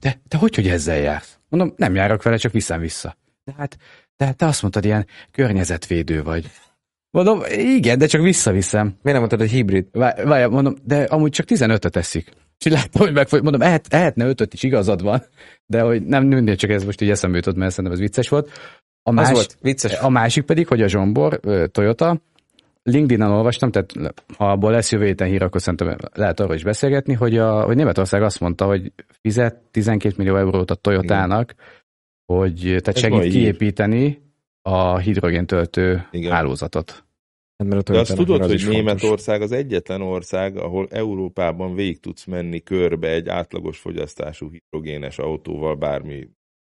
De 0.00 0.20
te 0.28 0.36
hogy, 0.36 0.54
hogy 0.54 0.68
ezzel 0.68 0.96
jársz? 0.98 1.38
Mondom, 1.48 1.74
nem 1.76 1.94
járok 1.94 2.22
vele, 2.22 2.36
csak 2.36 2.52
viszem 2.52 2.80
vissza. 2.80 3.16
De 3.44 3.52
hát, 3.56 3.76
de 4.16 4.32
te 4.32 4.46
azt 4.46 4.62
mondtad, 4.62 4.84
ilyen 4.84 5.06
környezetvédő 5.30 6.22
vagy. 6.22 6.50
Mondom, 7.10 7.40
igen, 7.56 7.98
de 7.98 8.06
csak 8.06 8.22
visszaviszem. 8.22 8.86
Miért 8.86 9.02
nem 9.02 9.16
mondtad, 9.16 9.38
hogy 9.40 9.50
hibrid? 9.50 9.86
Várj, 9.92 10.22
várj, 10.22 10.44
mondom, 10.44 10.74
de 10.84 11.02
amúgy 11.02 11.30
csak 11.30 11.46
15-öt 11.48 11.96
eszik. 11.96 12.30
És 12.58 12.72
láttam, 12.72 13.02
hogy 13.02 13.12
megfogy, 13.12 13.42
mondom, 13.42 13.62
ehet, 13.62 13.86
ehetne 13.90 14.26
ötöt 14.26 14.54
is, 14.54 14.62
igazad 14.62 15.02
van, 15.02 15.22
de 15.66 15.80
hogy 15.80 16.02
nem 16.02 16.26
mindegy, 16.26 16.56
csak 16.56 16.70
ez 16.70 16.84
most 16.84 17.00
így 17.00 17.10
eszembe 17.10 17.36
jutott, 17.36 17.56
mert 17.56 17.70
szerintem 17.70 17.92
ez 17.92 18.06
vicces 18.06 18.28
volt. 18.28 18.48
A, 19.02 19.10
Az 19.10 19.14
más, 19.14 19.30
volt, 19.30 19.56
vicces. 19.60 19.98
a 20.00 20.08
másik 20.08 20.44
pedig, 20.44 20.66
hogy 20.66 20.82
a 20.82 20.88
Zsombor, 20.88 21.40
Toyota, 21.70 22.20
LinkedIn-en 22.82 23.30
olvastam, 23.30 23.70
tehát 23.70 23.92
ha 24.36 24.50
abból 24.50 24.70
lesz 24.70 24.92
jövő 24.92 25.04
héten 25.04 25.28
hír, 25.28 25.42
akkor 25.42 25.60
szerintem 25.60 25.96
lehet 26.14 26.40
arról 26.40 26.54
is 26.54 26.62
beszélgetni, 26.62 27.14
hogy, 27.14 27.38
a, 27.38 27.62
hogy 27.62 27.76
Németország 27.76 28.22
azt 28.22 28.40
mondta, 28.40 28.64
hogy 28.64 28.92
fizet 29.20 29.54
12 29.70 30.14
millió 30.18 30.36
eurót 30.36 30.70
a 30.70 30.74
Toyotának, 30.74 31.54
hogy 32.32 32.60
tehát 32.60 32.88
Ez 32.88 32.98
segít 32.98 33.32
kiépíteni 33.32 34.29
a 34.62 34.98
hidrogéntöltő 34.98 36.08
Igen. 36.10 36.32
hálózatot. 36.32 37.04
Hát, 37.56 37.68
mert 37.68 37.90
De 37.90 37.98
azt 37.98 38.14
tudod, 38.14 38.40
az 38.40 38.50
hogy. 38.50 38.68
Németország 38.68 39.42
az 39.42 39.52
egyetlen 39.52 40.00
ország, 40.02 40.56
ahol 40.56 40.86
Európában 40.90 41.74
végig 41.74 42.00
tudsz 42.00 42.24
menni 42.24 42.62
körbe 42.62 43.08
egy 43.08 43.28
átlagos 43.28 43.78
fogyasztású 43.78 44.50
hidrogénes 44.50 45.18
autóval, 45.18 45.74
bármi, 45.74 46.28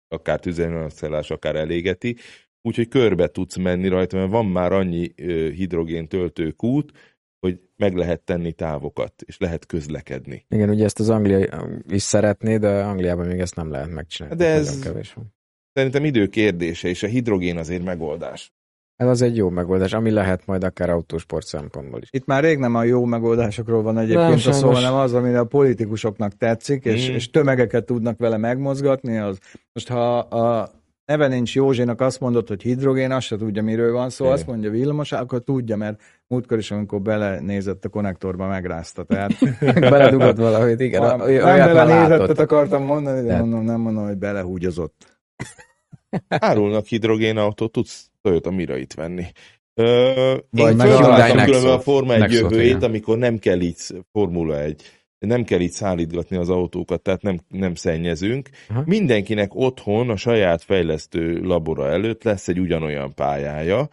akár 0.07 0.39
tüzelőanyagcellás, 0.39 1.31
akár 1.31 1.55
elégeti, 1.55 2.15
úgyhogy 2.61 2.87
körbe 2.87 3.27
tudsz 3.27 3.55
menni 3.57 3.87
rajta, 3.87 4.17
mert 4.17 4.31
van 4.31 4.45
már 4.45 4.71
annyi 4.71 5.11
ö, 5.15 5.49
hidrogén 5.49 6.07
töltő 6.07 6.51
kút, 6.51 6.91
hogy 7.39 7.59
meg 7.75 7.95
lehet 7.95 8.21
tenni 8.21 8.51
távokat, 8.53 9.21
és 9.21 9.37
lehet 9.37 9.65
közlekedni. 9.65 10.45
Igen, 10.49 10.69
ugye 10.69 10.83
ezt 10.83 10.99
az 10.99 11.09
Anglia 11.09 11.67
is 11.87 12.01
szeretné, 12.01 12.57
de 12.57 12.83
Angliában 12.83 13.27
még 13.27 13.39
ezt 13.39 13.55
nem 13.55 13.71
lehet 13.71 13.89
megcsinálni. 13.91 14.37
De 14.37 14.45
ez- 14.47 14.65
Nagyon 14.67 14.81
kevés 14.81 15.13
van. 15.13 15.33
Szerintem 15.73 16.05
idő 16.05 16.27
kérdése, 16.27 16.87
és 16.87 17.03
a 17.03 17.07
hidrogén 17.07 17.57
azért 17.57 17.83
megoldás. 17.83 18.53
Ez 18.95 19.07
az 19.07 19.21
egy 19.21 19.35
jó 19.35 19.49
megoldás, 19.49 19.93
ami 19.93 20.11
lehet 20.11 20.45
majd 20.45 20.63
akár 20.63 20.89
autósport 20.89 21.45
szempontból 21.45 22.01
is. 22.01 22.07
Itt 22.11 22.25
már 22.25 22.43
rég 22.43 22.57
nem 22.57 22.75
a 22.75 22.83
jó 22.83 23.05
megoldásokról 23.05 23.81
van 23.81 23.93
Nem, 23.93 24.03
egyébként 24.03 24.45
a 24.45 24.51
szó, 24.51 24.71
hanem 24.71 24.93
az, 24.93 25.13
amire 25.13 25.39
a 25.39 25.43
politikusoknak 25.45 26.37
tetszik, 26.37 26.85
és, 26.85 27.09
Mm. 27.09 27.13
és 27.13 27.29
tömegeket 27.29 27.85
tudnak 27.85 28.17
vele 28.17 28.37
megmozgatni. 28.37 29.17
Az. 29.17 29.37
Most 29.73 29.87
ha 29.87 30.17
a 30.17 30.69
neve 31.05 31.27
nincs 31.27 31.55
Józsénak 31.55 32.01
azt 32.01 32.19
mondott, 32.19 32.47
hogy 32.47 32.61
hidrogén, 32.61 33.11
azt 33.11 33.25
se 33.25 33.35
tudja, 33.37 33.63
miről 33.63 33.91
van 33.91 34.09
szó, 34.09 34.23
Igen. 34.23 34.35
azt 34.37 34.47
mondja 34.47 34.69
villamos, 34.69 35.11
akkor 35.11 35.39
tudja, 35.43 35.75
mert 35.75 36.01
múltkor 36.27 36.57
is, 36.57 36.71
amikor 36.71 37.01
belenézett 37.01 37.85
a 37.85 37.89
konnektorba, 37.89 38.47
megrázta. 38.47 39.03
Tehát 39.03 39.31
Beledugott 39.89 40.37
valahogy, 40.37 40.81
igen. 40.81 41.01
nem 41.01 41.19
a- 41.21 41.23
olyat 41.23 41.43
már 41.43 41.73
belenézettet 41.73 42.39
akartam 42.39 42.83
mondani, 42.83 43.21
de 43.21 43.27
Tehát- 43.27 43.41
mondom, 43.41 43.63
nem 43.63 43.79
mondom, 43.81 44.05
hogy 44.05 44.17
belehúgyozott. 44.17 45.18
Árulnak 46.27 46.85
hidrogénautót, 46.85 47.71
tudsz 47.71 48.09
Toyota 48.21 48.51
Mirait 48.51 48.93
venni. 48.93 49.25
Ö, 49.73 50.37
Vagy 50.49 50.79
én 50.79 50.81
Hyundai 50.81 51.31
különben 51.31 51.71
a. 51.71 51.79
Forma 51.79 52.13
egy 52.13 52.19
Nexot, 52.19 52.39
jövőjét, 52.41 52.75
igen. 52.75 52.89
amikor 52.89 53.17
nem 53.17 53.37
kell 53.37 53.61
így 53.61 53.77
Formula 54.11 54.59
1, 54.61 54.81
nem 55.19 55.43
kell 55.43 55.59
így 55.59 55.71
szállítgatni 55.71 56.37
az 56.37 56.49
autókat, 56.49 57.01
tehát 57.01 57.21
nem, 57.21 57.39
nem 57.47 57.75
szennyezünk. 57.75 58.49
Aha. 58.69 58.83
Mindenkinek 58.85 59.55
otthon 59.55 60.09
a 60.09 60.15
saját 60.15 60.61
fejlesztő 60.61 61.41
labora 61.41 61.87
előtt 61.89 62.23
lesz 62.23 62.47
egy 62.47 62.59
ugyanolyan 62.59 63.13
pályája, 63.13 63.89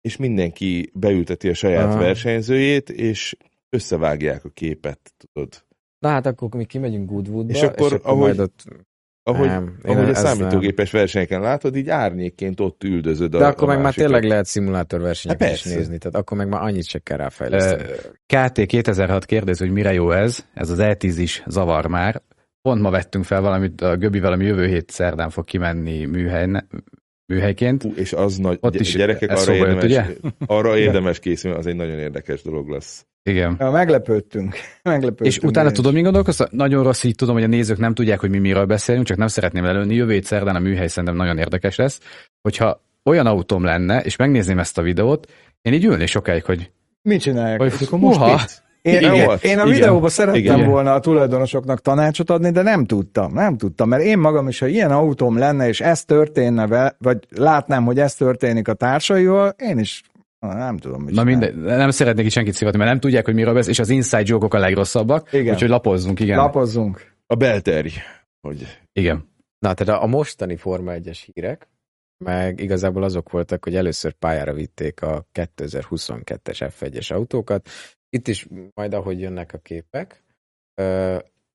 és 0.00 0.16
mindenki 0.16 0.90
beülteti 0.94 1.48
a 1.48 1.54
saját 1.54 1.84
Aha. 1.88 1.98
versenyzőjét, 1.98 2.90
és 2.90 3.36
összevágják 3.68 4.44
a 4.44 4.48
képet, 4.48 5.14
tudod. 5.16 5.64
Na 5.98 6.08
hát 6.08 6.26
akkor 6.26 6.48
mi 6.54 6.64
kimegyünk 6.64 7.10
Goodwoodba, 7.10 7.52
És 7.52 7.62
akkor, 7.62 8.00
ahogy- 8.02 8.18
majd 8.20 8.38
ott... 8.38 8.64
Ahogy, 9.30 9.46
Nem, 9.48 9.76
én 9.84 9.96
ahogy 9.96 10.04
a 10.04 10.08
ezt 10.08 10.22
nem. 10.22 10.36
számítógépes 10.36 10.90
versenyeken 10.90 11.40
látod, 11.40 11.76
így 11.76 11.88
árnyékként 11.88 12.60
ott 12.60 12.84
üldözöd 12.84 13.34
a 13.34 13.38
De 13.38 13.46
akkor 13.46 13.68
a 13.68 13.72
meg 13.72 13.82
már 13.82 13.94
tényleg 13.94 14.24
lehet 14.24 14.44
szimulátorversenyeket 14.46 15.46
Hát 15.46 15.56
is 15.56 15.62
persze. 15.62 15.78
nézni, 15.78 15.98
tehát 15.98 16.16
akkor 16.16 16.36
meg 16.36 16.48
már 16.48 16.62
annyit 16.62 16.86
se 16.86 16.98
kell 16.98 17.16
ráfejleszteni. 17.16 17.82
KT 18.26 18.66
2006 18.66 19.24
kérdezi, 19.24 19.64
hogy 19.64 19.72
mire 19.72 19.92
jó 19.92 20.10
ez, 20.10 20.44
ez 20.54 20.70
az 20.70 20.78
E10 20.82 21.14
is 21.16 21.42
zavar 21.46 21.86
már. 21.86 22.22
Pont 22.62 22.80
ma 22.80 22.90
vettünk 22.90 23.24
fel 23.24 23.40
valamit, 23.40 23.80
a 23.80 23.96
Göbivel, 23.96 24.32
ami 24.32 24.44
jövő 24.44 24.66
hét 24.66 24.90
szerdán 24.90 25.30
fog 25.30 25.44
kimenni 25.44 26.04
műhelyne, 26.04 26.66
műhelyként. 27.30 27.82
Hú, 27.82 27.92
és 27.96 28.12
az 28.12 28.36
nagy, 28.36 28.58
Ott 28.60 28.80
is 28.80 28.94
gyerekek, 28.94 29.30
arra 29.30 29.38
szóba 29.38 29.66
jött, 29.66 29.82
érdemes, 29.82 30.16
arra 30.46 30.78
érdemes 30.78 31.18
készülni, 31.18 31.56
az 31.56 31.66
egy 31.66 31.76
nagyon 31.76 31.98
érdekes 31.98 32.42
dolog 32.42 32.68
lesz. 32.68 33.06
Igen. 33.22 33.56
Ja, 33.58 33.70
meglepődtünk. 33.70 34.54
meglepődtünk 34.82 35.28
És 35.28 35.38
utána 35.38 35.68
is. 35.70 35.74
tudom, 35.76 35.92
mi 35.92 36.00
gondolkoztam? 36.00 36.46
Nagyon 36.50 36.82
rossz, 36.82 37.04
így 37.04 37.14
tudom, 37.14 37.34
hogy 37.34 37.42
a 37.44 37.46
nézők 37.46 37.78
nem 37.78 37.94
tudják, 37.94 38.20
hogy 38.20 38.30
mi 38.30 38.38
miről 38.38 38.64
beszélünk, 38.64 39.06
csak 39.06 39.16
nem 39.16 39.26
szeretném 39.26 39.64
előni. 39.64 39.94
Jövő 39.94 40.12
hét 40.12 40.24
szerdán 40.24 40.56
a 40.56 40.58
műhely 40.58 40.88
szerintem 40.88 41.16
nagyon 41.16 41.38
érdekes 41.38 41.76
lesz. 41.76 42.00
Hogyha 42.42 42.82
olyan 43.04 43.26
autóm 43.26 43.64
lenne, 43.64 44.00
és 44.00 44.16
megnézném 44.16 44.58
ezt 44.58 44.78
a 44.78 44.82
videót, 44.82 45.32
én 45.62 45.72
így 45.72 45.84
ülnék 45.84 46.08
sokáig, 46.08 46.44
hogy, 46.44 46.70
Mit 47.02 47.20
csinálják? 47.20 47.60
hogy 47.60 48.00
most? 48.00 48.62
Én, 48.82 48.94
Igen, 48.94 49.14
én, 49.14 49.20
én 49.20 49.58
a 49.58 49.66
igen. 49.66 49.68
videóban 49.68 50.10
szerettem 50.10 50.42
Igen. 50.42 50.68
volna 50.68 50.94
a 50.94 51.00
tulajdonosoknak 51.00 51.80
tanácsot 51.80 52.30
adni, 52.30 52.50
de 52.50 52.62
nem 52.62 52.84
tudtam, 52.84 53.32
nem 53.32 53.56
tudtam, 53.56 53.88
mert 53.88 54.02
én 54.02 54.18
magam 54.18 54.48
is, 54.48 54.58
ha 54.58 54.66
ilyen 54.66 54.90
autóm 54.90 55.38
lenne, 55.38 55.68
és 55.68 55.80
ez 55.80 56.04
történne 56.04 56.66
vele, 56.66 56.96
vagy 56.98 57.18
látnám, 57.30 57.84
hogy 57.84 57.98
ez 57.98 58.14
történik 58.14 58.68
a 58.68 58.74
társaival, 58.74 59.54
én 59.58 59.78
is 59.78 60.02
nem 60.38 60.76
tudom, 60.76 61.02
mit 61.02 61.14
Na 61.14 61.24
mindegy, 61.24 61.56
nem 61.56 61.90
szeretnék 61.90 62.24
itt 62.24 62.32
senkit 62.32 62.54
szivatni, 62.54 62.78
mert 62.78 62.90
nem 62.90 63.00
tudják, 63.00 63.24
hogy 63.24 63.34
miről 63.34 63.54
beszél, 63.54 63.70
és 63.70 63.78
az 63.78 63.88
inside 63.88 64.22
joke 64.24 64.56
a 64.56 64.60
legrosszabbak, 64.60 65.32
Igen. 65.32 65.54
úgyhogy 65.54 65.68
lapozzunk, 65.68 66.20
igen. 66.20 66.36
Lapozzunk. 66.36 67.12
A 67.26 67.34
belterj, 67.34 67.88
hogy 68.40 68.78
Igen. 68.92 69.28
Na, 69.58 69.74
tehát 69.74 70.00
a, 70.00 70.04
a 70.04 70.06
mostani 70.06 70.56
Forma 70.56 70.92
1-es 70.94 71.18
hírek, 71.32 71.68
meg 72.24 72.60
igazából 72.60 73.02
azok 73.02 73.30
voltak, 73.30 73.64
hogy 73.64 73.76
először 73.76 74.12
pályára 74.12 74.52
vitték 74.52 75.02
a 75.02 75.26
2022-es 75.34 76.70
F1-es 76.78 77.12
autókat. 77.12 77.68
Itt 78.10 78.28
is 78.28 78.46
majd, 78.74 78.94
ahogy 78.94 79.20
jönnek 79.20 79.52
a 79.52 79.58
képek, 79.58 80.24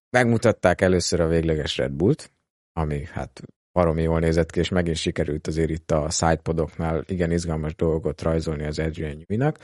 megmutatták 0.10 0.82
először 0.82 1.20
a 1.20 1.28
végleges 1.28 1.78
Red 1.78 1.92
Bullt, 1.92 2.32
ami 2.74 3.06
hát 3.06 3.42
baromi 3.72 4.02
jól 4.02 4.20
nézett 4.20 4.52
ki, 4.52 4.60
és 4.60 4.70
megint 4.70 4.96
sikerült 4.96 5.48
azért 5.48 5.70
itt 5.70 5.92
a 5.92 6.10
sidepodoknál 6.10 7.04
igen 7.08 7.32
izgalmas 7.32 7.76
dolgot 7.76 8.22
rajzolni 8.22 8.66
az 8.66 8.80
Adrian 8.80 9.16
Newey-nak. 9.18 9.60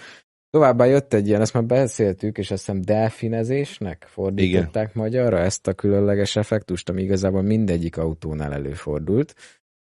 Továbbá 0.49 0.85
jött 0.85 1.13
egy 1.13 1.27
ilyen, 1.27 1.41
ezt 1.41 1.53
már 1.53 1.63
beszéltük, 1.63 2.37
és 2.37 2.51
azt 2.51 2.65
hiszem 2.65 2.81
delfinezésnek 2.81 4.05
fordították 4.07 4.89
Igen. 4.89 5.03
magyarra 5.03 5.39
ezt 5.39 5.67
a 5.67 5.73
különleges 5.73 6.35
effektust, 6.35 6.89
ami 6.89 7.01
igazából 7.01 7.41
mindegyik 7.41 7.97
autónál 7.97 8.53
előfordult. 8.53 9.35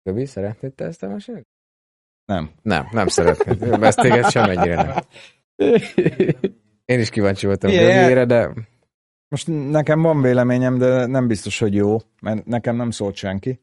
Gabi, 0.04 0.26
szeretnéd 0.26 0.74
te 0.74 0.86
ezt 0.86 1.04
elmesélni? 1.04 1.46
Nem. 2.26 2.52
Nem, 2.62 2.88
nem 2.92 3.08
szeretnéd. 3.08 3.84
Ezt 3.84 4.00
téged 4.00 4.30
semmennyire 4.30 4.76
nem. 4.76 4.98
Én 6.86 7.00
is 7.00 7.10
kíváncsi 7.10 7.46
voltam 7.46 7.70
Igen. 7.70 8.00
Gabiére, 8.00 8.26
de 8.26 8.50
Most 9.28 9.48
nekem 9.72 10.02
van 10.02 10.22
véleményem, 10.22 10.78
de 10.78 11.06
nem 11.06 11.28
biztos, 11.28 11.60
hogy 11.60 11.74
jó, 11.74 11.98
mert 12.22 12.46
nekem 12.46 12.76
nem 12.76 12.92
szólt 12.92 13.16
senki. 13.16 13.60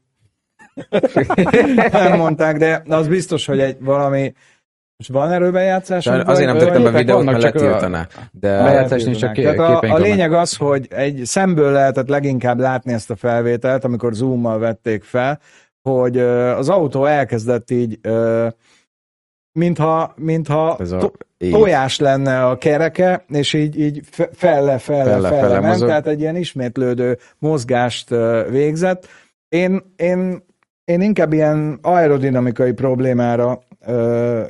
nem 1.91 2.17
mondták, 2.17 2.57
de 2.57 2.83
az 2.87 3.07
biztos, 3.07 3.45
hogy 3.45 3.59
egy 3.59 3.77
valami 3.79 4.33
most 4.97 5.11
van 5.11 5.31
erről 5.31 5.51
bejátszás? 5.51 6.07
azért 6.07 6.45
nem 6.47 6.57
tettem 6.57 6.83
be 6.83 6.91
videót, 6.91 7.23
mert 7.25 7.41
csak 7.41 7.55
a- 7.55 7.59
letiltaná. 7.63 8.07
De 8.31 8.63
Bejátszásni 8.63 9.15
csak 9.15 9.33
ké- 9.33 9.43
Tehát 9.43 9.59
a, 9.59 9.77
a 9.77 9.81
vannak. 9.81 9.99
lényeg 9.99 10.33
az, 10.33 10.55
hogy 10.55 10.87
egy 10.89 11.21
szemből 11.25 11.71
lehetett 11.71 12.07
leginkább 12.07 12.59
látni 12.59 12.93
ezt 12.93 13.09
a 13.09 13.15
felvételt, 13.15 13.83
amikor 13.83 14.13
zoommal 14.13 14.59
vették 14.59 15.03
fel, 15.03 15.39
hogy 15.81 16.17
az 16.19 16.69
autó 16.69 17.05
elkezdett 17.05 17.71
így, 17.71 17.99
mintha, 19.51 20.13
mintha 20.15 20.77
ez 20.79 20.91
a 20.91 20.97
to- 20.97 21.25
így. 21.37 21.51
tojás 21.51 21.99
lenne 21.99 22.45
a 22.45 22.57
kereke, 22.57 23.25
és 23.27 23.53
így, 23.53 23.79
így 23.79 24.01
fe- 24.11 24.31
felle, 24.33 24.77
felle, 24.77 25.03
Felle, 25.03 25.27
felle, 25.29 25.41
felle 25.41 25.59
ment, 25.59 25.79
tehát 25.85 26.07
egy 26.07 26.19
ilyen 26.19 26.35
ismétlődő 26.35 27.17
mozgást 27.37 28.09
végzett. 28.49 29.07
Én, 29.49 29.81
én, 29.95 30.43
én 30.85 31.01
inkább 31.01 31.33
ilyen 31.33 31.79
aerodinamikai 31.81 32.71
problémára 32.71 33.59
ö, 33.85 34.43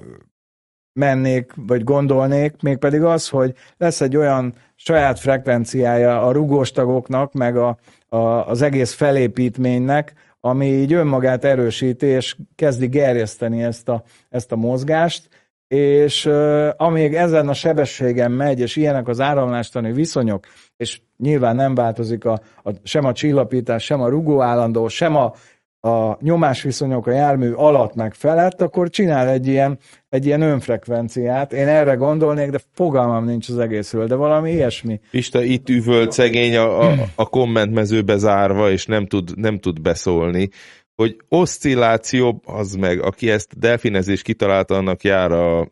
mennék, 0.93 1.51
vagy 1.55 1.83
gondolnék, 1.83 2.61
mégpedig 2.61 3.03
az, 3.03 3.29
hogy 3.29 3.53
lesz 3.77 4.01
egy 4.01 4.17
olyan 4.17 4.53
saját 4.75 5.19
frekvenciája 5.19 6.21
a 6.21 6.31
rugós 6.31 6.71
tagoknak, 6.71 7.33
meg 7.33 7.57
a, 7.57 7.77
a, 8.09 8.17
az 8.47 8.61
egész 8.61 8.93
felépítménynek, 8.93 10.13
ami 10.41 10.65
így 10.65 10.93
önmagát 10.93 11.43
erősíti, 11.43 12.05
és 12.05 12.35
kezdi 12.55 12.87
gerjeszteni 12.87 13.63
ezt 13.63 13.89
a, 13.89 14.03
ezt 14.29 14.51
a 14.51 14.55
mozgást, 14.55 15.29
és 15.67 16.25
uh, 16.25 16.69
amíg 16.77 17.13
ezen 17.13 17.47
a 17.47 17.53
sebességen 17.53 18.31
megy, 18.31 18.59
és 18.59 18.75
ilyenek 18.75 19.07
az 19.07 19.19
áramlástani 19.19 19.91
viszonyok, 19.91 20.45
és 20.77 21.01
nyilván 21.17 21.55
nem 21.55 21.75
változik 21.75 22.25
a, 22.25 22.41
a, 22.63 22.71
sem 22.83 23.05
a 23.05 23.13
csillapítás, 23.13 23.83
sem 23.83 24.01
a 24.01 24.09
rugó 24.09 24.41
állandó, 24.41 24.87
sem 24.87 25.15
a, 25.15 25.33
a 25.82 26.17
nyomásviszonyok 26.21 27.07
a 27.07 27.11
jármű 27.11 27.51
alatt 27.51 27.95
meg 27.95 28.13
felett, 28.13 28.61
akkor 28.61 28.89
csinál 28.89 29.30
egy 29.30 29.47
ilyen, 29.47 29.80
egy 30.09 30.25
ilyen 30.25 30.41
önfrekvenciát. 30.41 31.53
Én 31.53 31.67
erre 31.67 31.93
gondolnék, 31.93 32.49
de 32.49 32.59
fogalmam 32.73 33.25
nincs 33.25 33.49
az 33.49 33.57
egészről, 33.57 34.07
de 34.07 34.15
valami 34.15 34.51
ilyesmi. 34.51 34.99
Pista 35.11 35.41
itt 35.41 35.69
üvölt 35.69 36.11
szegény 36.11 36.55
a, 36.55 36.82
a, 36.82 36.95
a 37.15 37.30
kommentmezőbe 37.30 38.17
zárva, 38.17 38.71
és 38.71 38.86
nem 38.86 39.05
tud, 39.05 39.38
nem 39.38 39.59
tud 39.59 39.82
beszólni, 39.82 40.49
hogy 40.95 41.17
oszcilláció, 41.27 42.41
az 42.45 42.73
meg, 42.73 43.01
aki 43.01 43.30
ezt 43.30 43.59
delfinezés 43.59 44.21
kitalálta, 44.21 44.75
annak 44.75 45.03
jár 45.03 45.32
a 45.32 45.67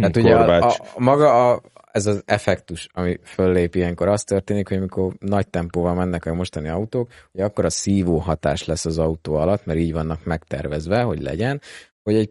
Hát 0.00 0.16
ugye 0.16 0.34
a, 0.34 0.66
a, 0.66 0.74
maga 0.98 1.50
a, 1.50 1.60
ez 1.92 2.06
az 2.06 2.22
effektus, 2.26 2.88
ami 2.92 3.18
föllép 3.22 3.74
ilyenkor, 3.74 4.08
az 4.08 4.24
történik, 4.24 4.68
hogy 4.68 4.76
amikor 4.76 5.14
nagy 5.18 5.48
tempóval 5.48 5.94
mennek 5.94 6.26
a 6.26 6.34
mostani 6.34 6.68
autók, 6.68 7.10
hogy 7.32 7.40
akkor 7.40 7.64
a 7.64 7.70
szívó 7.70 8.18
hatás 8.18 8.64
lesz 8.64 8.84
az 8.84 8.98
autó 8.98 9.34
alatt, 9.34 9.64
mert 9.64 9.78
így 9.78 9.92
vannak 9.92 10.24
megtervezve, 10.24 11.02
hogy 11.02 11.20
legyen, 11.20 11.60
hogy 12.02 12.14
egy 12.14 12.30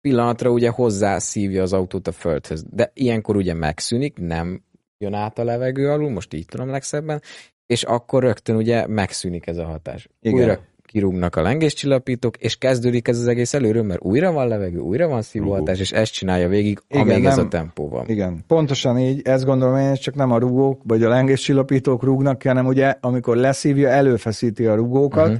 pillanatra 0.00 0.50
ugye 0.50 0.70
hozzá 0.70 1.18
szívja 1.18 1.62
az 1.62 1.72
autót 1.72 2.06
a 2.06 2.12
földhöz. 2.12 2.64
De 2.70 2.90
ilyenkor 2.94 3.36
ugye 3.36 3.54
megszűnik, 3.54 4.18
nem 4.18 4.64
jön 4.98 5.14
át 5.14 5.38
a 5.38 5.44
levegő 5.44 5.90
alul, 5.90 6.10
most 6.10 6.34
így 6.34 6.46
tudom 6.46 6.70
legszebben, 6.70 7.22
és 7.66 7.82
akkor 7.82 8.22
rögtön 8.22 8.56
ugye 8.56 8.86
megszűnik 8.86 9.46
ez 9.46 9.56
a 9.56 9.64
hatás. 9.64 10.08
Igen. 10.20 10.38
Újra 10.38 10.60
kirúgnak 10.86 11.36
a 11.36 11.42
lengéscsillapítók, 11.42 12.36
és 12.36 12.56
kezdődik 12.56 13.08
ez 13.08 13.18
az 13.18 13.26
egész 13.26 13.54
előről, 13.54 13.82
mert 13.82 14.02
újra 14.04 14.32
van 14.32 14.48
levegő, 14.48 14.78
újra 14.78 15.08
van 15.08 15.22
szívóhatás, 15.22 15.80
és 15.80 15.92
ezt 15.92 16.12
csinálja 16.12 16.48
végig, 16.48 16.78
Igen, 16.88 17.08
amíg 17.10 17.24
ez 17.24 17.36
nem- 17.36 17.44
a 17.46 17.48
tempó 17.48 17.88
van. 17.88 18.08
Igen, 18.08 18.44
pontosan 18.46 18.98
így, 18.98 19.20
ezt 19.24 19.44
gondolom 19.44 19.76
én, 19.78 19.94
csak 19.94 20.14
nem 20.14 20.30
a 20.32 20.38
rugók, 20.38 20.80
vagy 20.84 21.02
a 21.02 21.08
lengéscsillapítók 21.08 22.02
rúgnak, 22.02 22.38
ki, 22.38 22.48
hanem 22.48 22.66
ugye, 22.66 22.94
amikor 23.00 23.36
leszívja, 23.36 23.88
előfeszíti 23.88 24.66
a 24.66 24.74
rugókat, 24.74 25.28
Mhm. 25.28 25.36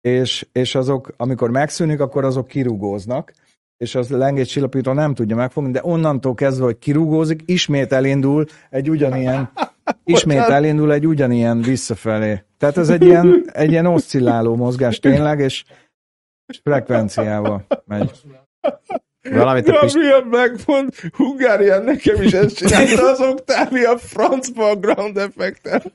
és, 0.00 0.46
és 0.52 0.74
azok, 0.74 1.12
amikor 1.16 1.50
megszűnik, 1.50 2.00
akkor 2.00 2.24
azok 2.24 2.46
kirugóznak, 2.46 3.32
és 3.76 3.94
az 3.94 4.08
lengéscsillapító 4.08 4.92
nem 4.92 5.14
tudja 5.14 5.36
megfogni, 5.36 5.70
de 5.70 5.80
onnantól 5.82 6.34
kezdve, 6.34 6.64
hogy 6.64 6.78
kirugózik, 6.78 7.42
ismét 7.46 7.92
elindul 7.92 8.44
egy 8.70 8.90
ugyanilyen, 8.90 9.50
ismét 10.04 10.38
elindul 10.38 10.92
egy 10.92 11.06
ugyanilyen 11.06 11.62
visszafelé. 11.62 12.44
Tehát 12.58 12.76
ez 12.76 12.88
egy 12.88 13.04
ilyen, 13.04 13.50
egy 13.52 13.70
ilyen 13.70 13.86
oszcilláló 13.86 14.56
mozgás 14.56 14.98
tényleg, 14.98 15.38
és 15.38 15.64
és 16.50 16.60
frekvenciával 16.64 17.66
megy. 17.84 18.10
Valamit 19.30 19.68
a 19.68 19.78
Pist- 19.80 19.94
Gabriel 19.94 20.24
megmond, 20.24 20.94
Hungárián 21.12 21.84
nekem 21.84 22.22
is 22.22 22.32
ezt 22.32 22.56
csinálta 22.56 23.10
az 23.10 23.20
Octavia 23.20 23.98
franc 23.98 24.48
background 24.48 25.16
effektet. 25.16 25.92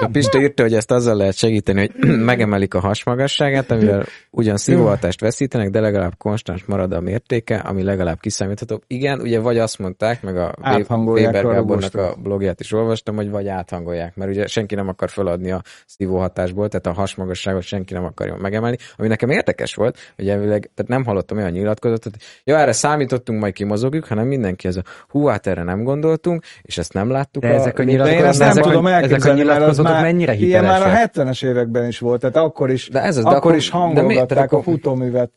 A 0.00 0.08
Pista 0.12 0.40
írta, 0.40 0.62
hogy 0.62 0.74
ezt 0.74 0.90
azzal 0.90 1.16
lehet 1.16 1.36
segíteni, 1.36 1.80
hogy 1.80 2.08
megemelik 2.30 2.74
a 2.74 2.80
hasmagasságát, 2.80 3.70
amivel 3.70 4.04
ugyan 4.30 4.56
szívóhatást 4.56 5.20
veszítenek, 5.20 5.70
de 5.70 5.80
legalább 5.80 6.12
konstans 6.18 6.64
marad 6.64 6.92
a 6.92 7.00
mértéke, 7.00 7.56
ami 7.56 7.82
legalább 7.82 8.20
kiszámítható. 8.20 8.82
Igen, 8.86 9.20
ugye 9.20 9.40
vagy 9.40 9.58
azt 9.58 9.78
mondták, 9.78 10.22
meg 10.22 10.36
a 10.36 10.54
Weber 10.88 11.44
a 11.44 11.52
Gábornak 11.52 11.94
a 11.94 12.14
blogját 12.22 12.60
is 12.60 12.72
olvastam, 12.72 13.16
hogy 13.16 13.30
vagy 13.30 13.48
áthangolják, 13.48 14.16
mert 14.16 14.30
ugye 14.30 14.46
senki 14.46 14.74
nem 14.74 14.88
akar 14.88 15.10
feladni 15.10 15.50
a 15.50 15.62
szívóhatásból, 15.86 16.68
tehát 16.68 16.86
a 16.86 17.00
hasmagasságot 17.00 17.62
senki 17.62 17.92
nem 17.94 18.04
akarja 18.04 18.36
megemelni. 18.36 18.76
Ami 18.96 19.08
nekem 19.08 19.30
érdekes 19.30 19.74
volt, 19.74 19.98
hogy 20.16 20.28
elvileg, 20.28 20.70
tehát 20.74 20.90
nem 20.90 21.04
hallottam 21.04 21.36
olyan 21.38 21.50
nyilatkozatot, 21.50 22.12
hogy 22.12 22.22
ja, 22.44 22.58
erre 22.58 22.72
számítottunk, 22.72 23.40
majd 23.40 23.52
kimozogjuk, 23.52 24.04
hanem 24.04 24.26
mindenki 24.26 24.68
ez 24.68 24.76
a 24.76 24.82
hú, 25.08 25.26
hát 25.26 25.46
erre 25.46 25.62
nem 25.62 25.82
gondoltunk, 25.82 26.42
és 26.62 26.78
ezt 26.78 26.92
nem 26.92 27.10
láttuk. 27.10 27.42
De 27.42 27.48
ezek 27.48 27.78
a 27.78 27.82
én 27.82 28.00
ezt 28.00 28.08
nyilatkozatok, 28.08 28.38
nem 28.38 28.50
ezek, 28.50 28.62
tudom 28.62 28.84
a- 28.84 28.88
ezek 28.90 29.24
a 29.24 29.28
elképzelni, 29.28 29.81
nyilatkozatok 29.82 30.02
már, 30.02 30.02
mennyire 30.02 30.34
ilyen 30.34 30.64
már 30.64 30.82
a 30.82 30.84
hitelesek? 30.84 31.12
70-es 31.14 31.44
években 31.44 31.86
is 31.88 31.98
volt, 31.98 32.20
tehát 32.20 32.36
akkor 32.36 32.70
is, 32.70 32.88
De 32.88 33.02
ez 33.02 33.16
az, 33.16 33.22
de 33.22 33.28
akkor, 33.28 33.38
akkor- 33.40 33.56
is 33.56 33.70
de 33.70 33.76
mi- 33.76 33.82
hangolgatták 33.84 34.38
a 34.38 34.42
akkor- 34.42 34.62
futóművet. 34.62 35.30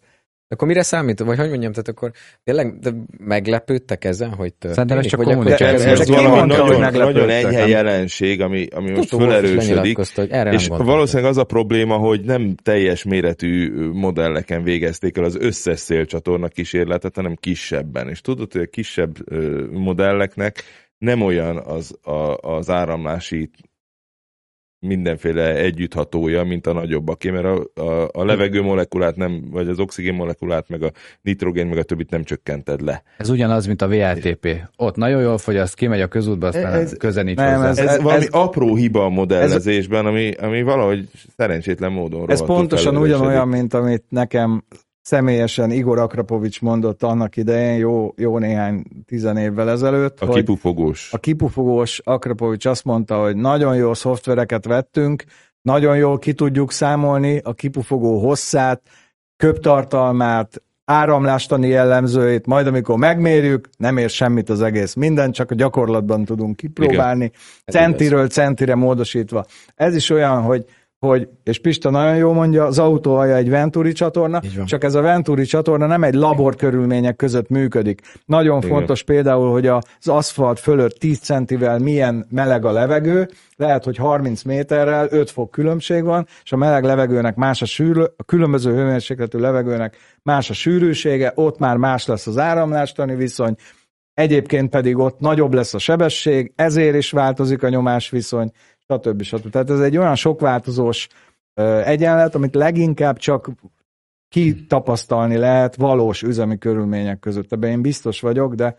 Akkor 0.47 0.67
mire 0.67 0.81
számít? 0.81 1.19
Vagy 1.19 1.37
hogy 1.37 1.49
mondjam, 1.49 1.71
tehát 1.71 1.87
akkor 1.87 2.11
tényleg 2.43 2.79
de 2.79 2.89
meglepődtek 3.17 4.05
ezen, 4.05 4.33
hogy 4.33 4.53
Szerintem 4.59 4.97
ez 4.97 5.03
történik? 5.05 5.09
csak 5.09 5.19
Vagy 5.19 5.27
akkor 5.27 5.43
kommunikáció. 5.43 5.77
csak 5.77 5.91
Ez, 5.91 5.99
ez 5.99 6.09
valami 6.09 6.51
nagyon, 6.53 6.79
nagyon 6.93 7.29
enyhe 7.29 7.67
jelenség, 7.67 8.41
ami, 8.41 8.67
ami 8.75 8.91
most 8.91 9.09
hogy 10.15 10.29
erre 10.31 10.51
És 10.51 10.67
valószínűleg 10.67 11.31
az 11.31 11.37
a 11.37 11.43
probléma, 11.43 11.95
hogy 11.97 12.21
nem 12.21 12.55
teljes 12.63 13.03
méretű 13.03 13.73
modelleken 13.93 14.63
végezték 14.63 15.17
el 15.17 15.23
az 15.23 15.35
összes 15.39 15.79
szélcsatorna 15.79 16.47
kísérletet, 16.47 17.15
hanem 17.15 17.35
kisebben. 17.35 18.09
És 18.09 18.21
tudod, 18.21 18.51
hogy 18.51 18.61
a 18.61 18.65
kisebb 18.65 19.15
modelleknek 19.71 20.63
nem 20.97 21.21
olyan 21.21 21.57
az, 21.57 21.97
a, 22.01 22.35
az 22.41 22.69
áramlási 22.69 23.49
mindenféle 24.85 25.55
együtthatója, 25.55 26.43
mint 26.43 26.67
a 26.67 26.73
nagyobbaké, 26.73 27.29
mert 27.29 27.45
a, 27.45 27.81
a, 27.81 28.09
a 28.11 28.25
levegő 28.25 28.61
molekulát 28.61 29.15
nem, 29.15 29.43
vagy 29.51 29.67
az 29.67 29.79
oxigén 29.79 30.13
molekulát, 30.13 30.69
meg 30.69 30.83
a 30.83 30.91
nitrogén, 31.21 31.67
meg 31.67 31.77
a 31.77 31.83
többit 31.83 32.09
nem 32.09 32.23
csökkented 32.23 32.81
le. 32.81 33.03
Ez 33.17 33.29
ugyanaz, 33.29 33.65
mint 33.65 33.81
a 33.81 33.87
VLTP. 33.87 34.47
Ott 34.77 34.95
nagyon 34.95 35.21
jól 35.21 35.37
fogyaszt, 35.37 35.75
kimegy 35.75 36.01
a 36.01 36.07
közútba, 36.07 36.47
aztán 36.47 36.73
Ez- 36.73 36.97
nincs 37.15 37.37
nem, 37.37 37.55
hozzá. 37.55 37.69
ez- 37.69 37.77
Ez, 37.77 38.01
valami 38.01 38.21
ez- 38.23 38.29
apró 38.31 38.75
hiba 38.75 39.05
a 39.05 39.09
modellezésben, 39.09 40.05
ami, 40.05 40.31
ami 40.31 40.61
valahogy 40.63 41.07
szerencsétlen 41.37 41.91
módon 41.91 42.29
Ez 42.29 42.45
pontosan 42.45 42.97
ugyanolyan, 42.97 43.47
mint 43.47 43.73
amit 43.73 44.03
nekem 44.09 44.63
személyesen 45.05 45.71
Igor 45.71 45.99
Akrapovics 45.99 46.61
mondott 46.61 47.03
annak 47.03 47.35
idején, 47.37 47.77
jó, 47.77 48.13
jó 48.17 48.37
néhány 48.37 48.83
tizen 49.05 49.37
évvel 49.37 49.69
ezelőtt, 49.69 50.19
A 50.19 50.25
hogy 50.25 50.35
kipufogós. 50.35 51.13
a 51.13 51.17
kipufogós 51.17 52.01
Akrapovics 52.03 52.65
azt 52.65 52.83
mondta, 52.83 53.21
hogy 53.21 53.35
nagyon 53.35 53.75
jó 53.75 53.93
szoftvereket 53.93 54.65
vettünk, 54.65 55.23
nagyon 55.61 55.97
jól 55.97 56.19
ki 56.19 56.33
tudjuk 56.33 56.71
számolni 56.71 57.41
a 57.43 57.53
kipufogó 57.53 58.19
hosszát, 58.19 58.81
köptartalmát, 59.37 60.63
áramlástani 60.85 61.67
jellemzőit, 61.67 62.45
majd 62.45 62.67
amikor 62.67 62.97
megmérjük, 62.97 63.69
nem 63.77 63.97
ér 63.97 64.09
semmit 64.09 64.49
az 64.49 64.61
egész. 64.61 64.93
Minden 64.93 65.31
csak 65.31 65.51
a 65.51 65.55
gyakorlatban 65.55 66.25
tudunk 66.25 66.55
kipróbálni, 66.55 67.31
Ez 67.63 67.73
centiről 67.73 68.27
centire 68.27 68.75
módosítva. 68.75 69.45
Ez 69.75 69.95
is 69.95 70.09
olyan, 70.09 70.41
hogy 70.41 70.65
hogy, 71.05 71.27
és 71.43 71.59
Pista 71.59 71.89
nagyon 71.89 72.15
jól 72.15 72.33
mondja, 72.33 72.65
az 72.65 72.79
autó 72.79 73.15
alja 73.15 73.35
egy 73.35 73.49
Venturi 73.49 73.91
csatorna, 73.91 74.41
csak 74.65 74.83
ez 74.83 74.95
a 74.95 75.01
Venturi 75.01 75.43
csatorna 75.43 75.85
nem 75.85 76.03
egy 76.03 76.13
labor 76.13 76.55
körülmények 76.55 77.15
között 77.15 77.49
működik. 77.49 78.01
Nagyon 78.25 78.57
Igen. 78.57 78.69
fontos 78.69 79.03
például, 79.03 79.51
hogy 79.51 79.67
az 79.67 80.07
aszfalt 80.07 80.59
fölött 80.59 80.97
10 80.97 81.19
centivel 81.19 81.79
milyen 81.79 82.25
meleg 82.29 82.65
a 82.65 82.71
levegő, 82.71 83.29
lehet, 83.55 83.83
hogy 83.83 83.97
30 83.97 84.43
méterrel 84.43 85.07
5 85.09 85.29
fok 85.29 85.51
különbség 85.51 86.03
van, 86.03 86.27
és 86.43 86.51
a 86.51 86.57
meleg 86.57 86.83
levegőnek 86.83 87.35
más 87.35 87.61
a 87.61 87.65
sűrű, 87.65 88.01
a 88.01 88.23
különböző 88.23 88.73
hőmérsékletű 88.73 89.37
levegőnek 89.37 89.97
más 90.23 90.49
a 90.49 90.53
sűrűsége, 90.53 91.31
ott 91.35 91.59
már 91.59 91.77
más 91.77 92.05
lesz 92.05 92.27
az 92.27 92.37
áramlástani 92.37 93.15
viszony, 93.15 93.55
egyébként 94.13 94.69
pedig 94.69 94.97
ott 94.97 95.19
nagyobb 95.19 95.53
lesz 95.53 95.73
a 95.73 95.79
sebesség, 95.79 96.51
ezért 96.55 96.95
is 96.95 97.11
változik 97.11 97.63
a 97.63 97.69
nyomásviszony, 97.69 98.51
stb. 98.87 99.21
stb. 99.21 99.49
Tehát 99.49 99.69
ez 99.69 99.79
egy 99.79 99.97
olyan 99.97 100.15
sokváltozós 100.15 101.07
egyenlet, 101.83 102.35
amit 102.35 102.55
leginkább 102.55 103.17
csak 103.17 103.51
kitapasztalni 104.27 105.37
lehet 105.37 105.75
valós 105.75 106.21
üzemi 106.21 106.57
körülmények 106.57 107.19
között. 107.19 107.51
Ebben 107.51 107.69
én 107.69 107.81
biztos 107.81 108.21
vagyok, 108.21 108.53
de 108.53 108.75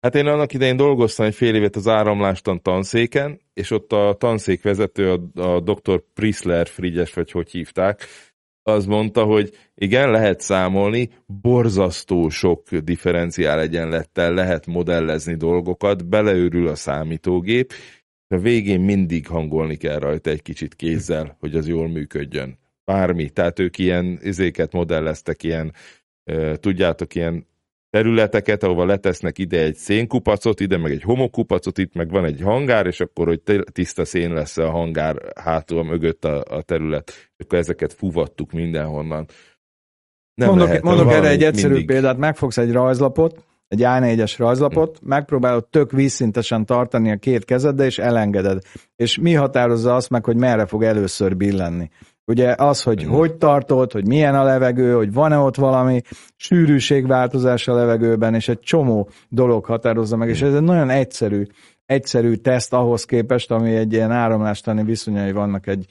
Hát 0.00 0.14
én 0.14 0.26
annak 0.26 0.52
idején 0.52 0.76
dolgoztam 0.76 1.26
egy 1.26 1.34
fél 1.34 1.54
évet 1.54 1.76
az 1.76 1.88
áramlástan 1.88 2.62
tanszéken, 2.62 3.40
és 3.54 3.70
ott 3.70 3.92
a 3.92 4.16
tanszék 4.18 4.62
vezető, 4.62 5.12
a, 5.12 5.40
a 5.40 5.60
dr. 5.60 6.02
Prisler 6.14 6.66
Frigyes, 6.66 7.14
vagy 7.14 7.30
hogy 7.30 7.50
hívták, 7.50 8.06
az 8.62 8.86
mondta, 8.86 9.24
hogy 9.24 9.50
igen, 9.74 10.10
lehet 10.10 10.40
számolni, 10.40 11.10
borzasztó 11.26 12.28
sok 12.28 12.70
differenciál 12.70 13.60
egyenlettel 13.60 14.32
lehet 14.32 14.66
modellezni 14.66 15.34
dolgokat, 15.34 16.08
beleőrül 16.08 16.68
a 16.68 16.74
számítógép, 16.74 17.72
a 18.28 18.38
végén 18.38 18.80
mindig 18.80 19.26
hangolni 19.26 19.76
kell 19.76 19.98
rajta 19.98 20.30
egy 20.30 20.42
kicsit 20.42 20.74
kézzel, 20.74 21.36
hogy 21.40 21.56
az 21.56 21.68
jól 21.68 21.88
működjön. 21.88 22.58
Bármi. 22.84 23.30
Tehát 23.30 23.58
ők 23.58 23.78
ilyen 23.78 24.18
izéket 24.22 24.72
modelleztek, 24.72 25.42
ilyen, 25.42 25.72
tudjátok, 26.54 27.14
ilyen 27.14 27.46
területeket, 27.90 28.62
ahova 28.62 28.84
letesznek 28.84 29.38
ide 29.38 29.62
egy 29.62 29.74
szénkupacot, 29.74 30.60
ide 30.60 30.76
meg 30.76 30.90
egy 30.92 31.02
homokkupacot, 31.02 31.78
itt 31.78 31.94
meg 31.94 32.10
van 32.10 32.24
egy 32.24 32.40
hangár, 32.40 32.86
és 32.86 33.00
akkor, 33.00 33.26
hogy 33.26 33.42
tiszta 33.72 34.04
szén 34.04 34.32
lesz 34.32 34.56
a 34.56 34.70
hangár 34.70 35.16
hátul 35.40 35.84
mögött 35.84 36.24
a, 36.24 36.42
a 36.48 36.62
terület, 36.62 37.10
és 37.10 37.44
akkor 37.44 37.58
ezeket 37.58 37.92
fuvattuk 37.92 38.52
mindenhonnan. 38.52 39.26
Nem 40.34 40.48
mondok, 40.48 40.66
lehet, 40.66 40.82
mondok 40.82 41.10
erre 41.10 41.28
egy 41.28 41.42
egyszerű 41.42 41.68
mindig- 41.68 41.86
példát, 41.86 42.16
megfogsz 42.16 42.58
egy 42.58 42.72
rajzlapot, 42.72 43.44
egy 43.68 43.80
A4-es 43.84 44.34
rajzlapot, 44.38 44.98
megpróbálod 45.02 45.66
tök 45.66 45.92
vízszintesen 45.92 46.64
tartani 46.66 47.10
a 47.10 47.16
két 47.16 47.44
kezeddel, 47.44 47.86
és 47.86 47.98
elengeded. 47.98 48.58
És 48.96 49.18
mi 49.18 49.32
határozza 49.34 49.94
azt 49.94 50.10
meg, 50.10 50.24
hogy 50.24 50.36
merre 50.36 50.66
fog 50.66 50.82
először 50.82 51.36
billenni? 51.36 51.88
Ugye 52.24 52.54
az, 52.58 52.82
hogy 52.82 53.04
Mhm. 53.04 53.12
hogy 53.14 53.34
tartod, 53.34 53.92
hogy 53.92 54.06
milyen 54.06 54.34
a 54.34 54.42
levegő, 54.42 54.92
hogy 54.94 55.12
van-e 55.12 55.38
ott 55.38 55.56
valami 55.56 56.00
sűrűségváltozás 56.36 57.68
a 57.68 57.74
levegőben, 57.74 58.34
és 58.34 58.48
egy 58.48 58.58
csomó 58.58 59.08
dolog 59.28 59.64
határozza 59.64 60.16
meg, 60.16 60.28
és 60.28 60.42
ez 60.42 60.54
egy 60.54 60.62
nagyon 60.62 60.90
egyszerű, 60.90 61.42
egyszerű 61.86 62.34
teszt 62.34 62.72
ahhoz 62.72 63.04
képest, 63.04 63.50
ami 63.50 63.74
egy 63.74 63.92
ilyen 63.92 64.10
áramlástani 64.10 64.82
viszonyai 64.84 65.32
vannak 65.32 65.66
egy, 65.66 65.86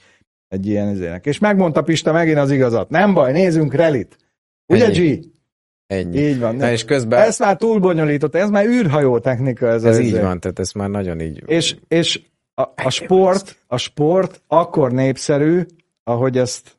egy 0.48 0.66
ilyen 0.66 0.88
izének. 0.90 1.26
És 1.26 1.38
megmondta 1.38 1.82
Pista 1.82 2.12
megint 2.12 2.38
az 2.38 2.50
igazat. 2.50 2.90
Nem 2.90 3.14
baj, 3.14 3.32
nézzünk 3.32 3.74
relit. 3.74 4.16
Ugye. 4.66 4.90
G? 4.90 5.24
Ennyi. 5.86 6.18
Így 6.18 6.38
van. 6.38 6.56
Na 6.56 6.70
és 6.70 6.84
közben 6.84 7.20
Ez 7.20 7.38
már 7.38 7.56
túl 7.56 7.78
bonyolított, 7.78 8.34
ez 8.34 8.50
már 8.50 8.66
űrhajó 8.66 9.18
technika. 9.18 9.66
Ez, 9.66 9.84
ez 9.84 9.98
így 9.98 10.06
izé. 10.06 10.20
van, 10.20 10.40
tehát 10.40 10.58
ez 10.58 10.72
már 10.72 10.88
nagyon 10.88 11.20
így 11.20 11.42
És, 11.46 11.76
és 11.88 12.20
a, 12.54 12.62
a, 12.62 12.90
sport, 12.90 13.56
a 13.66 13.76
sport 13.76 14.42
akkor 14.46 14.92
népszerű, 14.92 15.62
ahogy 16.04 16.38
ezt 16.38 16.78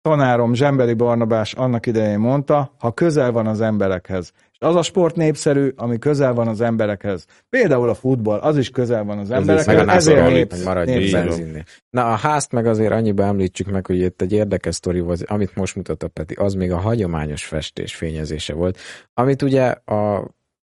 tanárom 0.00 0.54
Zsemberi 0.54 0.94
Barnabás 0.94 1.52
annak 1.52 1.86
idején 1.86 2.18
mondta, 2.18 2.74
ha 2.78 2.92
közel 2.92 3.32
van 3.32 3.46
az 3.46 3.60
emberekhez. 3.60 4.32
Az 4.62 4.76
a 4.76 4.82
sport 4.82 5.16
népszerű, 5.16 5.72
ami 5.76 5.98
közel 5.98 6.32
van 6.32 6.48
az 6.48 6.60
emberekhez. 6.60 7.26
Például 7.48 7.88
a 7.88 7.94
futball, 7.94 8.38
az 8.38 8.56
is 8.56 8.70
közel 8.70 9.04
van 9.04 9.18
az 9.18 9.30
a 9.30 9.34
emberekhez, 9.34 9.88
ezért 9.88 10.20
alig, 10.20 10.34
nép, 10.34 10.52
hogy 10.52 10.64
maradjunk 10.64 10.98
népszerű. 10.98 11.58
Na 11.90 12.12
a 12.12 12.14
házt 12.14 12.52
meg 12.52 12.66
azért 12.66 12.92
annyiba 12.92 13.22
említsük 13.22 13.70
meg, 13.70 13.86
hogy 13.86 13.98
itt 13.98 14.22
egy 14.22 14.32
érdekes 14.32 14.74
sztori 14.74 15.00
volt, 15.00 15.22
amit 15.22 15.56
most 15.56 15.76
mutatott 15.76 16.12
Peti, 16.12 16.34
az 16.34 16.54
még 16.54 16.72
a 16.72 16.78
hagyományos 16.78 17.44
festés 17.44 17.94
fényezése 17.94 18.54
volt, 18.54 18.78
amit 19.14 19.42
ugye 19.42 19.64
a 19.70 20.30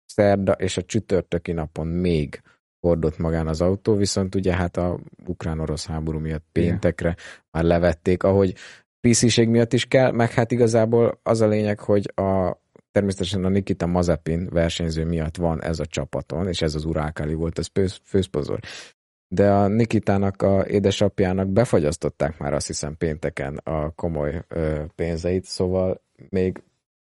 szerda 0.05 0.51
és 0.51 0.77
a 0.77 0.83
csütörtöki 0.83 1.51
napon 1.51 1.87
még 1.87 2.41
hordott 2.79 3.17
magán 3.17 3.47
az 3.47 3.61
autó, 3.61 3.95
viszont 3.95 4.35
ugye 4.35 4.55
hát 4.55 4.77
a 4.77 4.99
ukrán-orosz 5.25 5.85
háború 5.85 6.19
miatt 6.19 6.45
péntekre 6.51 7.15
már 7.51 7.63
levették, 7.63 8.23
ahogy 8.23 8.53
PC-ség 9.07 9.49
miatt 9.49 9.73
is 9.73 9.85
kell, 9.85 10.11
meg 10.11 10.31
hát 10.31 10.51
igazából 10.51 11.19
az 11.23 11.41
a 11.41 11.47
lényeg, 11.47 11.79
hogy 11.79 12.11
a 12.15 12.63
természetesen 12.95 13.45
a 13.45 13.49
Nikita 13.49 13.85
Mazepin 13.85 14.49
versenyző 14.49 15.05
miatt 15.05 15.37
van 15.37 15.63
ez 15.63 15.79
a 15.79 15.85
csapaton, 15.85 16.47
és 16.47 16.61
ez 16.61 16.75
az 16.75 16.85
Urákáli 16.85 17.33
volt, 17.33 17.59
ez 17.59 17.67
fő, 17.73 17.87
főszpozor. 18.03 18.59
De 19.27 19.51
a 19.51 19.67
Nikitának, 19.67 20.41
a 20.41 20.65
édesapjának 20.67 21.47
befagyasztották 21.47 22.37
már 22.37 22.53
azt 22.53 22.67
hiszem 22.67 22.97
pénteken 22.97 23.57
a 23.57 23.89
komoly 23.89 24.43
ö, 24.47 24.83
pénzeit, 24.95 25.45
szóval 25.45 26.01
még 26.29 26.63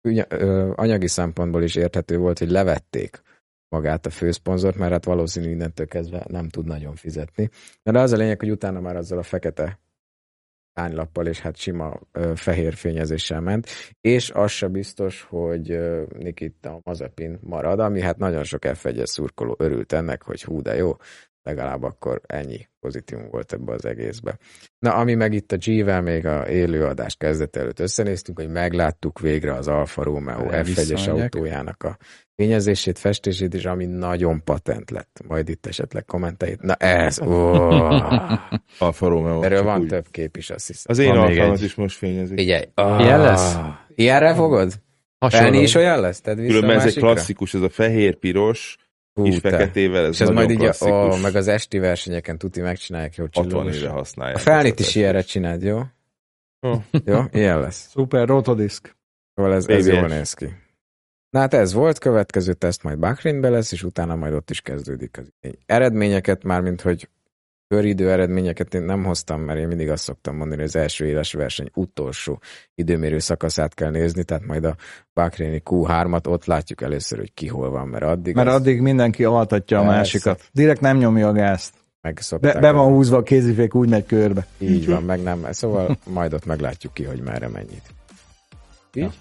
ügy, 0.09 0.26
ö, 0.28 0.72
anyagi 0.74 1.09
szempontból 1.09 1.62
is 1.62 1.74
érthető 1.74 2.18
volt, 2.18 2.39
hogy 2.39 2.51
levették 2.51 3.22
magát 3.68 4.07
a 4.07 4.11
főszponzort, 4.11 4.76
mert 4.76 4.93
hát 4.93 5.05
valószínű 5.05 5.51
innentől 5.51 5.87
kezdve 5.87 6.24
nem 6.28 6.49
tud 6.49 6.66
nagyon 6.66 6.95
fizetni. 6.95 7.51
De 7.83 8.01
az 8.01 8.12
a 8.12 8.16
lényeg, 8.16 8.41
hogy 8.41 8.51
utána 8.51 8.80
már 8.80 8.97
azzal 8.97 9.18
a 9.18 9.22
fekete 9.22 9.78
ánylappal 10.75 11.27
és 11.27 11.41
hát 11.41 11.57
sima 11.57 12.01
ö, 12.12 12.33
fehér 12.35 12.75
fényezéssel 12.75 13.41
ment, 13.41 13.66
és 14.01 14.31
az 14.31 14.51
se 14.51 14.68
biztos, 14.68 15.23
hogy 15.23 15.70
ö, 15.70 16.03
Nikita 16.18 16.81
Mazepin 16.83 17.39
marad, 17.43 17.81
ami 17.81 18.01
hát 18.01 18.18
nagyon 18.18 18.45
sok 18.45 18.64
f 18.64 18.87
szurkoló 19.03 19.57
örült 19.59 19.93
ennek, 19.93 20.23
hogy 20.23 20.43
hú, 20.43 20.62
de 20.62 20.77
jó, 20.77 20.97
legalább 21.43 21.82
akkor 21.82 22.20
ennyi 22.26 22.68
pozitívum 22.80 23.28
volt 23.30 23.53
ebbe 23.53 23.72
az 23.72 23.84
egészbe. 23.84 24.38
Na, 24.78 24.95
ami 24.95 25.14
meg 25.14 25.32
itt 25.32 25.53
a 25.53 25.57
G-vel 25.57 26.01
még 26.01 26.26
a 26.26 26.49
élőadás 26.49 27.14
kezdet 27.16 27.57
előtt 27.57 27.80
összenéztünk, 27.80 28.38
hogy 28.38 28.49
megláttuk 28.49 29.20
végre 29.20 29.55
az 29.55 29.68
Alfa 29.68 30.03
Romeo 30.03 30.45
F1-es 30.49 30.62
Visszamegyek. 30.64 31.34
autójának 31.34 31.82
a 31.82 31.97
fényezését, 32.34 32.99
festését 32.99 33.55
is, 33.55 33.64
ami 33.64 33.84
nagyon 33.86 34.45
patent 34.45 34.90
lett. 34.90 35.20
Majd 35.28 35.49
itt 35.49 35.66
esetleg 35.66 36.05
kommenteljét. 36.05 36.62
Na 36.62 36.74
ez, 36.74 37.20
ó, 37.20 37.53
Alfa 38.78 39.09
Romeo. 39.09 39.43
erről 39.43 39.62
van 39.62 39.80
úgy. 39.80 39.88
több 39.88 40.07
kép 40.11 40.36
is, 40.36 40.51
azt 40.51 40.66
hiszem. 40.66 40.84
Az 40.86 40.99
én 40.99 41.11
alkalmat 41.11 41.61
is 41.61 41.74
most 41.74 41.97
fényezik. 41.97 42.38
Figyelj. 42.38 42.64
Ilyen 42.76 43.20
lesz? 43.20 43.57
Ilyenre 43.95 44.34
fogod? 44.34 44.72
Felni 45.28 45.61
is 45.61 45.74
olyan 45.74 46.01
lesz? 46.01 46.20
Tedd 46.20 46.36
vissza 46.36 46.53
Különben 46.53 46.76
ez 46.78 46.86
egy 46.86 46.97
klasszikus, 46.99 47.55
ez 47.55 47.62
a 47.62 47.68
fehér-piros, 47.68 48.76
Hú, 49.15 49.25
kis 49.25 49.41
te. 49.41 49.51
feketével, 49.51 50.05
ez 50.05 50.13
És 50.13 50.21
ez 50.21 50.29
majd 50.29 50.51
így, 50.51 50.65
a, 50.65 50.75
ó, 50.85 51.17
meg 51.17 51.35
az 51.37 51.49
esti 51.49 51.79
versenyeken 51.79 52.39
tuti 52.39 52.61
megcsinálják, 52.61 53.17
hogy 53.17 53.31
60 53.33 53.71
csillogos. 53.71 53.83
használják. 53.85 54.37
A 54.37 54.41
felnit 54.41 54.81
is 54.81 54.95
ilyenre 54.95 55.21
csináld, 55.21 55.63
jó? 55.63 55.81
Jó. 56.61 56.83
Jó, 57.05 57.21
ilyen 57.33 57.61
lesz. 57.61 57.89
Szuper, 57.91 58.29
rotodisk. 58.29 58.97
Szóval 59.35 59.55
ez, 59.55 59.67
ez 59.67 59.87
jól 59.87 60.07
néz 60.07 60.35
ki. 60.35 60.47
Na 61.31 61.39
hát 61.39 61.55
ez 61.55 61.73
volt, 61.73 61.99
következő 61.99 62.53
teszt 62.53 62.83
majd 62.83 62.99
Bahrainbe 62.99 63.49
lesz, 63.49 63.73
és 63.73 63.83
utána 63.83 64.17
majd 64.17 64.33
ott 64.35 64.51
is 64.51 64.61
kezdődik 64.61 65.19
az. 65.19 65.53
Eredményeket 65.67 66.45
már, 66.45 66.61
mint 66.61 66.81
hogy 66.81 67.09
köridő 67.73 68.11
eredményeket 68.11 68.75
én 68.75 68.83
nem 68.83 69.05
hoztam, 69.05 69.41
mert 69.41 69.59
én 69.59 69.66
mindig 69.66 69.91
azt 69.91 70.03
szoktam 70.03 70.37
mondani, 70.37 70.61
hogy 70.61 70.68
az 70.68 70.77
első 70.77 71.07
éles 71.07 71.33
verseny 71.33 71.70
utolsó 71.75 72.41
időmérő 72.75 73.18
szakaszát 73.18 73.75
kell 73.75 73.91
nézni, 73.91 74.25
tehát 74.25 74.47
majd 74.47 74.64
a 74.64 74.77
Bahraini 75.14 75.62
Q3-at 75.64 76.29
ott 76.29 76.45
látjuk 76.45 76.83
először, 76.83 77.18
hogy 77.18 77.35
ki 77.35 77.47
hol 77.47 77.70
van, 77.70 77.89
mert 77.89 78.05
addig, 78.05 78.35
Mert 78.35 78.49
az 78.49 78.55
addig 78.55 78.81
mindenki 78.81 79.25
altatja 79.25 79.79
a 79.79 79.85
másikat. 79.85 80.49
Direkt 80.53 80.81
nem 80.81 80.97
nyomja 80.97 81.29
a 81.29 81.33
gázt. 81.33 81.75
megszokták. 82.01 82.55
Be, 82.55 82.61
be 82.61 82.70
van 82.70 82.93
húzva 82.93 83.16
a 83.16 83.23
kézifék, 83.23 83.75
úgy 83.75 83.89
megy 83.89 84.07
körbe. 84.07 84.47
Így 84.59 84.87
van, 84.87 85.03
meg 85.03 85.23
nem. 85.23 85.47
Szóval 85.51 85.99
majd 86.14 86.35
ott 86.35 86.47
meglátjuk 86.47 86.95
ki, 86.95 87.05
hogy 87.05 87.20
merre 87.20 87.49
mennyit. 87.49 87.83
Így? 88.95 89.18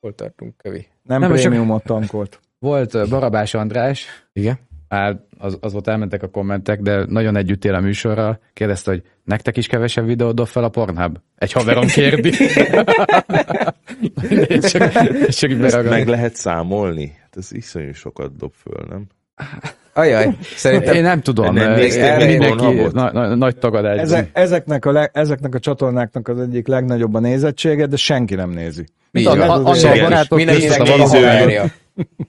Hol 0.00 0.14
tartunk, 0.14 0.56
Kövi? 0.56 0.86
Nem, 1.02 1.20
Nem, 1.20 1.30
prémiumot 1.30 1.84
tankolt. 1.84 2.40
Volt 2.58 3.08
Barabás 3.08 3.54
András, 3.54 4.06
Igen? 4.32 4.58
Á, 4.92 5.14
az, 5.38 5.58
az 5.60 5.72
volt 5.72 5.88
elmentek 5.88 6.22
a 6.22 6.28
kommentek, 6.28 6.80
de 6.80 7.04
nagyon 7.08 7.36
együtt 7.36 7.64
él 7.64 7.74
a 7.74 7.80
műsorral. 7.80 8.40
Kérdezte, 8.52 8.90
hogy 8.90 9.02
nektek 9.24 9.56
is 9.56 9.66
kevesebb 9.66 10.06
videót 10.06 10.34
dob 10.34 10.46
fel 10.46 10.64
a 10.64 10.68
Pornhub? 10.68 11.18
Egy 11.36 11.52
haverom 11.52 11.86
kérdi. 11.86 12.30
Csak, 14.60 14.92
csak 15.28 15.50
Ezt 15.50 15.82
meg 15.82 16.06
lehet 16.06 16.34
számolni? 16.34 17.16
Hát 17.20 17.36
ez 17.36 17.52
iszonyú 17.52 17.92
sokat 17.92 18.36
dob 18.36 18.52
föl, 18.52 18.86
nem? 18.88 19.06
Ajaj, 19.92 20.28
szerintem 20.54 20.94
Én 20.94 21.02
nem 21.02 21.20
tudom. 21.20 21.54
Nem 21.54 21.70
ö, 21.70 21.76
néztél 21.76 22.26
mindenki 22.26 22.88
na, 22.92 23.12
na, 23.12 23.34
nagy 23.34 23.56
tagadás. 23.56 24.00
Ezek, 24.00 24.30
ezeknek, 24.32 24.84
a 24.84 24.92
le, 24.92 25.10
ezeknek 25.12 25.54
a 25.54 25.58
csatornáknak 25.58 26.28
az 26.28 26.40
egyik 26.40 26.66
legnagyobb 26.66 27.14
a 27.14 27.20
nézettsége, 27.20 27.86
de 27.86 27.96
senki 27.96 28.34
nem 28.34 28.50
nézi. 28.50 28.84
A- 29.12 29.28
annyi 29.28 29.84
a 29.84 30.02
barátok, 30.02 30.38
mindenkinek 30.38 30.86
vissza 30.86 31.70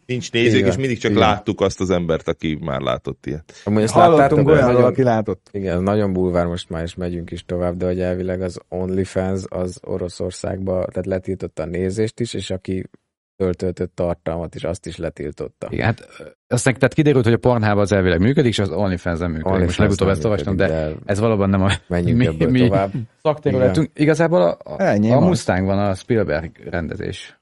Nincs 0.06 0.32
nézők, 0.32 0.58
Igen. 0.58 0.70
és 0.70 0.78
mindig 0.78 0.98
csak 0.98 1.12
Igen. 1.12 1.24
láttuk 1.24 1.62
azt 1.62 1.80
az 1.80 1.90
embert, 1.90 2.28
aki 2.28 2.58
már 2.62 2.80
látott 2.82 3.26
ilyet. 3.26 3.54
Amúgy 3.64 3.82
ezt 3.82 3.96
láttátok, 3.96 4.16
Hallottunk 4.20 4.48
ez 4.48 4.54
olyanról, 4.54 4.74
nagyon, 4.74 4.90
aki 4.92 5.04
látott. 5.04 5.48
igen, 5.52 5.84
nagyon 5.84 6.14
bulvár 6.14 6.46
most 6.46 6.70
már, 6.70 6.84
és 6.84 6.96
megyünk 6.96 7.32
is 7.32 7.46
tovább, 7.46 7.78
de 7.78 7.86
hogy 7.86 8.00
elvileg 8.02 8.42
az 8.42 8.60
OnlyFans 8.70 9.44
az 9.50 9.80
Oroszországba, 9.84 10.74
tehát 10.86 11.06
letiltotta 11.06 11.64
a 11.64 11.66
nézést 11.66 12.20
is, 12.20 12.34
és 12.34 12.50
aki 12.50 12.90
föltöltött 13.38 13.96
tartalmat 13.96 14.56
is, 14.56 14.64
azt 14.64 14.86
is 14.86 14.98
letiltotta. 14.98 15.68
Igen, 15.70 15.86
hát 15.86 16.08
aztán 16.48 16.74
tehát 16.74 16.94
kiderült, 16.94 17.24
hogy 17.24 17.34
a 17.34 17.38
Pornhub 17.38 17.78
az 17.78 17.92
elvileg 17.92 18.20
működik, 18.20 18.52
és 18.52 18.60
az 18.60 18.70
OnlyFans 18.70 19.20
nem 19.20 19.32
működik. 19.32 19.52
OnlyFans 19.52 19.66
Most 19.66 19.80
legutóbb 19.80 20.08
ezt 20.10 20.24
olvastam, 20.24 20.56
működik, 20.56 20.76
de 20.76 20.96
ez 21.06 21.20
valóban 21.20 21.50
nem 21.50 21.62
a 21.62 21.72
menjünk 21.88 22.18
mi- 22.18 22.26
ebből 22.26 22.50
mi- 22.50 22.60
tovább. 22.68 22.92
szakterületünk. 23.22 23.90
Igazából 23.96 24.42
a, 24.42 24.58
a, 24.64 24.82
Ennyi 24.82 25.12
a. 25.12 25.20
Mustang 25.20 25.66
van 25.66 25.80
a 25.80 25.94
Spielberg 25.94 26.52
rendezés. 26.70 27.42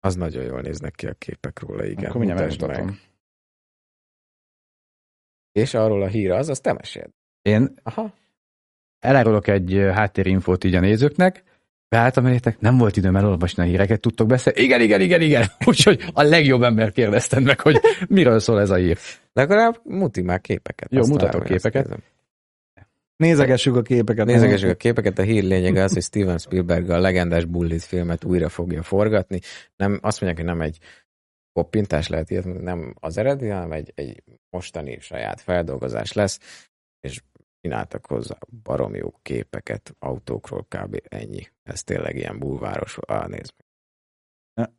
Az 0.00 0.14
nagyon 0.14 0.44
jól 0.44 0.60
néznek 0.60 0.94
ki 0.94 1.06
a 1.06 1.12
képek 1.12 1.60
róla, 1.60 1.84
igen. 1.84 2.10
Akkor 2.10 2.24
mindjárt 2.24 2.66
meg. 2.66 3.00
És 5.52 5.74
arról 5.74 6.02
a 6.02 6.06
hír 6.06 6.30
az, 6.30 6.48
azt 6.48 6.62
te 6.62 6.72
meséld. 6.72 7.10
Én 7.42 7.74
Aha. 7.82 8.14
elárulok 8.98 9.48
egy 9.48 9.72
háttérinfót 9.92 10.64
így 10.64 10.74
a 10.74 10.80
nézőknek, 10.80 11.42
beálltam 11.88 12.26
elétek, 12.26 12.60
nem 12.60 12.78
volt 12.78 12.96
időm 12.96 13.16
elolvasni 13.16 13.62
a 13.62 13.66
híreket, 13.66 14.00
tudtok 14.00 14.26
beszélni? 14.26 14.60
Igen, 14.60 14.80
igen, 14.80 15.00
igen, 15.00 15.20
igen. 15.20 15.46
Úgyhogy 15.66 16.04
a 16.12 16.22
legjobb 16.22 16.62
ember 16.62 16.92
kérdezted 16.92 17.42
meg, 17.42 17.60
hogy 17.60 17.80
miről 18.08 18.38
szól 18.38 18.60
ez 18.60 18.70
a 18.70 18.74
hír. 18.74 18.98
Legalább 19.32 19.80
muti 19.84 20.22
már 20.22 20.40
képeket. 20.40 20.92
Jó, 20.92 21.06
mutatok 21.06 21.44
képeket. 21.44 21.88
Nézegessük 23.20 23.76
a 23.76 23.82
képeket. 23.82 24.26
Nézegessük 24.26 24.70
a 24.70 24.74
képeket, 24.74 25.18
a 25.18 25.22
hír 25.22 25.44
lényege 25.44 25.82
az, 25.82 25.92
hogy 25.92 26.02
Steven 26.02 26.38
Spielberg 26.38 26.90
a 26.90 26.98
legendás 26.98 27.44
Bullet 27.44 27.82
filmet 27.82 28.24
újra 28.24 28.48
fogja 28.48 28.82
forgatni. 28.82 29.40
Nem, 29.76 29.98
azt 30.02 30.20
mondják, 30.20 30.46
hogy 30.46 30.56
nem 30.56 30.66
egy 30.66 30.78
koppintás 31.52 32.08
lehet 32.08 32.30
ilyet, 32.30 32.44
nem 32.62 32.94
az 33.00 33.16
eredeti, 33.16 33.48
hanem 33.48 33.72
egy, 33.72 33.92
egy 33.94 34.22
mostani 34.50 34.98
saját 35.00 35.40
feldolgozás 35.40 36.12
lesz, 36.12 36.38
és 37.00 37.22
csináltak 37.60 38.06
hozzá 38.06 38.38
barom 38.62 38.94
jó 38.94 39.10
képeket 39.22 39.94
autókról, 39.98 40.66
kb. 40.68 41.00
ennyi. 41.08 41.46
Ez 41.62 41.82
tényleg 41.82 42.16
ilyen 42.16 42.38
bulváros. 42.38 42.98
Ah, 43.00 43.28
nézd 43.28 43.54
meg. 44.54 44.70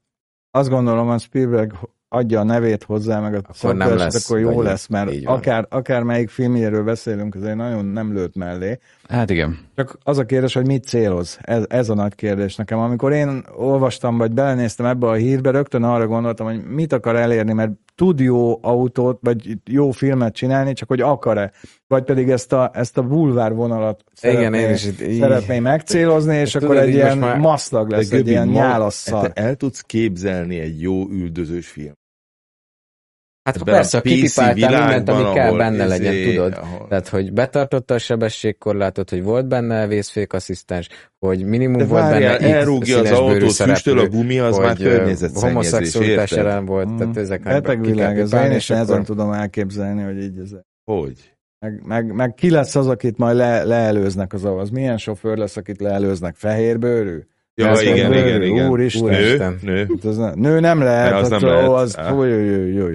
Azt 0.51 0.69
gondolom, 0.69 1.07
hogy 1.07 1.21
Spielberg 1.21 1.73
adja 2.13 2.39
a 2.39 2.43
nevét 2.43 2.83
hozzá, 2.83 3.19
meg 3.19 3.33
a 3.33 3.41
nem 3.41 3.43
szoftveres, 3.53 3.97
lesz, 3.97 4.29
akkor 4.29 4.39
jó 4.39 4.61
lesz, 4.61 4.87
mert 4.87 5.11
akár, 5.23 5.65
akár 5.69 6.03
melyik 6.03 6.29
filmjéről 6.29 6.83
beszélünk, 6.83 7.35
azért 7.35 7.55
nagyon 7.55 7.85
nem 7.85 8.13
lőtt 8.13 8.35
mellé. 8.35 8.79
Hát 9.09 9.29
igen. 9.29 9.59
Csak 9.75 9.97
az 10.03 10.17
a 10.17 10.25
kérdés, 10.25 10.53
hogy 10.53 10.65
mit 10.65 10.83
céloz? 10.83 11.37
Ez, 11.41 11.63
ez 11.67 11.89
a 11.89 11.93
nagy 11.93 12.15
kérdés 12.15 12.55
nekem. 12.55 12.79
Amikor 12.79 13.11
én 13.11 13.43
olvastam, 13.55 14.17
vagy 14.17 14.31
belenéztem 14.31 14.85
ebbe 14.85 15.07
a 15.07 15.13
hírbe, 15.13 15.51
rögtön 15.51 15.83
arra 15.83 16.07
gondoltam, 16.07 16.45
hogy 16.45 16.63
mit 16.63 16.93
akar 16.93 17.15
elérni, 17.15 17.53
mert 17.53 17.71
tud 17.95 18.19
jó 18.19 18.59
autót, 18.61 19.19
vagy 19.21 19.57
jó 19.69 19.91
filmet 19.91 20.33
csinálni, 20.33 20.73
csak 20.73 20.87
hogy 20.87 21.01
akar-e. 21.01 21.51
Vagy 21.87 22.03
pedig 22.03 22.29
ezt 22.29 22.53
a, 22.53 22.71
ezt 22.73 22.97
a 22.97 23.01
bulvár 23.01 23.53
vonalat 23.53 24.03
Igen, 24.21 24.35
szeretné, 24.35 24.61
én 24.61 24.73
is 24.73 24.85
itt 24.85 25.19
szeretné 25.19 25.59
megcélozni, 25.59 26.35
és 26.35 26.51
Tudod, 26.51 26.69
akkor 26.69 26.81
egy 26.81 26.93
ilyen 26.93 27.37
maszlag 27.39 27.89
lesz, 27.89 28.11
egy 28.11 28.27
ilyen. 28.27 28.51
Te 29.05 29.31
el 29.33 29.55
tudsz 29.55 29.81
képzelni 29.81 30.59
egy 30.59 30.81
jó 30.81 31.07
üldözős 31.09 31.67
film. 31.67 31.99
Hát 33.43 33.55
Ebben 33.55 33.73
persze, 33.73 33.97
a 33.97 34.01
kipipáltál 34.01 34.79
mindent, 34.79 35.09
ami 35.09 35.33
kell 35.33 35.57
benne 35.57 35.85
legyen, 35.85 36.13
izé, 36.13 36.33
tudod. 36.35 36.53
ahol- 36.61 36.87
Tehát, 36.89 37.07
hogy 37.07 37.33
betartotta 37.33 37.93
a 37.93 37.97
sebességkorlátot, 37.97 39.09
hogy 39.09 39.23
volt 39.23 39.47
benne 39.47 39.87
vészfékasszisztens, 39.87 40.87
hogy 41.19 41.43
minimum 41.45 41.77
De 41.77 41.85
volt 41.85 42.01
várjál, 42.01 42.37
benne 42.39 42.55
elrúgja 42.55 42.99
az 42.99 43.11
autót, 43.11 43.51
füstöl 43.53 43.99
a 43.99 44.07
gumi, 44.07 44.39
az 44.39 44.57
már 44.57 44.67
hogy, 44.77 44.85
ö, 44.85 44.89
környezetszennyezés, 44.89 45.49
homoszexualitás 45.49 46.31
jelen 46.31 46.65
volt, 46.65 46.89
Mm. 46.91 46.97
tehát 46.97 47.17
ezek 47.17 47.43
Beteg 47.43 47.81
világ, 47.85 48.19
ez 48.19 48.33
én 48.33 48.51
is 48.51 48.67
nehezen 48.67 48.93
akkor- 48.95 49.05
tudom 49.05 49.31
elképzelni, 49.31 50.01
hogy 50.03 50.23
így 50.23 50.37
ez. 50.43 50.49
Hogy? 50.83 51.33
Meg, 51.59 51.81
meg, 51.85 52.13
meg 52.13 52.33
ki 52.33 52.49
lesz 52.49 52.75
az, 52.75 52.87
akit 52.87 53.17
majd 53.17 53.35
le, 53.35 53.63
leelőznek 53.63 54.33
az 54.33 54.45
ahhoz? 54.45 54.69
Milyen 54.69 54.97
sofőr 54.97 55.37
lesz, 55.37 55.57
akit 55.57 55.81
leelőznek? 55.81 56.35
Fehérbőrű? 56.35 57.17
Ja, 57.55 57.67
Ez 57.67 57.81
igen, 57.81 58.09
bőrű, 58.11 58.27
igen, 58.27 58.41
igen. 58.41 58.69
Úristen. 58.69 59.09
Nő, 59.61 59.87
nő. 60.03 60.13
Hát 60.21 60.35
nő 60.35 60.59
nem 60.59 60.81
lehet, 60.81 61.13
az 61.13 61.31
az, 61.31 61.41
nem 61.41 61.69
az, 61.69 61.95
lehet. 61.95 62.11
az 62.11 62.17
jöjj, 62.25 62.45
jöjj, 62.45 62.73
jöjj. 62.73 62.93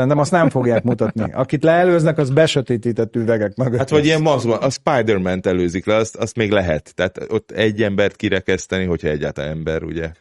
Szerintem 0.00 0.22
azt 0.22 0.32
nem 0.32 0.50
fogják 0.50 0.82
mutatni. 0.82 1.32
Akit 1.32 1.62
leelőznek, 1.62 2.18
az 2.18 2.30
besötétített 2.30 3.16
üvegek 3.16 3.56
mögött. 3.56 3.78
Hát 3.78 3.90
vagy 3.90 4.04
ilyen 4.04 4.22
mazban, 4.22 4.58
a 4.58 4.70
Spider-Man-t 4.70 5.46
előzik 5.46 5.86
le, 5.86 5.94
azt, 5.94 6.16
azt 6.16 6.36
még 6.36 6.50
lehet. 6.50 6.94
Tehát 6.94 7.26
ott 7.28 7.50
egy 7.50 7.82
embert 7.82 8.16
kirekeszteni, 8.16 8.84
hogyha 8.84 9.08
egyáltalán 9.08 9.50
ember, 9.50 9.82
ugye? 9.82 10.12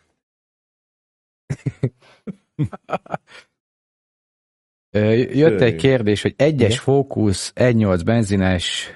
Jött 5.41 5.61
egy 5.61 5.75
kérdés, 5.75 6.21
hogy 6.21 6.33
egyes. 6.37 6.79
Focus 6.79 7.51
1.8 7.55 8.01
benzines 8.05 8.93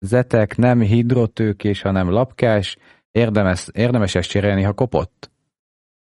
zetek 0.00 0.56
nem 0.56 0.80
hidrotőkés, 0.80 1.82
hanem 1.82 2.10
lapkás, 2.10 2.76
érdemes, 3.10 3.68
érdemes 3.72 4.14
ezt 4.14 4.28
cserélni, 4.28 4.62
ha 4.62 4.72
kopott? 4.72 5.30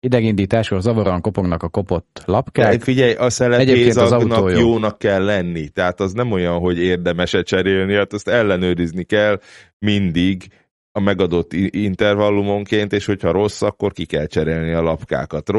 Idegindításról 0.00 0.80
zavaróan 0.80 1.20
kopognak 1.20 1.62
a 1.62 1.68
kopott 1.68 2.22
lapkák. 2.24 2.72
figyelj, 2.82 3.14
a 3.14 4.50
jó. 4.50 4.58
jónak 4.58 4.98
kell 4.98 5.24
lenni. 5.24 5.68
Tehát 5.68 6.00
az 6.00 6.12
nem 6.12 6.32
olyan, 6.32 6.58
hogy 6.58 6.78
érdemes-e 6.78 7.42
cserélni, 7.42 7.94
hát 7.94 8.12
azt 8.12 8.28
ellenőrizni 8.28 9.02
kell 9.04 9.40
mindig 9.78 10.46
a 10.92 11.00
megadott 11.00 11.52
intervallumonként, 11.70 12.92
és 12.92 13.04
hogyha 13.04 13.32
rossz, 13.32 13.62
akkor 13.62 13.92
ki 13.92 14.04
kell 14.04 14.26
cserélni 14.26 14.72
a 14.72 14.82
lapkákat. 14.82 15.50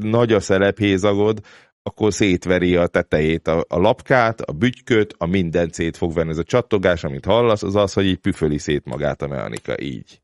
Nagy 0.00 0.32
a 0.32 0.40
szelephézagod, 0.40 1.40
akkor 1.82 2.12
szétveri 2.12 2.76
a 2.76 2.86
tetejét, 2.86 3.48
a, 3.48 3.64
a 3.68 3.78
lapkát, 3.78 4.40
a 4.40 4.52
bütyköt, 4.52 5.14
a 5.18 5.26
mindent 5.26 5.74
szét 5.74 5.96
fog 5.96 6.14
venni. 6.14 6.30
Ez 6.30 6.38
a 6.38 6.42
csattogás, 6.42 7.04
amit 7.04 7.24
hallasz, 7.24 7.62
az 7.62 7.76
az, 7.76 7.92
hogy 7.92 8.06
így 8.06 8.18
püföli 8.18 8.58
szét 8.58 8.84
magát 8.84 9.22
a 9.22 9.28
mechanika, 9.28 9.80
így. 9.80 10.20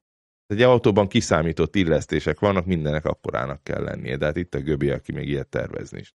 Egy 0.54 0.62
autóban 0.62 1.08
kiszámított 1.08 1.76
illesztések 1.76 2.38
vannak, 2.40 2.66
mindenek 2.66 3.04
akkorának 3.04 3.62
kell 3.62 3.82
lennie, 3.82 4.16
de 4.16 4.24
hát 4.24 4.36
itt 4.36 4.54
a 4.54 4.60
Göbi, 4.60 4.90
aki 4.90 5.12
még 5.12 5.28
ilyet 5.28 5.48
tervezni 5.48 5.98
is. 5.98 6.14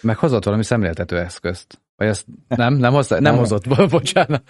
Meg 0.00 0.16
hozott 0.16 0.44
valami 0.44 0.64
szemléltető 0.64 1.18
eszközt. 1.18 1.80
Vagy 1.96 2.08
ezt 2.08 2.26
nem, 2.48 2.74
nem, 2.74 2.92
hozzá, 2.92 3.18
nem 3.18 3.32
Nem. 3.32 3.36
hozott, 3.36 3.88
bocsánat. 3.90 4.42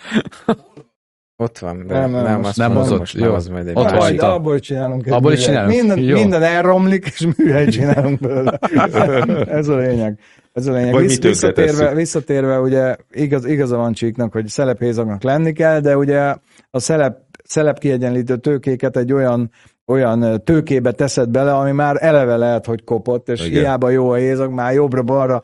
Ott 1.36 1.58
van, 1.58 1.86
de 1.86 1.98
Nem, 1.98 2.10
nem, 2.10 2.22
nem, 2.22 2.40
most 2.40 2.56
nem 2.56 2.74
hozott, 2.74 2.98
most 2.98 3.14
jó. 3.14 3.34
az 3.34 3.48
majd 3.48 3.66
egy 3.66 3.76
Ott. 3.76 3.90
Majd 3.90 4.20
abból 4.20 4.58
csinálunk 4.58 5.06
Abból 5.06 5.32
is 5.32 5.44
csinálunk? 5.44 5.74
Minden, 5.74 5.98
Jó. 5.98 6.14
minden 6.14 6.42
elromlik, 6.42 7.06
és 7.06 7.26
műhely 7.36 7.66
csinálunk 7.66 8.20
belőle. 8.20 8.58
Ez 9.58 9.68
a 9.68 9.76
lényeg. 9.76 10.18
Ez 10.52 10.66
a 10.66 10.72
lényeg. 10.72 10.92
Vagy 10.92 11.06
tönkretesszük. 11.06 11.56
visszatérve, 11.56 11.94
visszatérve, 11.94 12.60
ugye 12.60 12.96
igaz, 13.10 13.44
igaza 13.44 13.76
van 13.76 13.92
Csíknak, 13.92 14.32
hogy 14.32 14.46
szelephézagnak 14.46 15.22
lenni 15.22 15.52
kell, 15.52 15.80
de 15.80 15.96
ugye 15.96 16.34
a 16.70 16.78
szelep, 16.78 17.18
szelep 17.44 17.78
kiegyenlítő 17.78 18.36
tőkéket 18.36 18.96
egy 18.96 19.12
olyan 19.12 19.50
olyan 19.86 20.44
tőkébe 20.44 20.92
teszed 20.92 21.28
bele, 21.28 21.54
ami 21.54 21.72
már 21.72 21.96
eleve 22.00 22.36
lehet, 22.36 22.66
hogy 22.66 22.84
kopott, 22.84 23.28
és 23.28 23.40
Igen. 23.46 23.60
hiába 23.60 23.90
jó 23.90 24.10
a 24.10 24.14
hézag, 24.14 24.52
már 24.52 24.72
jobbra-balra. 24.72 25.42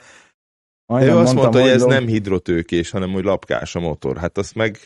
Ő 1.00 1.16
azt 1.16 1.34
mondta, 1.34 1.60
hogy 1.60 1.70
ez 1.70 1.82
nem 1.82 2.06
hidrotőkés, 2.06 2.90
hanem 2.90 3.10
hogy 3.12 3.24
lapkás 3.24 3.76
a 3.76 3.80
motor. 3.80 4.16
Hát 4.16 4.38
azt 4.38 4.54
meg 4.54 4.78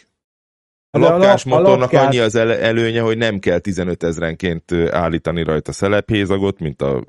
a 0.90 0.98
De 0.98 1.06
a 1.06 1.08
lapkás 1.10 1.44
lap- 1.44 1.56
a 1.56 1.58
motornak 1.58 1.92
lapkát- 1.92 2.06
annyi 2.06 2.18
az 2.18 2.34
előnye, 2.34 3.00
hogy 3.00 3.16
nem 3.18 3.38
kell 3.38 3.58
15 3.58 4.02
ezrenként 4.02 4.72
állítani 4.90 5.42
rajta 5.42 5.72
szelephézagot, 5.72 6.58
mint 6.58 6.82
a 6.82 7.04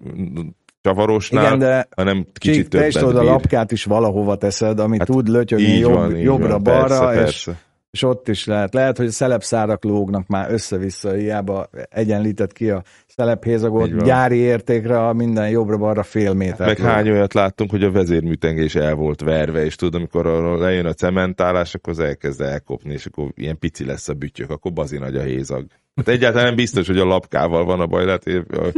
csavarosnál, 0.81 1.45
Igen, 1.45 1.59
de 1.59 1.87
hanem 1.95 2.27
kicsit 2.33 2.55
Csík, 2.61 2.67
te 2.67 2.87
is 2.87 2.93
többet 2.93 3.09
tudod, 3.09 3.27
a 3.27 3.31
lapkát 3.31 3.71
is 3.71 3.83
valahova 3.83 4.35
teszed, 4.35 4.79
ami 4.79 4.97
Hát 4.97 5.07
tud 5.07 5.27
lötyögni 5.27 5.77
jobb, 5.77 5.93
van, 5.93 6.15
jobbra-balra, 6.17 7.13
és 7.13 7.19
persze. 7.19 7.59
És 7.95 8.03
ott 8.03 8.27
is 8.27 8.45
lehet. 8.45 8.73
Lehet, 8.73 8.97
hogy 8.97 9.05
a 9.05 9.11
szelepszárak 9.11 9.83
lógnak 9.83 10.27
már 10.27 10.51
össze-vissza, 10.51 11.11
hiába 11.11 11.69
egyenlített 11.89 12.53
ki 12.53 12.69
a 12.69 12.83
szelephézagot, 13.07 14.03
gyári 14.03 14.37
értékre 14.37 15.07
a 15.07 15.13
minden 15.13 15.49
jobbra-balra 15.49 16.03
fél 16.03 16.33
méter. 16.33 16.67
Meg 16.67 16.77
hány 16.77 17.09
olyat 17.09 17.33
láttunk, 17.33 17.69
hogy 17.69 17.83
a 17.83 17.91
vezérműtengés 17.91 18.75
el 18.75 18.93
volt 18.95 19.21
verve, 19.21 19.65
és 19.65 19.75
tudod, 19.75 19.95
amikor 19.95 20.25
lejön 20.59 20.85
a 20.85 20.93
cementálás, 20.93 21.75
akkor 21.75 21.93
az 21.93 21.99
elkezd 21.99 22.41
elkopni, 22.41 22.93
és 22.93 23.05
akkor 23.05 23.31
ilyen 23.35 23.59
pici 23.59 23.85
lesz 23.85 24.07
a 24.07 24.13
bütyök, 24.13 24.49
akkor 24.49 24.73
bazi 24.73 24.97
nagy 24.97 25.15
a 25.15 25.21
hézag. 25.21 25.65
Hát 25.95 26.07
egyáltalán 26.07 26.45
nem 26.45 26.55
biztos, 26.55 26.87
hogy 26.87 26.99
a 26.99 27.05
lapkával 27.05 27.65
van 27.65 27.79
a 27.79 27.85
baj, 27.85 28.05
lehet, 28.05 28.23
hogy 28.23 28.35
a 28.35 28.71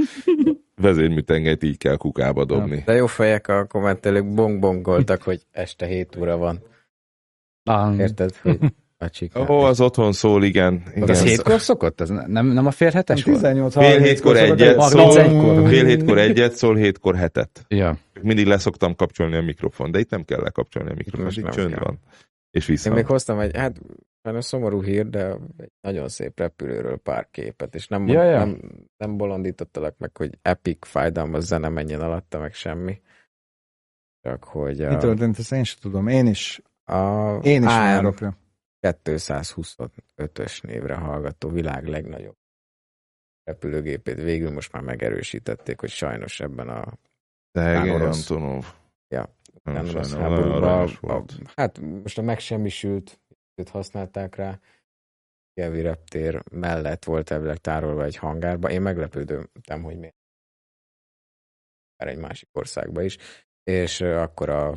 vezérműtengelyt 0.81 1.63
így 1.63 1.77
kell 1.77 1.97
kukába 1.97 2.45
dobni. 2.45 2.83
De 2.85 2.93
jó 2.93 3.05
fejek 3.05 3.47
a 3.47 3.65
kommentelők 3.65 4.33
bongbongoltak, 4.33 5.21
hogy 5.21 5.41
este 5.51 5.85
7 5.85 6.15
óra 6.19 6.37
van. 6.37 6.61
Érted, 7.97 8.35
hogy 8.35 8.59
Ó, 9.49 9.59
az 9.59 9.81
otthon 9.81 10.11
szól, 10.11 10.43
igen. 10.43 10.83
az 10.85 10.93
igen. 10.95 11.15
hétkor 11.23 11.59
szokott? 11.61 12.01
Az 12.01 12.09
nem, 12.09 12.45
nem 12.45 12.65
a 12.65 12.71
fél 12.71 12.91
hetes 12.91 13.23
volt? 13.23 13.37
18 13.37 13.73
Fél 13.73 13.99
hétkor 14.01 14.37
egyet 14.37 14.81
szól, 14.81 15.11
fél 15.67 15.85
hétkor 15.85 16.17
egyet 16.17 16.55
szól, 16.55 16.75
hétkor 16.75 17.15
hetet. 17.15 17.65
Ja. 17.67 17.97
Mindig 18.21 18.45
leszoktam 18.45 18.95
kapcsolni 18.95 19.35
a 19.35 19.41
mikrofon, 19.41 19.91
de 19.91 19.99
itt 19.99 20.09
nem 20.09 20.23
kell 20.23 20.41
lekapcsolni 20.41 20.89
a 20.89 20.93
mikrofon, 20.93 21.27
itt 21.27 21.49
csönd 21.49 21.73
kell. 21.73 21.83
van. 21.83 21.99
És 22.51 22.67
Én 22.67 22.75
vissza. 22.75 22.93
még 22.93 23.05
hoztam 23.05 23.39
egy, 23.39 23.57
hát 23.57 23.81
sajnos 24.23 24.45
szomorú 24.45 24.83
hír, 24.83 25.09
de 25.09 25.25
egy 25.57 25.71
nagyon 25.81 26.09
szép 26.09 26.39
repülőről 26.39 26.97
pár 26.97 27.27
képet, 27.31 27.75
és 27.75 27.87
nem, 27.87 28.07
Ja, 28.07 28.23
ja. 28.23 28.37
nem, 28.37 28.59
nem 28.97 29.17
bolondítottalak 29.17 29.97
meg, 29.97 30.17
hogy 30.17 30.37
epic, 30.41 30.87
fájdalmas 30.87 31.43
zene 31.43 31.69
menjen 31.69 32.01
alatta, 32.01 32.39
meg 32.39 32.53
semmi. 32.53 33.01
Csak 34.21 34.43
hogy 34.43 34.77
Mi 34.77 34.83
a, 34.83 34.97
történt, 34.97 35.39
ezt 35.39 35.51
én 35.51 35.63
sem 35.63 35.77
tudom. 35.81 36.07
Én 36.07 36.25
is, 36.27 36.61
a 36.85 37.31
én 37.43 37.61
is 37.63 37.67
rá. 37.67 38.01
225-ös 38.81 40.63
névre 40.63 40.95
hallgató 40.95 41.49
világ 41.49 41.87
legnagyobb 41.87 42.37
repülőgépét 43.47 44.15
végül 44.15 44.51
most 44.51 44.71
már 44.71 44.81
megerősítették, 44.81 45.79
hogy 45.79 45.89
sajnos 45.89 46.39
ebben 46.39 46.69
a 46.69 46.97
orosz. 47.93 48.29
Antonov. 48.29 48.65
Ja, 49.07 49.35
Nem 49.63 49.85
háborúban. 50.09 50.89
A, 51.01 51.23
hát 51.55 51.79
most 51.79 52.17
a 52.17 52.21
megsemmisült 52.21 53.19
őt 53.55 53.69
használták 53.69 54.35
rá. 54.35 54.59
Kelvi 55.53 55.81
reptér 55.81 56.43
mellett 56.51 57.03
volt 57.03 57.31
elvileg 57.31 57.57
tárolva 57.57 58.03
egy 58.03 58.15
hangárba. 58.15 58.69
Én 58.69 58.81
meglepődöm, 58.81 59.49
hogy 59.83 59.97
miért. 59.97 60.15
Már 61.95 62.09
egy 62.09 62.17
másik 62.17 62.49
országba 62.51 63.01
is. 63.01 63.17
És 63.63 64.01
akkor 64.01 64.49
a 64.49 64.75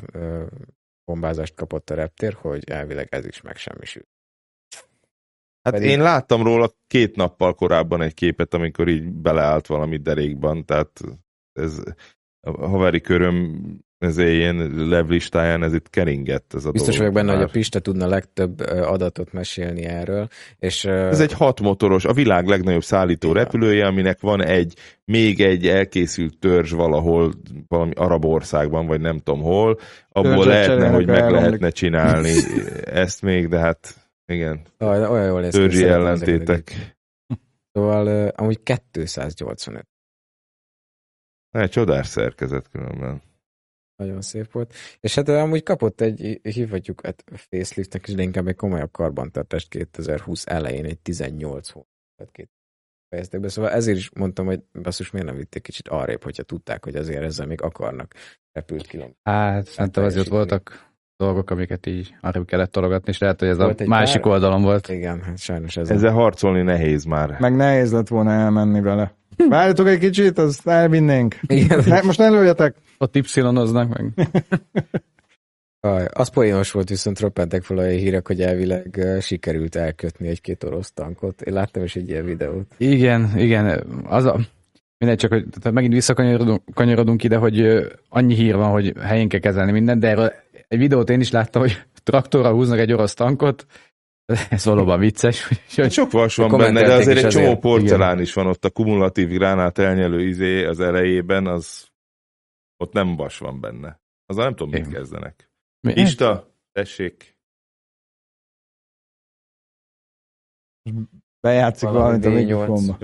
bombázást 1.10 1.54
kapott 1.54 1.90
a 1.90 1.94
reptér, 1.94 2.32
hogy 2.32 2.70
elvileg 2.70 3.08
ez 3.10 3.26
is 3.26 3.40
megsemmisült. 3.40 4.08
Hát 5.62 5.72
Pedig- 5.72 5.88
én 5.90 6.02
láttam 6.02 6.42
róla 6.42 6.70
két 6.86 7.16
nappal 7.16 7.54
korábban 7.54 8.02
egy 8.02 8.14
képet, 8.14 8.54
amikor 8.54 8.88
így 8.88 9.12
beleállt 9.12 9.66
valami 9.66 9.96
derékban, 9.96 10.64
tehát 10.64 11.00
ez 11.52 11.82
a 12.40 12.66
haveri 12.66 13.00
köröm 13.00 13.60
ez 14.00 14.18
ilyen 14.18 14.56
levlistáján 14.88 15.62
ez 15.62 15.74
itt 15.74 15.90
keringett 15.90 16.54
ez 16.54 16.64
a 16.64 16.70
Biztos 16.70 16.96
dolog 16.96 17.12
vagyok 17.12 17.14
benne, 17.14 17.30
hogy 17.30 17.46
már. 17.46 17.48
a 17.48 17.58
Pista 17.58 17.80
tudna 17.80 18.06
legtöbb 18.06 18.60
adatot 18.68 19.32
mesélni 19.32 19.84
erről. 19.84 20.28
És, 20.58 20.84
Ez 20.84 21.20
egy 21.20 21.32
hat 21.32 21.60
motoros, 21.60 22.04
a 22.04 22.12
világ 22.12 22.46
legnagyobb 22.46 22.82
szállító 22.82 23.30
Igen. 23.30 23.42
repülője, 23.42 23.86
aminek 23.86 24.20
van 24.20 24.44
egy, 24.44 24.74
még 25.04 25.40
egy 25.40 25.66
elkészült 25.66 26.38
törzs 26.38 26.70
valahol, 26.70 27.32
valami 27.68 27.92
arab 27.94 28.24
országban, 28.24 28.86
vagy 28.86 29.00
nem 29.00 29.18
tudom 29.18 29.40
hol, 29.42 29.78
abból 30.08 30.44
Törzset 30.44 30.66
lehetne, 30.66 30.88
hogy 30.88 31.06
meg 31.06 31.16
elromlik. 31.16 31.40
lehetne 31.40 31.70
csinálni 31.70 32.32
ezt 33.04 33.22
még, 33.22 33.48
de 33.48 33.58
hát 33.58 33.94
igen, 34.26 34.60
olyan 34.78 35.10
olyan 35.10 35.26
jól 35.26 35.40
néz 35.40 35.52
törzsi 35.52 35.84
ellentétek. 35.84 36.96
Szóval 37.72 38.28
amúgy 38.28 38.60
285. 38.62 39.86
Egy 41.50 41.70
csodás 41.70 42.06
szerkezet 42.06 42.68
különben. 42.68 43.22
Nagyon 44.00 44.20
szép 44.20 44.52
volt. 44.52 44.74
És 45.00 45.14
hát 45.14 45.28
amúgy 45.28 45.62
kapott 45.62 46.00
egy, 46.00 46.40
hívhatjuk 46.42 47.00
hát 47.04 47.24
faceliftnek 47.50 48.08
is, 48.08 48.14
de 48.14 48.22
inkább 48.22 48.46
egy 48.46 48.56
komolyabb 48.56 48.90
karbantartást 48.90 49.68
2020 49.68 50.46
elején, 50.46 50.84
egy 50.84 50.98
18 50.98 51.68
hónap. 51.68 51.88
Tehát 52.16 52.32
két 52.32 52.50
fejezték 53.08 53.40
be. 53.40 53.48
Szóval 53.48 53.70
ezért 53.70 53.98
is 53.98 54.10
mondtam, 54.14 54.46
hogy 54.46 54.60
basszus, 54.82 55.10
miért 55.10 55.26
nem 55.26 55.36
vitték 55.36 55.62
kicsit 55.62 55.88
arrébb, 55.88 56.22
hogyha 56.22 56.42
tudták, 56.42 56.84
hogy 56.84 56.96
azért 56.96 57.22
ezzel 57.22 57.46
még 57.46 57.62
akarnak 57.62 58.14
repült 58.52 58.86
kilom. 58.86 59.16
Hát, 59.22 59.66
szerintem 59.66 60.04
azért 60.04 60.28
voltak 60.28 60.92
dolgok, 61.16 61.50
amiket 61.50 61.86
így 61.86 62.14
arra 62.20 62.44
kellett 62.44 62.72
tologatni, 62.72 63.10
és 63.10 63.18
lehet, 63.18 63.40
hogy 63.40 63.48
ez 63.48 63.56
Volt 63.56 63.80
a 63.80 63.86
másik 63.86 64.22
pár- 64.22 64.32
oldalon 64.32 64.62
volt. 64.62 64.88
Igen, 64.88 65.22
hát 65.22 65.38
sajnos 65.38 65.76
ez 65.76 65.90
Ezzel 65.90 66.12
harcolni 66.12 66.62
nehéz 66.62 67.04
már. 67.04 67.36
Meg 67.40 67.56
nehéz 67.56 67.92
lett 67.92 68.08
volna 68.08 68.30
elmenni 68.30 68.80
vele. 68.80 69.18
Várjatok 69.48 69.88
egy 69.88 69.98
kicsit, 69.98 70.38
azt 70.38 70.68
elvinnénk. 70.68 71.36
Igen. 71.46 71.82
Ne, 71.86 72.02
most 72.02 72.18
ne 72.18 72.28
lőjetek! 72.28 72.74
Ott 72.98 73.16
y 73.16 73.42
meg. 73.42 74.12
Aj, 75.82 76.06
Az 76.12 76.28
poénos 76.28 76.70
volt, 76.70 76.88
viszont 76.88 77.20
roppentek 77.20 77.62
fel 77.62 77.78
olyan 77.78 77.98
hírek, 77.98 78.26
hogy 78.26 78.40
elvileg 78.40 79.06
sikerült 79.20 79.76
elkötni 79.76 80.28
egy-két 80.28 80.64
orosz 80.64 80.92
tankot. 80.92 81.42
Én 81.42 81.54
láttam 81.54 81.82
is 81.82 81.96
egy 81.96 82.08
ilyen 82.08 82.24
videót. 82.24 82.74
Igen, 82.76 83.32
igen, 83.36 83.84
az 84.04 84.24
a... 84.24 84.38
Mindegy, 84.98 85.18
csak 85.18 85.32
hogy 85.32 85.44
tehát 85.60 85.72
megint 85.72 85.92
visszakanyarodunk 85.92 86.62
kanyarodunk 86.74 87.24
ide, 87.24 87.36
hogy 87.36 87.86
annyi 88.08 88.34
hír 88.34 88.56
van, 88.56 88.70
hogy 88.70 88.92
helyén 89.00 89.28
kell 89.28 89.40
kezelni 89.40 89.72
mindent, 89.72 90.00
de 90.00 90.08
erről 90.08 90.32
egy 90.68 90.78
videót 90.78 91.10
én 91.10 91.20
is 91.20 91.30
láttam, 91.30 91.62
hogy 91.62 91.82
traktorral 92.02 92.52
húznak 92.52 92.78
egy 92.78 92.92
orosz 92.92 93.14
tankot, 93.14 93.66
ez 94.50 94.64
valóban 94.64 94.98
vicces. 94.98 95.50
Úgyhogy 95.50 95.92
Sok 95.92 96.10
vas 96.10 96.36
van 96.36 96.58
benne, 96.58 96.82
de 96.82 96.92
azért 96.92 97.18
egy 97.24 97.30
csomó 97.30 97.44
azért. 97.44 97.60
porcelán 97.60 98.20
is 98.20 98.32
van 98.32 98.46
ott, 98.46 98.64
a 98.64 98.70
kumulatív 98.70 99.28
gránát 99.28 99.78
elnyelő 99.78 100.26
izé 100.26 100.64
az 100.64 100.80
elejében, 100.80 101.46
az 101.46 101.88
ott 102.76 102.92
nem 102.92 103.16
vas 103.16 103.38
van 103.38 103.60
benne. 103.60 104.00
Azzal 104.26 104.44
nem 104.44 104.54
tudom, 104.54 104.72
mit 104.72 104.80
Igen. 104.86 104.92
kezdenek. 104.92 105.50
mi- 105.80 105.92
Ista, 105.94 106.54
tessék. 106.72 107.38
Bejátszik 111.40 111.88
valamit 111.88 112.24
a 112.24 112.30
mikrofonba. 112.30 112.96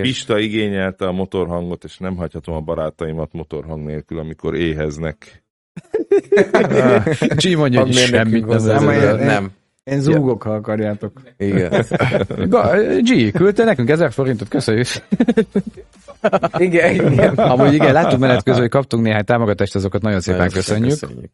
Pista 0.00 0.38
igényelte 0.38 1.06
a 1.06 1.12
motorhangot, 1.12 1.84
és 1.84 1.98
nem 1.98 2.16
hagyhatom 2.16 2.54
a 2.54 2.60
barátaimat 2.60 3.32
motorhang 3.32 3.84
nélkül, 3.84 4.18
amikor 4.18 4.54
éheznek. 4.54 5.44
Csi 7.36 7.54
mondja, 7.54 7.80
hogy 7.80 7.92
semmit 7.92 8.46
nem, 8.46 9.16
Nem, 9.16 9.52
én- 9.84 10.00
zúgok, 10.00 10.42
ha 10.42 10.50
akarjátok. 10.54 11.12
Igen. 11.36 11.84
G, 13.08 13.32
küldte 13.32 13.64
nekünk 13.64 13.90
1000 13.90 14.10
forintot, 14.12 14.48
köszönjük. 14.48 14.86
igen, 16.58 16.94
igen. 17.12 17.34
Amúgy 17.34 17.72
igen, 17.72 17.92
láttuk 17.92 18.18
menet 18.18 18.42
közben, 18.42 18.62
hogy 18.62 18.70
kaptunk 18.70 19.04
néhány 19.04 19.24
támogatást, 19.24 19.74
azokat 19.74 20.02
nagyon 20.02 20.20
szépen 20.20 20.38
Nagyon 20.38 20.54
köszönjük. 20.54 20.88
köszönjük. 20.90 21.30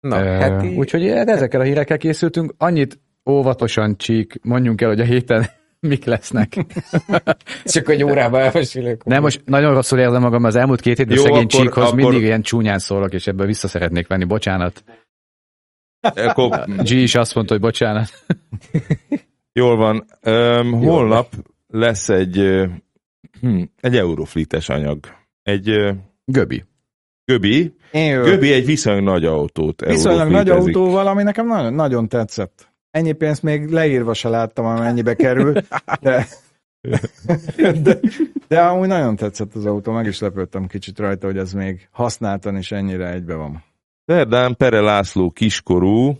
Na, 0.00 0.20
Ö, 0.20 0.24
hát 0.24 0.64
Úgyhogy 0.76 1.08
hát 1.08 1.28
ezekkel 1.28 1.60
a 1.60 1.64
hírekkel 1.64 1.98
készültünk. 1.98 2.54
Annyit 2.58 2.98
óvatosan 3.30 3.96
csík, 3.96 4.38
mondjunk 4.42 4.80
el, 4.80 4.88
hogy 4.88 5.00
a 5.00 5.04
héten 5.04 5.46
mik 5.80 6.04
lesznek. 6.04 6.56
csak 7.64 7.88
egy 7.90 8.04
órában 8.04 8.40
elmesélek. 8.40 9.04
Nem, 9.04 9.22
most 9.22 9.42
nagyon 9.44 9.74
rosszul 9.74 9.98
érzem 9.98 10.20
magam, 10.22 10.44
az 10.44 10.56
elmúlt 10.56 10.80
két 10.80 10.96
hétben 10.96 11.16
szegény 11.16 11.32
akkor- 11.36 11.46
csíkhoz 11.50 11.84
akkor- 11.84 11.96
mindig 11.98 12.22
ilyen 12.22 12.42
csúnyán 12.42 12.78
szólok, 12.78 13.12
és 13.12 13.26
ebből 13.26 13.46
vissza 13.46 13.68
szeretnék 13.68 14.06
venni, 14.06 14.24
bocsánat. 14.24 14.84
Akkor 16.00 16.64
G 16.88 16.90
is 16.90 17.14
azt 17.14 17.34
mondta, 17.34 17.52
hogy 17.52 17.62
bocsánat. 17.62 18.08
Jól 19.52 19.76
van. 19.76 20.04
Öm, 20.20 20.72
holnap 20.72 21.34
lesz 21.66 22.08
egy, 22.08 22.36
hm, 23.40 23.62
egy 23.80 23.96
euroflites 23.96 24.68
anyag. 24.68 24.98
Egy, 25.42 25.94
Göbi. 26.24 26.64
Göbi. 27.24 27.74
Én. 27.92 28.22
Göbi 28.22 28.52
egy 28.52 28.66
viszonylag 28.66 29.04
nagy 29.04 29.24
autót. 29.24 29.84
Viszonylag 29.84 30.30
nagy 30.30 30.48
autóval, 30.48 31.06
ami 31.06 31.22
nekem 31.22 31.46
nagyon, 31.46 31.74
nagyon 31.74 32.08
tetszett. 32.08 32.72
Ennyi 32.90 33.12
pénzt 33.12 33.42
még 33.42 33.68
leírva 33.68 34.14
se 34.14 34.28
láttam, 34.28 34.64
amennyibe 34.64 35.14
kerül, 35.14 35.52
de, 36.00 36.26
de, 37.82 37.98
de 38.48 38.60
amúgy 38.60 38.88
nagyon 38.88 39.16
tetszett 39.16 39.54
az 39.54 39.66
autó, 39.66 39.92
meg 39.92 40.06
is 40.06 40.18
lepődtem 40.18 40.66
kicsit 40.66 40.98
rajta, 40.98 41.26
hogy 41.26 41.38
ez 41.38 41.52
még 41.52 41.88
használtan 41.90 42.56
is 42.56 42.72
ennyire 42.72 43.12
egybe 43.12 43.34
van. 43.34 43.64
Szerdán 44.08 44.56
Pere 44.56 44.80
László 44.80 45.30
kiskorú 45.30 46.18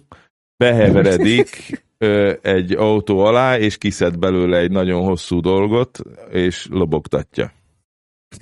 beheveredik 0.56 1.48
ö, 1.98 2.34
egy 2.42 2.72
autó 2.72 3.18
alá, 3.18 3.58
és 3.58 3.78
kiszed 3.78 4.18
belőle 4.18 4.58
egy 4.58 4.70
nagyon 4.70 5.04
hosszú 5.04 5.40
dolgot, 5.40 5.98
és 6.30 6.66
lobogtatja. 6.70 7.52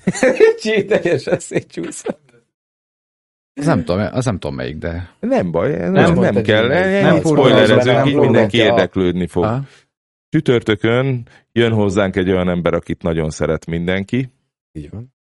Teljesen 0.89 1.39
szétcsúszott. 1.39 2.35
Az 3.55 3.67
nem 3.67 3.85
tudom, 3.85 4.09
az 4.13 4.25
nem 4.25 4.39
tudom 4.39 4.57
melyik, 4.57 4.77
de... 4.77 5.17
Nem 5.21 5.51
baj, 5.51 5.71
nem, 5.77 5.93
Nem 5.93 6.15
nem, 6.15 6.37
egy 6.37 6.45
kell, 6.45 6.71
ilyen- 6.71 7.03
nem, 7.03 7.19
spoilerezünk, 7.21 8.07
így 8.07 8.17
mindenki 8.17 8.57
érdeklődni 8.57 9.27
fog. 9.27 9.45
Aha. 9.45 9.63
Csütörtökön 10.29 11.29
jön 11.53 11.73
hozzánk 11.73 12.17
egy 12.17 12.31
olyan 12.31 12.49
ember, 12.49 12.75
akit 12.75 13.03
nagyon 13.03 13.31
szeret 13.31 13.67
mindenki, 13.67 14.29
Így 14.73 14.91
van. 14.91 15.15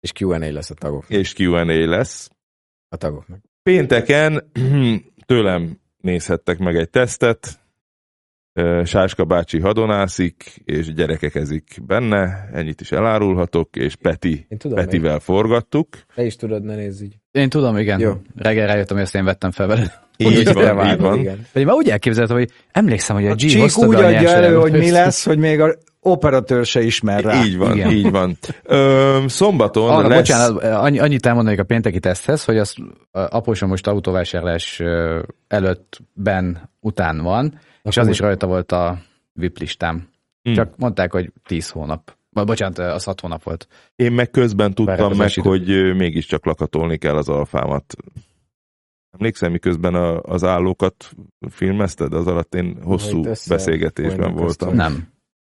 És 0.00 0.12
Q&A 0.20 0.38
lesz 0.52 0.70
a 0.70 0.74
tagok. 0.74 1.04
és 1.08 1.34
Q&A 1.38 1.64
lesz. 1.86 2.30
A 2.88 2.96
tagoknak. 2.96 3.40
Pénteken 3.62 4.50
tőlem 5.26 5.80
nézhettek 6.00 6.58
meg 6.58 6.76
egy 6.76 6.90
tesztet, 6.90 7.60
Sáska 8.84 9.24
bácsi 9.24 9.60
hadonászik, 9.60 10.60
és 10.64 10.94
gyerekekezik 10.94 11.64
benne, 11.86 12.48
ennyit 12.52 12.80
is 12.80 12.92
elárulhatok, 12.92 13.76
és 13.76 13.96
Peti, 13.96 14.46
Én 14.48 14.58
tudom, 14.58 14.76
Petivel 14.76 15.18
forgattuk. 15.18 15.88
Te 16.14 16.24
is 16.24 16.36
tudod, 16.36 16.64
ne 16.64 16.74
nézz 16.74 17.00
így. 17.00 17.16
Én 17.30 17.48
tudom, 17.48 17.76
igen. 17.76 18.00
Jó. 18.00 18.12
Reggel 18.36 18.66
rájöttem, 18.66 18.96
hogy 18.96 19.04
ezt 19.04 19.14
én 19.14 19.24
vettem 19.24 19.50
fel 19.50 19.66
vele. 19.66 20.06
Így 20.16 20.52
van, 20.52 20.66
így 20.66 20.74
vágod, 20.74 21.00
van. 21.00 21.18
Igen. 21.18 21.46
Pedig 21.52 21.66
már 21.66 21.76
úgy 21.76 21.88
elképzeltem, 21.88 22.36
hogy 22.36 22.50
emlékszem, 22.72 23.16
hogy 23.16 23.26
a, 23.26 23.30
A 23.30 23.34
G 23.34 23.38
Csík 23.38 23.78
úgy 23.78 23.94
adja 23.94 24.28
elő, 24.28 24.54
hogy 24.54 24.72
mi 24.72 24.90
lesz, 24.90 25.24
hogy 25.24 25.38
még 25.38 25.60
a 25.60 25.74
operatőr 26.10 26.64
se 26.64 26.82
ismer 26.82 27.24
rá. 27.24 27.44
Így 27.44 27.56
van, 27.56 27.76
Igen. 27.76 27.90
így 27.90 28.10
van. 28.10 28.36
Ö, 28.62 29.24
szombaton 29.26 29.90
Arra, 29.90 30.08
lesz... 30.08 30.18
bocsánat, 30.18 30.62
annyi, 30.62 30.98
annyit 30.98 31.26
elmondanék 31.26 31.58
a 31.58 31.64
pénteki 31.64 32.00
teszthez, 32.00 32.44
hogy 32.44 32.58
az 32.58 32.74
a 33.10 33.20
apósom 33.20 33.68
most 33.68 33.86
autóvásárlás 33.86 34.80
ö, 34.80 35.22
előttben 35.48 36.70
után 36.80 37.18
van, 37.22 37.60
és 37.82 37.96
az 37.96 38.08
is 38.08 38.18
rajta 38.18 38.46
volt 38.46 38.72
a 38.72 38.98
VIP 39.32 39.58
listám. 39.58 40.08
Hm. 40.42 40.52
Csak 40.52 40.76
mondták, 40.76 41.12
hogy 41.12 41.32
10 41.46 41.68
hónap. 41.68 42.16
Vagy 42.30 42.46
bocsánat, 42.46 42.78
az 42.78 43.04
6 43.04 43.20
hónap 43.20 43.42
volt. 43.42 43.68
Én 43.96 44.12
meg 44.12 44.30
közben 44.30 44.74
tudtam 44.74 45.16
meg, 45.16 45.30
idő. 45.36 45.48
hogy 45.48 45.96
mégiscsak 45.96 46.44
lakatolni 46.44 46.96
kell 46.96 47.16
az 47.16 47.28
alfámat. 47.28 47.96
Emlékszem, 49.10 49.52
miközben 49.52 49.94
a, 49.94 50.20
az 50.20 50.44
állókat 50.44 51.10
filmezted, 51.50 52.12
az 52.12 52.26
alatt 52.26 52.54
én 52.54 52.78
hosszú 52.82 53.22
beszélgetésben 53.48 54.34
voltam. 54.34 54.74
Nem. 54.74 55.08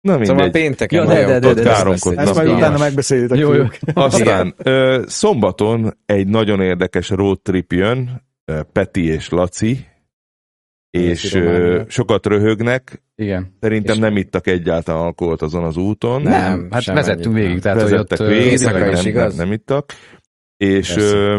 Na 0.06 0.12
Szóval 0.12 0.26
mindegy. 0.26 0.52
pénteken 0.52 1.00
Ja, 1.04 1.08
de- 1.08 1.40
de- 1.40 1.54
de- 1.54 1.62
de-. 1.64 1.72
Ezt 2.16 2.36
majd 2.36 2.50
utána 2.50 2.78
megbeszéljétek. 2.78 3.38
Jó, 3.38 3.54
jó. 3.54 3.64
Aztán 3.94 4.54
ö, 4.58 5.04
szombaton 5.08 5.98
egy 6.06 6.28
nagyon 6.28 6.62
érdekes 6.62 7.10
road 7.10 7.42
trip 7.42 7.72
jön, 7.72 8.24
Peti 8.72 9.06
és 9.06 9.30
Laci, 9.30 9.86
és 10.90 11.34
ö, 11.34 11.82
sokat 11.88 12.26
röhögnek. 12.26 13.02
Igen. 13.16 13.56
Szerintem 13.60 13.96
És- 13.96 14.02
nem 14.02 14.18
ittak 14.18 14.48
egyáltalán 14.48 15.02
alkoholt 15.02 15.42
azon 15.42 15.64
az 15.64 15.78
úton. 15.78 16.22
Nem, 16.22 16.32
Nem, 16.60 16.68
hát 16.72 16.86
vezettünk 16.86 17.36
végig, 17.36 17.60
tehát 17.60 17.82
hogy 17.82 17.90
Vezettek 17.92 18.20
ott... 18.20 18.28
végig, 18.28 18.52
éjszaka 18.52 18.88
is 18.92 18.98
nem, 18.98 19.06
igaz? 19.08 19.36
nem, 19.36 19.46
nem 19.46 19.54
ittak. 19.56 19.94
És 20.58 20.96
ö, 20.96 21.38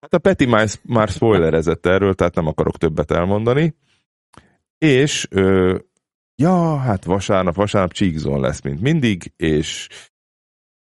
hát 0.00 0.14
a 0.14 0.18
Peti 0.18 0.46
már, 0.46 0.68
már 0.82 1.08
spoilerezett 1.08 1.86
erről, 1.86 2.14
tehát 2.14 2.34
nem 2.34 2.46
akarok 2.46 2.78
többet 2.78 3.10
elmondani. 3.10 3.74
És 4.78 5.26
ö, 5.30 5.76
ja, 6.36 6.76
hát 6.76 7.04
vasárnap, 7.04 7.54
vasárnap 7.54 7.92
Csíkzon 7.92 8.40
lesz, 8.40 8.60
mint 8.60 8.80
mindig, 8.80 9.32
és 9.36 9.88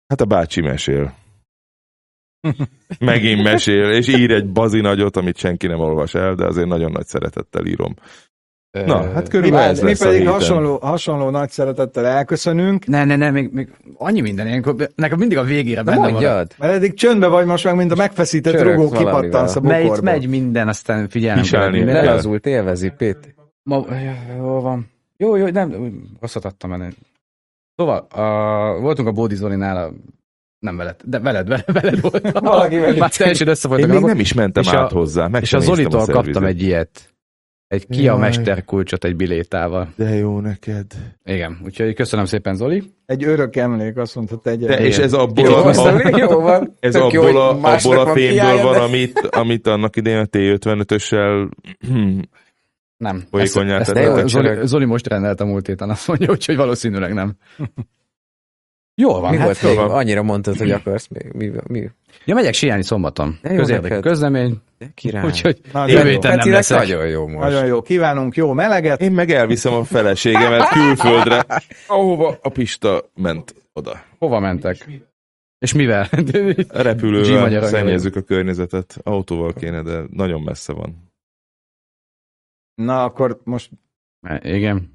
hát 0.06 0.20
a 0.20 0.24
bácsi 0.24 0.60
mesél. 0.60 1.14
Megint 2.98 3.42
mesél, 3.42 3.90
és 3.90 4.08
ír 4.08 4.30
egy 4.30 4.50
bazi 4.52 4.80
nagyot, 4.80 5.16
amit 5.16 5.36
senki 5.36 5.66
nem 5.66 5.78
olvas 5.80 6.14
el, 6.14 6.34
de 6.34 6.46
azért 6.46 6.68
nagyon 6.68 6.92
nagy 6.92 7.06
szeretettel 7.06 7.66
írom. 7.66 7.94
Na, 8.70 9.12
hát 9.12 9.22
Mi, 9.22 9.28
körülbelül 9.28 9.68
ez 9.70 9.80
mi 9.80 9.88
lesz 9.88 10.00
a 10.00 10.04
pedig 10.04 10.18
héten. 10.18 10.32
hasonló, 10.32 10.76
hasonló 10.78 11.30
nagy 11.30 11.50
szeretettel 11.50 12.06
elköszönünk, 12.06 12.86
Ne, 12.86 13.04
ne, 13.04 13.16
ne, 13.16 13.30
még, 13.30 13.50
még 13.52 13.68
annyi 13.96 14.20
minden, 14.20 14.46
ilyenkor, 14.46 14.88
nekem 14.94 15.18
mindig 15.18 15.38
a 15.38 15.42
végére 15.42 15.82
De 15.82 15.90
benne 15.90 16.00
van. 16.02 16.10
mondjad. 16.10 16.54
mert 16.58 16.72
eddig 16.74 16.94
csöndbe 16.94 17.26
vagy 17.26 17.46
most 17.46 17.64
meg, 17.64 17.74
mint 17.76 17.92
a 17.92 17.96
megfeszített 17.96 18.60
rugó 18.60 18.90
kipattansz 18.90 19.56
a 19.56 19.60
Megy, 19.60 19.82
bokorba. 19.82 20.10
megy 20.10 20.28
minden, 20.28 20.68
aztán 20.68 21.08
kell. 21.08 21.70
Ne 21.70 22.02
lazult, 22.04 22.46
élvezi, 22.46 22.92
Péti. 22.96 23.34
Ma, 23.62 23.86
jó 24.36 24.60
van. 24.60 24.90
Jó, 25.22 25.36
jó, 25.36 25.46
nem, 25.46 25.94
rosszat 26.20 26.44
adtam 26.44 26.72
ennek. 26.72 26.94
Szóval, 27.76 27.98
a, 27.98 28.22
voltunk 28.80 29.08
a 29.08 29.12
Bódi 29.12 29.34
Zolinál, 29.34 29.76
a, 29.76 29.92
nem 30.58 30.76
veled, 30.76 30.96
de 31.04 31.18
veled, 31.18 31.48
veled, 31.48 31.72
veled 31.72 32.00
voltam. 32.00 32.42
Valakivel 32.52 32.94
Már 32.96 33.10
teljesen 33.10 33.48
össze 33.48 33.68
Én 33.76 33.88
még 33.88 34.02
a 34.02 34.06
nem 34.06 34.18
is 34.20 34.32
mentem 34.32 34.62
és 34.62 34.68
a- 34.68 34.78
át 34.78 34.90
hozzá. 34.92 35.26
Meg 35.26 35.42
és 35.42 35.52
a 35.52 35.58
Zolitól 35.58 36.00
szervizet. 36.00 36.24
kaptam 36.24 36.44
egy 36.44 36.62
ilyet. 36.62 37.12
Egy 37.66 37.86
Kia 37.86 38.02
Jaj. 38.02 38.18
mesterkulcsot 38.18 39.04
egy 39.04 39.16
bilétával. 39.16 39.92
De 39.96 40.08
jó 40.14 40.40
neked. 40.40 40.86
Igen, 41.24 41.60
úgyhogy 41.64 41.94
köszönöm 41.94 42.24
szépen, 42.24 42.54
Zoli. 42.54 42.82
Egy 43.06 43.24
örök 43.24 43.56
emlék, 43.56 43.96
azt 43.96 44.14
mondta, 44.14 44.38
tegye. 44.38 44.66
De, 44.66 44.78
és 44.80 44.98
ez 44.98 45.12
abból, 45.12 45.44
Jó, 45.44 45.54
a, 45.54 45.66
a, 45.68 46.18
jó 46.18 46.40
van. 46.40 46.74
ez 46.80 46.92
Tök 46.92 47.12
jó, 47.12 47.22
abból, 47.22 47.40
a, 47.40 47.48
abból 47.48 47.98
a 47.98 48.12
fémből 48.12 48.62
van, 48.62 48.80
amit, 48.80 49.18
amit 49.18 49.66
annak 49.66 49.96
idején 49.96 50.18
a 50.18 50.24
T55-össel 50.24 51.50
Nem. 52.98 53.24
Folyékonyá 53.30 53.78
Ezt- 53.78 53.90
ezt- 53.90 54.04
tettetek. 54.04 54.26
Zoli, 54.28 54.66
Zoli 54.66 54.84
most 54.84 55.06
rendelte 55.06 55.44
múlt 55.44 55.66
héten, 55.66 55.90
azt 55.90 56.08
mondja, 56.08 56.30
úgyhogy 56.30 56.56
valószínűleg 56.56 57.12
nem. 57.14 57.36
Jól 59.00 59.20
van, 59.20 59.30
Mi 59.30 59.36
hát 59.36 59.44
volt 59.44 59.62
még? 59.62 59.76
van. 59.76 59.90
Annyira 59.90 60.22
mondtad, 60.22 60.56
hogy 60.56 60.70
akarsz 60.70 61.08
még. 61.08 61.32
Mi, 61.32 61.52
mi? 61.66 61.90
Ja, 62.24 62.34
megyek 62.34 62.52
síelni 62.54 62.82
szombaton. 62.82 63.38
Közérdekű 63.42 64.00
közlemény, 64.00 64.56
De 64.78 64.90
király. 64.94 65.24
úgyhogy 65.24 65.60
Nagyon 65.72 65.88
jövő 65.96 66.04
jó. 66.08 66.14
héten 66.14 66.36
nem 66.36 66.50
leszek. 66.50 66.78
nagyon 66.78 67.06
jó 67.06 67.26
most. 67.26 67.38
Nagyon 67.38 67.66
jó. 67.66 67.82
Kívánunk 67.82 68.36
jó 68.36 68.52
meleget. 68.52 69.00
Én 69.00 69.12
meg 69.12 69.30
elviszem 69.30 69.72
a 69.72 69.84
feleségemet 69.84 70.68
külföldre, 70.78 71.44
ahova 71.86 72.38
a 72.42 72.48
Pista 72.48 73.10
ment 73.14 73.54
oda. 73.72 74.00
Hova 74.18 74.38
mentek? 74.40 74.88
És 75.58 75.72
mivel? 75.72 76.08
Repülővel 76.68 77.64
szennyezzük 77.66 78.16
a 78.16 78.20
környezetet. 78.22 78.96
Autóval 79.02 79.52
kéne, 79.52 79.82
de 79.82 80.02
nagyon 80.10 80.40
messze 80.42 80.72
van. 80.72 81.07
Na, 82.78 83.04
akkor 83.04 83.40
most 83.44 83.70
Igen. 84.42 84.92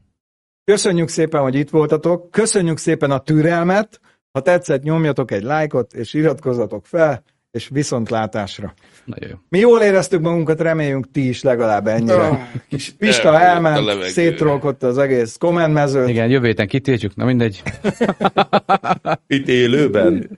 köszönjük 0.64 1.08
szépen, 1.08 1.42
hogy 1.42 1.56
itt 1.56 1.70
voltatok. 1.70 2.32
Köszönjük 2.32 2.78
szépen 2.78 3.12
a 3.12 3.20
türelmet. 3.20 4.00
Ha 4.32 4.42
tetszett, 4.42 4.84
nyomjatok 4.84 5.32
egy 5.32 5.44
lájkot, 5.44 5.94
és 5.94 6.14
iratkozzatok 6.14 6.86
fel, 6.86 7.24
és 7.52 7.68
viszontlátásra. 7.72 8.74
Nagyon 9.06 9.30
jó. 9.30 9.36
Mi 9.50 9.60
jól 9.60 9.82
éreztük 9.82 10.22
magunkat, 10.22 10.62
reméljünk 10.62 11.12
ti 11.12 11.28
is 11.28 11.42
legalább 11.42 11.88
ennyire. 11.88 12.50
Pista 12.98 13.40
elfogyott 13.40 13.88
a 13.88 13.90
elment, 13.90 14.04
szétrolkodta 14.04 14.88
az 14.88 14.98
egész 14.98 15.38
kommentmezőt. 15.38 16.10
Igen, 16.10 16.30
jövő 16.30 16.46
héten 16.48 16.68
kitiltjuk, 16.68 17.16
na 17.16 17.26
mindegy. 17.26 17.64
Itt 19.28 19.48
élőben? 19.48 20.30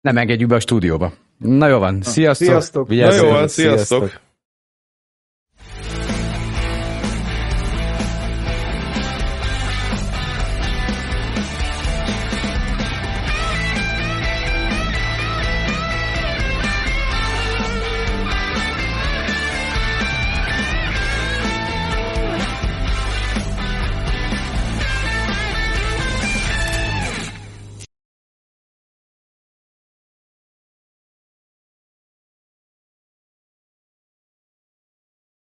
Nem 0.00 0.16
engedjük 0.16 0.48
be 0.48 0.54
a 0.54 0.60
stúdióba. 0.60 1.12
Na 1.38 1.66
jó 1.68 1.78
van, 1.78 2.02
sziasztok! 2.02 2.48
Sziasztok. 2.48 2.88
Na 2.88 2.94
jó 2.94 3.28
van, 3.28 3.48
Sziasztok. 3.48 3.98
sziasztok! 3.98 4.20